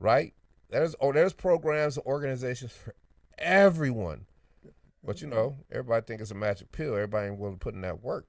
Right? 0.00 0.34
There's 0.70 0.96
oh, 1.00 1.12
there's 1.12 1.32
programs 1.32 1.96
and 1.96 2.06
organizations 2.06 2.72
for 2.72 2.94
everyone. 3.38 4.26
But 5.04 5.20
you 5.20 5.28
know, 5.28 5.58
everybody 5.70 6.04
think 6.06 6.20
it's 6.20 6.30
a 6.30 6.34
magic 6.34 6.72
pill. 6.72 6.94
Everybody 6.94 7.28
ain't 7.28 7.38
willing 7.38 7.56
to 7.56 7.60
put 7.60 7.74
in 7.74 7.82
that 7.82 8.02
work. 8.02 8.26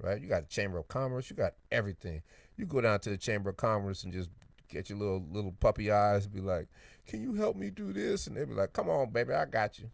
Right? 0.00 0.20
You 0.20 0.28
got 0.28 0.48
the 0.48 0.54
Chamber 0.54 0.78
of 0.78 0.88
Commerce, 0.88 1.30
you 1.30 1.36
got 1.36 1.54
everything. 1.72 2.22
You 2.56 2.66
go 2.66 2.80
down 2.80 3.00
to 3.00 3.10
the 3.10 3.16
Chamber 3.16 3.50
of 3.50 3.56
Commerce 3.56 4.04
and 4.04 4.12
just 4.12 4.30
get 4.68 4.88
your 4.88 4.98
little 4.98 5.24
little 5.30 5.52
puppy 5.52 5.90
eyes 5.90 6.24
and 6.24 6.34
be 6.34 6.40
like, 6.40 6.68
Can 7.06 7.22
you 7.22 7.34
help 7.34 7.56
me 7.56 7.70
do 7.70 7.92
this? 7.92 8.26
And 8.26 8.36
they 8.36 8.44
be 8.44 8.54
like, 8.54 8.72
Come 8.72 8.88
on, 8.88 9.10
baby, 9.10 9.32
I 9.32 9.44
got 9.46 9.78
you. 9.78 9.90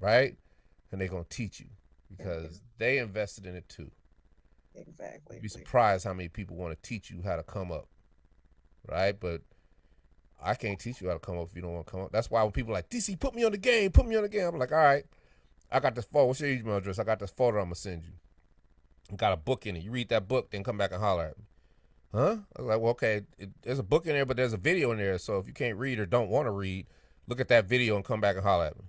Right? 0.00 0.36
And 0.90 1.00
they're 1.00 1.08
gonna 1.08 1.24
teach 1.28 1.60
you 1.60 1.66
because 2.16 2.60
they 2.78 2.98
invested 2.98 3.46
in 3.46 3.54
it 3.56 3.68
too. 3.68 3.90
Exactly. 4.74 5.36
You'd 5.36 5.42
be 5.42 5.48
surprised 5.48 6.04
how 6.04 6.14
many 6.14 6.28
people 6.28 6.56
want 6.56 6.72
to 6.74 6.88
teach 6.88 7.10
you 7.10 7.22
how 7.22 7.36
to 7.36 7.42
come 7.42 7.70
up. 7.70 7.88
Right? 8.88 9.18
But 9.18 9.42
I 10.42 10.54
can't 10.54 10.78
teach 10.78 11.00
you 11.00 11.08
how 11.08 11.14
to 11.14 11.20
come 11.20 11.38
up 11.38 11.48
if 11.50 11.56
you 11.56 11.62
don't 11.62 11.74
want 11.74 11.86
to 11.86 11.90
come 11.90 12.00
up. 12.00 12.12
That's 12.12 12.30
why 12.30 12.42
when 12.42 12.52
people 12.52 12.72
are 12.72 12.78
like, 12.78 12.90
DC, 12.90 13.18
put 13.18 13.34
me 13.34 13.44
on 13.44 13.52
the 13.52 13.58
game, 13.58 13.90
put 13.92 14.06
me 14.06 14.16
on 14.16 14.22
the 14.22 14.28
game. 14.28 14.46
I'm 14.46 14.58
like, 14.58 14.72
all 14.72 14.78
right, 14.78 15.04
I 15.70 15.80
got 15.80 15.94
this 15.94 16.04
photo. 16.04 16.26
What's 16.26 16.40
your 16.40 16.50
email 16.50 16.76
address? 16.76 16.98
I 16.98 17.04
got 17.04 17.18
this 17.18 17.30
photo 17.30 17.58
I'm 17.58 17.66
gonna 17.66 17.74
send 17.74 18.04
you. 18.04 18.12
got 19.16 19.32
a 19.32 19.36
book 19.36 19.66
in 19.66 19.76
it. 19.76 19.82
You 19.82 19.90
read 19.90 20.08
that 20.08 20.28
book, 20.28 20.50
then 20.50 20.64
come 20.64 20.78
back 20.78 20.92
and 20.92 21.00
holler 21.00 21.26
at 21.26 21.38
me. 21.38 21.44
Huh? 22.14 22.36
I 22.56 22.62
was 22.62 22.68
like, 22.68 22.80
well, 22.80 22.90
okay, 22.90 23.22
it, 23.38 23.50
there's 23.62 23.78
a 23.78 23.84
book 23.84 24.06
in 24.06 24.12
there, 24.12 24.26
but 24.26 24.36
there's 24.36 24.52
a 24.52 24.58
video 24.58 24.92
in 24.92 24.98
there. 24.98 25.18
So 25.18 25.38
if 25.38 25.46
you 25.46 25.54
can't 25.54 25.78
read 25.78 25.98
or 25.98 26.06
don't 26.06 26.28
want 26.28 26.46
to 26.46 26.50
read, 26.50 26.86
look 27.26 27.40
at 27.40 27.48
that 27.48 27.66
video 27.66 27.96
and 27.96 28.04
come 28.04 28.20
back 28.20 28.36
and 28.36 28.44
holler 28.44 28.66
at 28.66 28.78
me. 28.78 28.84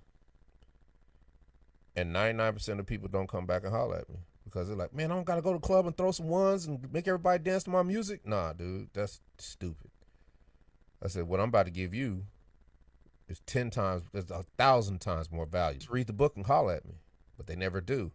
And 1.95 2.13
99% 2.13 2.79
of 2.79 2.85
people 2.85 3.07
don't 3.07 3.29
come 3.29 3.45
back 3.45 3.63
and 3.63 3.71
holler 3.71 3.97
at 3.97 4.09
me 4.09 4.17
because 4.43 4.67
they're 4.67 4.75
like, 4.75 4.93
man, 4.93 5.11
I 5.11 5.15
don't 5.15 5.23
got 5.23 5.35
to 5.35 5.41
go 5.41 5.53
to 5.53 5.59
the 5.59 5.65
club 5.65 5.85
and 5.85 5.95
throw 5.95 6.11
some 6.11 6.27
ones 6.27 6.65
and 6.65 6.91
make 6.91 7.07
everybody 7.07 7.41
dance 7.41 7.63
to 7.63 7.69
my 7.69 7.83
music. 7.83 8.27
Nah, 8.27 8.53
dude, 8.53 8.89
that's 8.93 9.21
stupid. 9.37 9.91
I 11.01 11.07
said, 11.07 11.27
what 11.27 11.39
I'm 11.39 11.49
about 11.49 11.65
to 11.65 11.71
give 11.71 11.93
you 11.93 12.25
is 13.29 13.39
10 13.45 13.69
times, 13.69 14.03
is 14.13 14.31
a 14.31 14.43
thousand 14.57 14.99
times 14.99 15.31
more 15.31 15.45
value. 15.45 15.79
Just 15.79 15.91
read 15.91 16.07
the 16.07 16.13
book 16.13 16.33
and 16.35 16.45
holler 16.45 16.73
at 16.73 16.85
me. 16.85 16.95
But 17.37 17.47
they 17.47 17.55
never 17.55 17.79
do. 17.79 18.11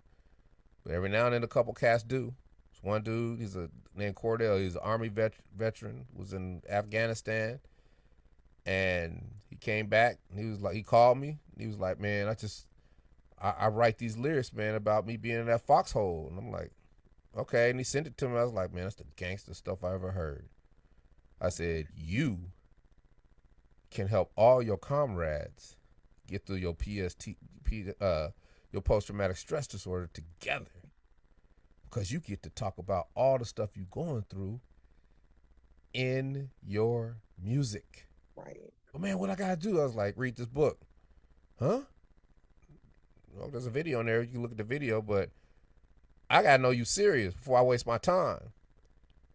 But 0.84 0.92
every 0.92 1.08
now 1.08 1.26
and 1.26 1.34
then 1.34 1.44
a 1.44 1.48
couple 1.48 1.72
cats 1.72 2.02
do. 2.02 2.34
There's 2.80 2.90
one 2.90 3.02
dude, 3.02 3.40
he's 3.40 3.56
a 3.56 3.68
named 3.94 4.16
Cordell. 4.16 4.60
He's 4.60 4.74
an 4.74 4.82
army 4.82 5.08
vet, 5.08 5.34
veteran, 5.56 6.06
was 6.14 6.32
in 6.32 6.62
Afghanistan. 6.68 7.60
And 8.66 9.30
he 9.48 9.56
came 9.56 9.86
back 9.86 10.18
he 10.34 10.44
was 10.44 10.60
like, 10.60 10.74
he 10.74 10.82
called 10.82 11.18
me. 11.18 11.38
He 11.58 11.66
was 11.66 11.78
like, 11.78 11.98
man, 11.98 12.28
I 12.28 12.34
just, 12.34 12.66
I, 13.40 13.50
I 13.50 13.68
write 13.68 13.98
these 13.98 14.16
lyrics, 14.16 14.52
man, 14.52 14.74
about 14.74 15.06
me 15.06 15.16
being 15.16 15.40
in 15.40 15.46
that 15.46 15.66
foxhole. 15.66 16.28
And 16.30 16.38
I'm 16.38 16.50
like, 16.50 16.72
okay. 17.36 17.70
And 17.70 17.80
he 17.80 17.84
sent 17.84 18.06
it 18.06 18.16
to 18.18 18.28
me. 18.28 18.36
I 18.36 18.44
was 18.44 18.52
like, 18.52 18.72
man, 18.72 18.84
that's 18.84 18.96
the 18.96 19.04
gangster 19.16 19.54
stuff 19.54 19.82
I 19.82 19.94
ever 19.94 20.12
heard. 20.12 20.48
I 21.40 21.48
said, 21.48 21.86
you 21.96 22.38
can 23.90 24.08
help 24.08 24.30
all 24.36 24.62
your 24.62 24.76
comrades 24.76 25.76
get 26.26 26.44
through 26.44 26.56
your 26.56 26.74
PST, 26.74 27.28
uh, 28.00 28.28
your 28.70 28.82
post 28.82 29.06
traumatic 29.06 29.36
stress 29.36 29.66
disorder 29.66 30.10
together. 30.12 30.66
Because 31.88 32.12
you 32.12 32.20
get 32.20 32.42
to 32.42 32.50
talk 32.50 32.78
about 32.78 33.08
all 33.14 33.38
the 33.38 33.44
stuff 33.44 33.70
you're 33.74 33.86
going 33.90 34.24
through 34.28 34.60
in 35.92 36.50
your 36.66 37.18
music. 37.42 38.08
Right. 38.36 38.72
But 38.92 39.00
man, 39.00 39.18
what 39.18 39.30
I 39.30 39.34
gotta 39.34 39.56
do? 39.56 39.80
I 39.80 39.84
was 39.84 39.94
like, 39.94 40.14
read 40.16 40.36
this 40.36 40.46
book. 40.46 40.80
Huh? 41.58 41.80
Well, 43.34 43.48
there's 43.50 43.66
a 43.66 43.70
video 43.70 44.00
in 44.00 44.06
there. 44.06 44.22
You 44.22 44.32
can 44.32 44.42
look 44.42 44.52
at 44.52 44.58
the 44.58 44.64
video, 44.64 45.00
but 45.00 45.30
I 46.28 46.42
gotta 46.42 46.62
know 46.62 46.70
you 46.70 46.84
serious 46.84 47.34
before 47.34 47.58
I 47.58 47.62
waste 47.62 47.86
my 47.86 47.98
time. 47.98 48.52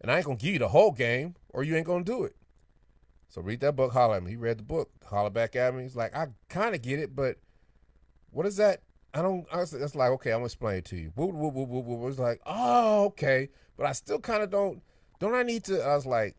And 0.00 0.10
I 0.10 0.16
ain't 0.16 0.26
gonna 0.26 0.36
give 0.36 0.52
you 0.52 0.58
the 0.58 0.68
whole 0.68 0.92
game, 0.92 1.34
or 1.48 1.64
you 1.64 1.76
ain't 1.76 1.86
gonna 1.86 2.04
do 2.04 2.24
it. 2.24 2.36
So 3.28 3.40
read 3.42 3.60
that 3.60 3.74
book, 3.74 3.92
holler 3.92 4.16
at 4.16 4.22
me. 4.22 4.32
He 4.32 4.36
read 4.36 4.58
the 4.58 4.64
book, 4.64 4.90
holler 5.06 5.30
back 5.30 5.56
at 5.56 5.74
me. 5.74 5.82
He's 5.82 5.96
like, 5.96 6.14
I 6.14 6.28
kind 6.48 6.74
of 6.74 6.82
get 6.82 6.98
it, 6.98 7.16
but 7.16 7.38
what 8.30 8.46
is 8.46 8.56
that? 8.56 8.82
I 9.14 9.22
don't. 9.22 9.46
Was, 9.52 9.72
it's 9.72 9.94
like, 9.94 10.10
okay, 10.10 10.30
I'm 10.30 10.38
gonna 10.38 10.46
explain 10.46 10.78
it 10.78 10.84
to 10.86 10.96
you. 10.96 11.12
Woo, 11.14 11.26
woo, 11.26 11.48
woo, 11.48 11.64
woo, 11.64 11.80
woo. 11.80 12.08
It's 12.08 12.18
like, 12.18 12.40
oh, 12.44 13.04
okay, 13.06 13.48
but 13.76 13.86
I 13.86 13.92
still 13.92 14.18
kind 14.18 14.42
of 14.42 14.50
don't. 14.50 14.82
Don't 15.20 15.34
I 15.34 15.44
need 15.44 15.64
to? 15.64 15.80
I 15.80 15.94
was 15.94 16.04
like, 16.04 16.36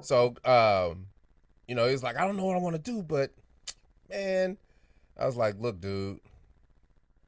so, 0.00 0.34
um, 0.44 1.06
you 1.68 1.74
know, 1.74 1.86
he's 1.86 2.02
like, 2.02 2.16
I 2.18 2.26
don't 2.26 2.36
know 2.36 2.46
what 2.46 2.56
I 2.56 2.60
want 2.60 2.74
to 2.74 2.82
do, 2.82 3.02
but 3.02 3.32
man, 4.08 4.56
I 5.18 5.26
was 5.26 5.36
like, 5.36 5.56
look, 5.58 5.80
dude, 5.80 6.20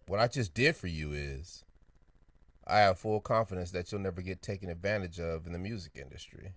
what 0.07 0.21
I 0.21 0.27
just 0.27 0.55
did 0.55 0.75
for 0.75 0.87
you 0.87 1.13
is, 1.13 1.65
I 2.67 2.79
have 2.79 2.99
full 2.99 3.21
confidence 3.21 3.71
that 3.73 3.93
you'll 3.93 4.01
never 4.01 4.23
get 4.23 4.41
taken 4.41 4.71
advantage 4.71 5.21
of 5.21 5.47
in 5.47 5.53
the 5.53 5.59
music 5.59 5.93
industry 5.97 6.55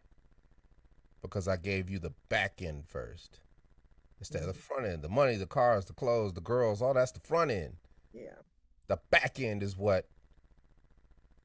because 1.21 1.47
I 1.47 1.57
gave 1.57 1.89
you 1.89 1.99
the 1.99 2.13
back 2.29 2.61
end 2.61 2.85
first 2.87 3.41
instead 4.19 4.41
of 4.41 4.47
the 4.47 4.53
front 4.53 4.85
end. 4.85 5.01
The 5.01 5.09
money, 5.09 5.35
the 5.35 5.45
cars, 5.45 5.85
the 5.85 5.93
clothes, 5.93 6.33
the 6.33 6.41
girls, 6.41 6.81
all 6.81 6.93
that's 6.93 7.11
the 7.11 7.19
front 7.19 7.51
end. 7.51 7.73
Yeah. 8.13 8.35
The 8.87 8.99
back 9.09 9.39
end 9.39 9.63
is 9.63 9.77
what 9.77 10.07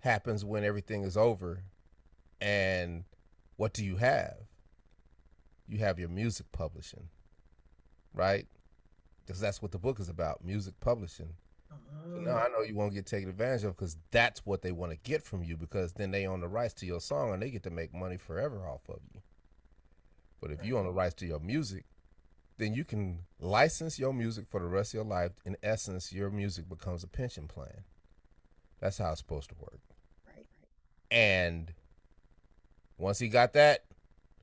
happens 0.01 0.45
when 0.45 0.65
everything 0.65 1.03
is 1.03 1.17
over. 1.17 1.63
And 2.41 3.05
what 3.57 3.73
do 3.73 3.85
you 3.85 3.97
have? 3.97 4.37
You 5.69 5.79
have 5.79 5.99
your 5.99 6.09
music 6.09 6.47
publishing, 6.53 7.09
right? 8.15 8.47
Because 9.25 9.41
that's 9.41 9.61
what 9.61 9.73
the 9.73 9.79
book 9.79 9.99
is 9.99 10.09
about 10.09 10.45
music 10.45 10.75
publishing. 10.81 11.35
So 11.69 12.21
now 12.21 12.31
I 12.31 12.35
uh-huh. 12.35 12.49
know 12.49 12.63
you 12.63 12.75
won't 12.77 12.95
get 12.95 13.07
taken 13.07 13.29
advantage 13.29 13.65
of 13.65 13.77
because 13.77 13.97
that's 14.11 14.47
what 14.47 14.63
they 14.63 14.71
want 14.71 14.93
to 14.93 14.99
get 14.99 15.23
from 15.23 15.43
you 15.43 15.57
because 15.57 15.93
then 15.93 16.13
they 16.13 16.27
own 16.27 16.41
the 16.41 16.49
rights 16.49 16.75
to 16.75 16.87
your 16.87 17.01
song 17.01 17.33
and 17.33 17.43
they 17.43 17.51
get 17.51 17.65
to 17.65 17.71
make 17.71 17.93
money 17.93 18.17
forever 18.17 18.69
off 18.69 18.89
of 18.89 19.01
you. 19.13 19.21
But 20.41 20.53
if 20.53 20.65
you 20.65 20.79
own 20.79 20.85
the 20.85 20.93
rights 20.93 21.15
to 21.17 21.27
your 21.27 21.41
music, 21.41 21.85
then 22.59 22.75
you 22.75 22.85
can 22.85 23.21
license 23.39 23.99
your 23.99 24.13
music 24.13 24.47
for 24.49 24.61
the 24.61 24.67
rest 24.67 24.91
of 24.91 24.95
your 24.95 25.05
life. 25.05 25.33
In 25.45 25.57
essence, 25.63 26.13
your 26.13 26.31
music 26.31 26.69
becomes 26.69 27.05
a 27.05 27.09
pension 27.09 27.49
plan. 27.49 27.85
That's 28.81 28.99
how 28.99 29.11
it's 29.11 29.21
supposed 29.21 29.51
to 29.51 29.55
work. 29.59 29.81
Right. 30.27 30.47
And 31.11 31.73
once 32.99 33.19
he 33.19 33.29
got 33.29 33.53
that, 33.55 33.85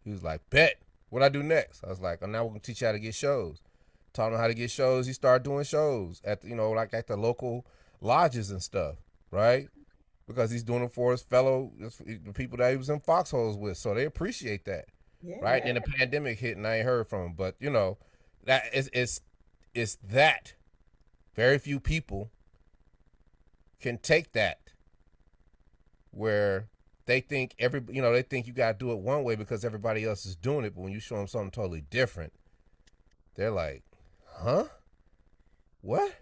he 0.03 0.11
was 0.11 0.23
like, 0.23 0.41
"Bet, 0.49 0.81
what 1.09 1.23
I 1.23 1.29
do 1.29 1.43
next?" 1.43 1.83
I 1.83 1.89
was 1.89 2.01
like, 2.01 2.19
"Oh, 2.21 2.25
now 2.25 2.43
we're 2.43 2.49
gonna 2.49 2.59
teach 2.59 2.81
you 2.81 2.87
how 2.87 2.93
to 2.93 2.99
get 2.99 3.15
shows." 3.15 3.61
Taught 4.13 4.33
him 4.33 4.39
how 4.39 4.47
to 4.47 4.53
get 4.53 4.69
shows. 4.69 5.07
He 5.07 5.13
started 5.13 5.43
doing 5.43 5.63
shows 5.63 6.21
at 6.23 6.41
the, 6.41 6.49
you 6.49 6.55
know 6.55 6.71
like 6.71 6.93
at 6.93 7.07
the 7.07 7.17
local 7.17 7.65
lodges 7.99 8.51
and 8.51 8.61
stuff, 8.61 8.97
right? 9.31 9.65
Mm-hmm. 9.65 9.81
Because 10.27 10.51
he's 10.51 10.63
doing 10.63 10.83
it 10.83 10.91
for 10.91 11.11
his 11.11 11.23
fellow 11.23 11.71
the 11.79 12.33
people 12.33 12.57
that 12.57 12.71
he 12.71 12.77
was 12.77 12.89
in 12.89 12.99
foxholes 12.99 13.57
with, 13.57 13.77
so 13.77 13.93
they 13.93 14.05
appreciate 14.05 14.65
that, 14.65 14.85
Yeah. 15.23 15.37
right? 15.41 15.63
And 15.63 15.77
the 15.77 15.81
pandemic 15.81 16.39
hit, 16.39 16.57
and 16.57 16.67
I 16.67 16.77
ain't 16.77 16.85
heard 16.85 17.07
from 17.07 17.27
him, 17.27 17.33
but 17.37 17.55
you 17.59 17.69
know, 17.69 17.97
that 18.45 18.63
is 18.73 18.89
it's 18.93 19.21
it's 19.73 19.97
that 20.03 20.53
very 21.35 21.57
few 21.57 21.79
people 21.79 22.31
can 23.79 23.97
take 23.97 24.33
that 24.33 24.59
where 26.11 26.69
they 27.05 27.19
think 27.19 27.55
every 27.59 27.81
you 27.89 28.01
know 28.01 28.13
they 28.13 28.21
think 28.21 28.47
you 28.47 28.53
got 28.53 28.73
to 28.73 28.85
do 28.85 28.91
it 28.91 28.99
one 28.99 29.23
way 29.23 29.35
because 29.35 29.65
everybody 29.65 30.05
else 30.05 30.25
is 30.25 30.35
doing 30.35 30.63
it 30.63 30.75
but 30.75 30.81
when 30.81 30.93
you 30.93 30.99
show 30.99 31.17
them 31.17 31.27
something 31.27 31.51
totally 31.51 31.81
different 31.89 32.31
they're 33.35 33.51
like 33.51 33.83
huh 34.37 34.65
what 35.81 36.21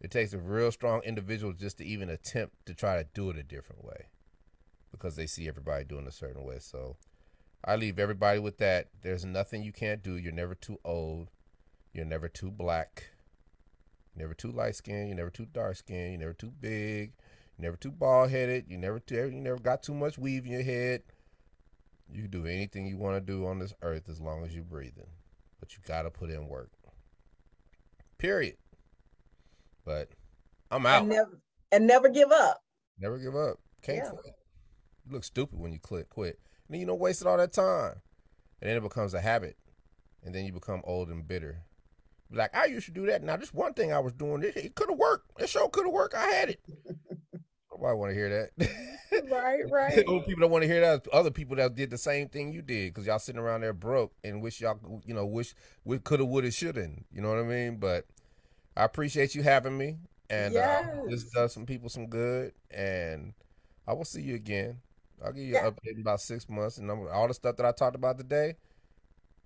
it 0.00 0.10
takes 0.10 0.32
a 0.32 0.38
real 0.38 0.70
strong 0.70 1.02
individual 1.04 1.52
just 1.52 1.78
to 1.78 1.84
even 1.84 2.08
attempt 2.08 2.54
to 2.64 2.72
try 2.72 2.96
to 2.96 3.08
do 3.14 3.30
it 3.30 3.36
a 3.36 3.42
different 3.42 3.84
way 3.84 4.06
because 4.90 5.16
they 5.16 5.26
see 5.26 5.48
everybody 5.48 5.84
doing 5.84 6.06
a 6.06 6.12
certain 6.12 6.44
way 6.44 6.58
so 6.58 6.96
i 7.64 7.76
leave 7.76 7.98
everybody 7.98 8.38
with 8.38 8.58
that 8.58 8.88
there's 9.02 9.24
nothing 9.24 9.62
you 9.62 9.72
can't 9.72 10.02
do 10.02 10.16
you're 10.16 10.32
never 10.32 10.54
too 10.54 10.78
old 10.84 11.28
you're 11.92 12.04
never 12.04 12.28
too 12.28 12.50
black 12.50 13.10
you're 14.14 14.24
never 14.24 14.34
too 14.34 14.50
light 14.50 14.74
skinned 14.76 15.08
you're 15.08 15.16
never 15.16 15.30
too 15.30 15.46
dark 15.46 15.76
skinned 15.76 16.12
you're 16.12 16.20
never 16.20 16.32
too 16.34 16.52
big 16.60 17.12
you're 17.56 17.66
never 17.66 17.76
too 17.76 17.92
bald 17.92 18.30
headed. 18.30 18.64
You 18.68 18.78
never 18.78 18.98
too, 18.98 19.30
you 19.30 19.40
never 19.40 19.58
got 19.60 19.82
too 19.82 19.94
much 19.94 20.18
weave 20.18 20.44
in 20.44 20.50
your 20.50 20.64
head. 20.64 21.02
You 22.12 22.22
can 22.22 22.30
do 22.30 22.46
anything 22.46 22.86
you 22.86 22.96
want 22.96 23.16
to 23.16 23.20
do 23.20 23.46
on 23.46 23.60
this 23.60 23.72
earth 23.80 24.08
as 24.08 24.20
long 24.20 24.44
as 24.44 24.54
you're 24.54 24.64
breathing. 24.64 25.06
But 25.60 25.72
you 25.76 25.82
gotta 25.86 26.10
put 26.10 26.30
in 26.30 26.48
work. 26.48 26.70
Period. 28.18 28.56
But 29.84 30.08
I'm 30.70 30.84
out. 30.84 31.02
and 31.02 31.10
never 31.10 31.40
and 31.70 31.86
never 31.86 32.08
give 32.08 32.32
up. 32.32 32.62
Never 32.98 33.18
give 33.18 33.36
up. 33.36 33.60
Can't 33.82 33.98
Yeah. 33.98 34.10
quit. 34.10 34.34
You 35.06 35.12
look 35.12 35.24
stupid 35.24 35.58
when 35.58 35.72
you 35.72 35.78
quit 35.78 36.08
quit. 36.08 36.40
And 36.66 36.74
then 36.74 36.80
you 36.80 36.86
know 36.86 36.94
wasted 36.94 37.26
all 37.26 37.36
that 37.36 37.52
time. 37.52 38.00
And 38.60 38.70
then 38.70 38.76
it 38.76 38.82
becomes 38.82 39.14
a 39.14 39.20
habit. 39.20 39.56
And 40.22 40.34
then 40.34 40.44
you 40.46 40.52
become 40.52 40.82
old 40.84 41.08
and 41.08 41.26
bitter. 41.26 41.62
Be 42.30 42.38
Like 42.38 42.54
I 42.56 42.66
used 42.66 42.86
to 42.86 42.92
do 42.92 43.06
that. 43.06 43.22
Now 43.22 43.36
this 43.36 43.52
one 43.52 43.74
thing 43.74 43.92
I 43.92 43.98
was 43.98 44.12
doing, 44.12 44.42
it, 44.42 44.56
it 44.56 44.74
could 44.74 44.88
have 44.88 44.98
worked. 44.98 45.40
It 45.40 45.48
sure 45.48 45.68
could 45.68 45.84
have 45.84 45.92
worked. 45.92 46.14
I 46.14 46.26
had 46.26 46.50
it. 46.50 46.60
Nobody 47.70 47.96
want 47.98 48.10
to 48.10 48.14
hear 48.14 48.50
that. 48.58 48.68
Right, 49.30 49.62
right. 49.70 50.02
Only 50.08 50.22
people 50.24 50.40
that 50.40 50.48
want 50.48 50.62
to 50.62 50.68
hear 50.68 50.80
that. 50.80 51.06
other 51.12 51.30
people 51.30 51.54
that 51.56 51.76
did 51.76 51.88
the 51.90 51.98
same 51.98 52.28
thing 52.28 52.52
you 52.52 52.62
did 52.62 52.92
because 52.92 53.06
y'all 53.06 53.20
sitting 53.20 53.40
around 53.40 53.60
there 53.60 53.72
broke 53.72 54.12
and 54.24 54.42
wish 54.42 54.60
y'all 54.60 55.02
you 55.06 55.14
know 55.14 55.24
wish 55.24 55.54
we 55.84 55.98
coulda 56.00 56.24
woulda 56.24 56.50
shoulda 56.50 56.88
you 57.12 57.20
know 57.20 57.28
what 57.28 57.38
I 57.38 57.44
mean 57.44 57.76
but 57.76 58.06
I 58.76 58.82
appreciate 58.84 59.36
you 59.36 59.44
having 59.44 59.78
me 59.78 59.98
and 60.28 60.56
uh, 60.56 60.82
this 61.08 61.24
does 61.30 61.52
some 61.52 61.64
people 61.64 61.88
some 61.88 62.08
good 62.08 62.52
and 62.72 63.34
I 63.86 63.92
will 63.92 64.04
see 64.04 64.22
you 64.22 64.34
again 64.34 64.80
I'll 65.22 65.32
give 65.32 65.44
you 65.44 65.54
Yeah. 65.54 65.66
an 65.66 65.72
update 65.72 65.94
in 65.96 66.00
about 66.00 66.20
six 66.20 66.48
months 66.48 66.78
and 66.78 66.90
I'm, 66.90 67.06
all 67.08 67.28
the 67.28 67.34
stuff 67.34 67.56
that 67.56 67.66
I 67.66 67.72
talked 67.72 67.96
about 67.96 68.18
today 68.18 68.56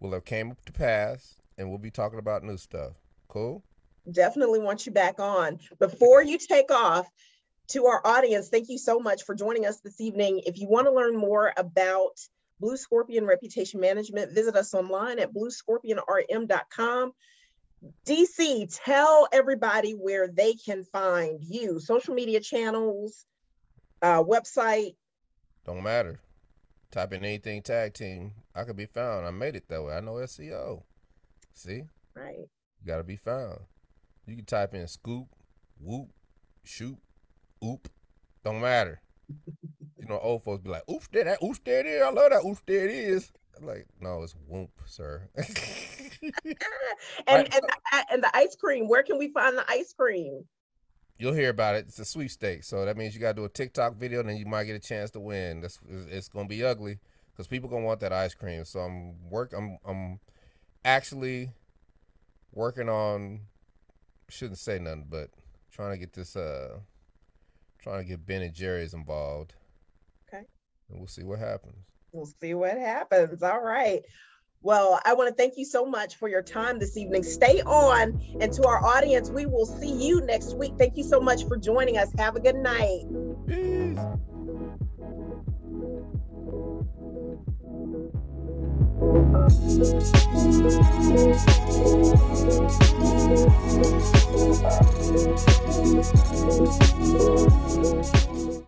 will 0.00 0.12
have 0.12 0.24
came 0.24 0.56
to 0.66 0.72
pass 0.72 1.36
and 1.56 1.68
we'll 1.68 1.78
be 1.78 1.90
talking 1.90 2.18
about 2.18 2.44
new 2.44 2.56
stuff 2.56 2.92
cool 3.28 3.64
Definitely 4.10 4.60
want 4.60 4.86
you 4.86 4.92
back 4.92 5.20
on. 5.20 5.58
Before 5.78 6.22
you 6.22 6.38
take 6.38 6.70
off, 6.70 7.06
to 7.68 7.84
our 7.84 8.00
audience, 8.06 8.48
thank 8.48 8.68
you 8.68 8.78
so 8.78 8.98
much 8.98 9.24
for 9.24 9.34
joining 9.34 9.66
us 9.66 9.80
this 9.80 10.00
evening. 10.00 10.40
If 10.46 10.58
you 10.58 10.66
want 10.68 10.86
to 10.86 10.92
learn 10.92 11.14
more 11.16 11.52
about 11.56 12.18
Blue 12.60 12.76
Scorpion 12.76 13.26
Reputation 13.26 13.80
Management, 13.80 14.32
visit 14.32 14.56
us 14.56 14.72
online 14.74 15.18
at 15.18 15.32
bluescorpionrm.com. 15.34 17.12
DC, 18.06 18.80
tell 18.84 19.28
everybody 19.32 19.92
where 19.92 20.28
they 20.28 20.54
can 20.54 20.84
find 20.84 21.44
you, 21.44 21.78
social 21.78 22.14
media 22.14 22.40
channels, 22.40 23.26
uh, 24.02 24.22
website. 24.22 24.96
Don't 25.68 25.82
matter 25.82 26.18
type 26.90 27.12
in 27.12 27.22
anything 27.22 27.60
tag 27.60 27.92
team 27.92 28.32
I 28.54 28.64
could 28.64 28.76
be 28.76 28.86
found 28.86 29.26
I 29.26 29.30
made 29.30 29.54
it 29.54 29.68
that 29.68 29.82
way 29.82 29.92
I 29.92 30.00
know 30.00 30.14
SEO 30.14 30.82
see 31.52 31.82
Right. 32.14 32.38
You 32.38 32.86
gotta 32.86 33.04
be 33.04 33.16
found. 33.16 33.60
You 34.26 34.36
can 34.36 34.46
type 34.46 34.72
in 34.72 34.88
scoop, 34.88 35.26
whoop, 35.78 36.08
shoot, 36.64 36.96
oop. 37.62 37.88
Don't 38.44 38.62
matter. 38.62 39.02
you 39.28 40.06
know, 40.08 40.18
old 40.20 40.42
folks 40.42 40.62
be 40.62 40.70
like, 40.70 40.88
oops, 40.90 41.06
there 41.12 41.24
that 41.24 41.42
oops, 41.42 41.60
there 41.66 41.80
it 41.80 41.86
is. 41.86 42.02
I 42.02 42.10
love 42.12 42.30
that 42.30 42.44
oops, 42.46 42.62
there 42.66 42.88
it 42.88 42.90
is. 42.94 43.30
I'm 43.58 43.66
like, 43.66 43.86
no, 44.00 44.22
it's 44.22 44.34
whoomp, 44.50 44.70
sir. 44.86 45.28
And, 47.26 47.46
Right. 47.46 47.54
and, 47.92 48.04
and 48.10 48.22
the 48.22 48.34
ice 48.34 48.56
cream, 48.56 48.88
where 48.88 49.02
can 49.02 49.18
we 49.18 49.28
find 49.32 49.56
the 49.56 49.64
ice 49.70 49.92
cream? 49.92 50.44
You'll 51.18 51.34
hear 51.34 51.50
about 51.50 51.74
it. 51.74 51.86
It's 51.88 51.98
a 51.98 52.04
sweepstakes, 52.04 52.68
so 52.68 52.84
that 52.84 52.96
means 52.96 53.14
you 53.14 53.20
gotta 53.20 53.34
do 53.34 53.44
a 53.44 53.48
TikTok 53.48 53.96
video, 53.96 54.20
and 54.20 54.28
then 54.28 54.36
you 54.36 54.46
might 54.46 54.64
get 54.64 54.76
a 54.76 54.80
chance 54.80 55.10
to 55.12 55.20
win. 55.20 55.60
That's 55.60 55.80
it's, 55.88 56.06
it's 56.06 56.28
gonna 56.28 56.48
be 56.48 56.64
ugly 56.64 56.98
because 57.32 57.48
people 57.48 57.68
gonna 57.68 57.84
want 57.84 58.00
that 58.00 58.12
ice 58.12 58.34
cream. 58.34 58.64
So 58.64 58.80
I'm 58.80 59.28
work. 59.28 59.52
I'm 59.56 59.78
I'm 59.84 60.20
actually 60.84 61.50
working 62.52 62.88
on. 62.88 63.40
Shouldn't 64.30 64.58
say 64.58 64.78
nothing, 64.78 65.06
but 65.08 65.30
trying 65.72 65.90
to 65.92 65.98
get 65.98 66.12
this. 66.12 66.36
Uh, 66.36 66.78
trying 67.82 68.02
to 68.02 68.08
get 68.08 68.26
Ben 68.26 68.42
and 68.42 68.54
Jerry's 68.54 68.94
involved. 68.94 69.54
Okay. 70.28 70.44
And 70.88 70.98
we'll 70.98 71.08
see 71.08 71.24
what 71.24 71.38
happens. 71.38 71.84
We'll 72.12 72.30
see 72.40 72.54
what 72.54 72.76
happens. 72.76 73.42
All 73.42 73.62
right. 73.62 74.02
Well, 74.62 75.00
I 75.04 75.14
want 75.14 75.28
to 75.28 75.34
thank 75.34 75.56
you 75.56 75.64
so 75.64 75.86
much 75.86 76.16
for 76.16 76.28
your 76.28 76.42
time 76.42 76.78
this 76.78 76.96
evening. 76.96 77.22
Stay 77.22 77.62
on. 77.62 78.20
And 78.40 78.52
to 78.52 78.66
our 78.66 78.84
audience, 78.84 79.30
we 79.30 79.46
will 79.46 79.66
see 79.66 79.92
you 79.92 80.20
next 80.22 80.56
week. 80.56 80.72
Thank 80.78 80.96
you 80.96 81.04
so 81.04 81.20
much 81.20 81.44
for 81.46 81.56
joining 81.56 81.96
us. 81.96 82.12
Have 82.18 82.36
a 82.36 82.40
good 82.40 82.56
night. 82.56 83.04
Peace. 83.46 83.98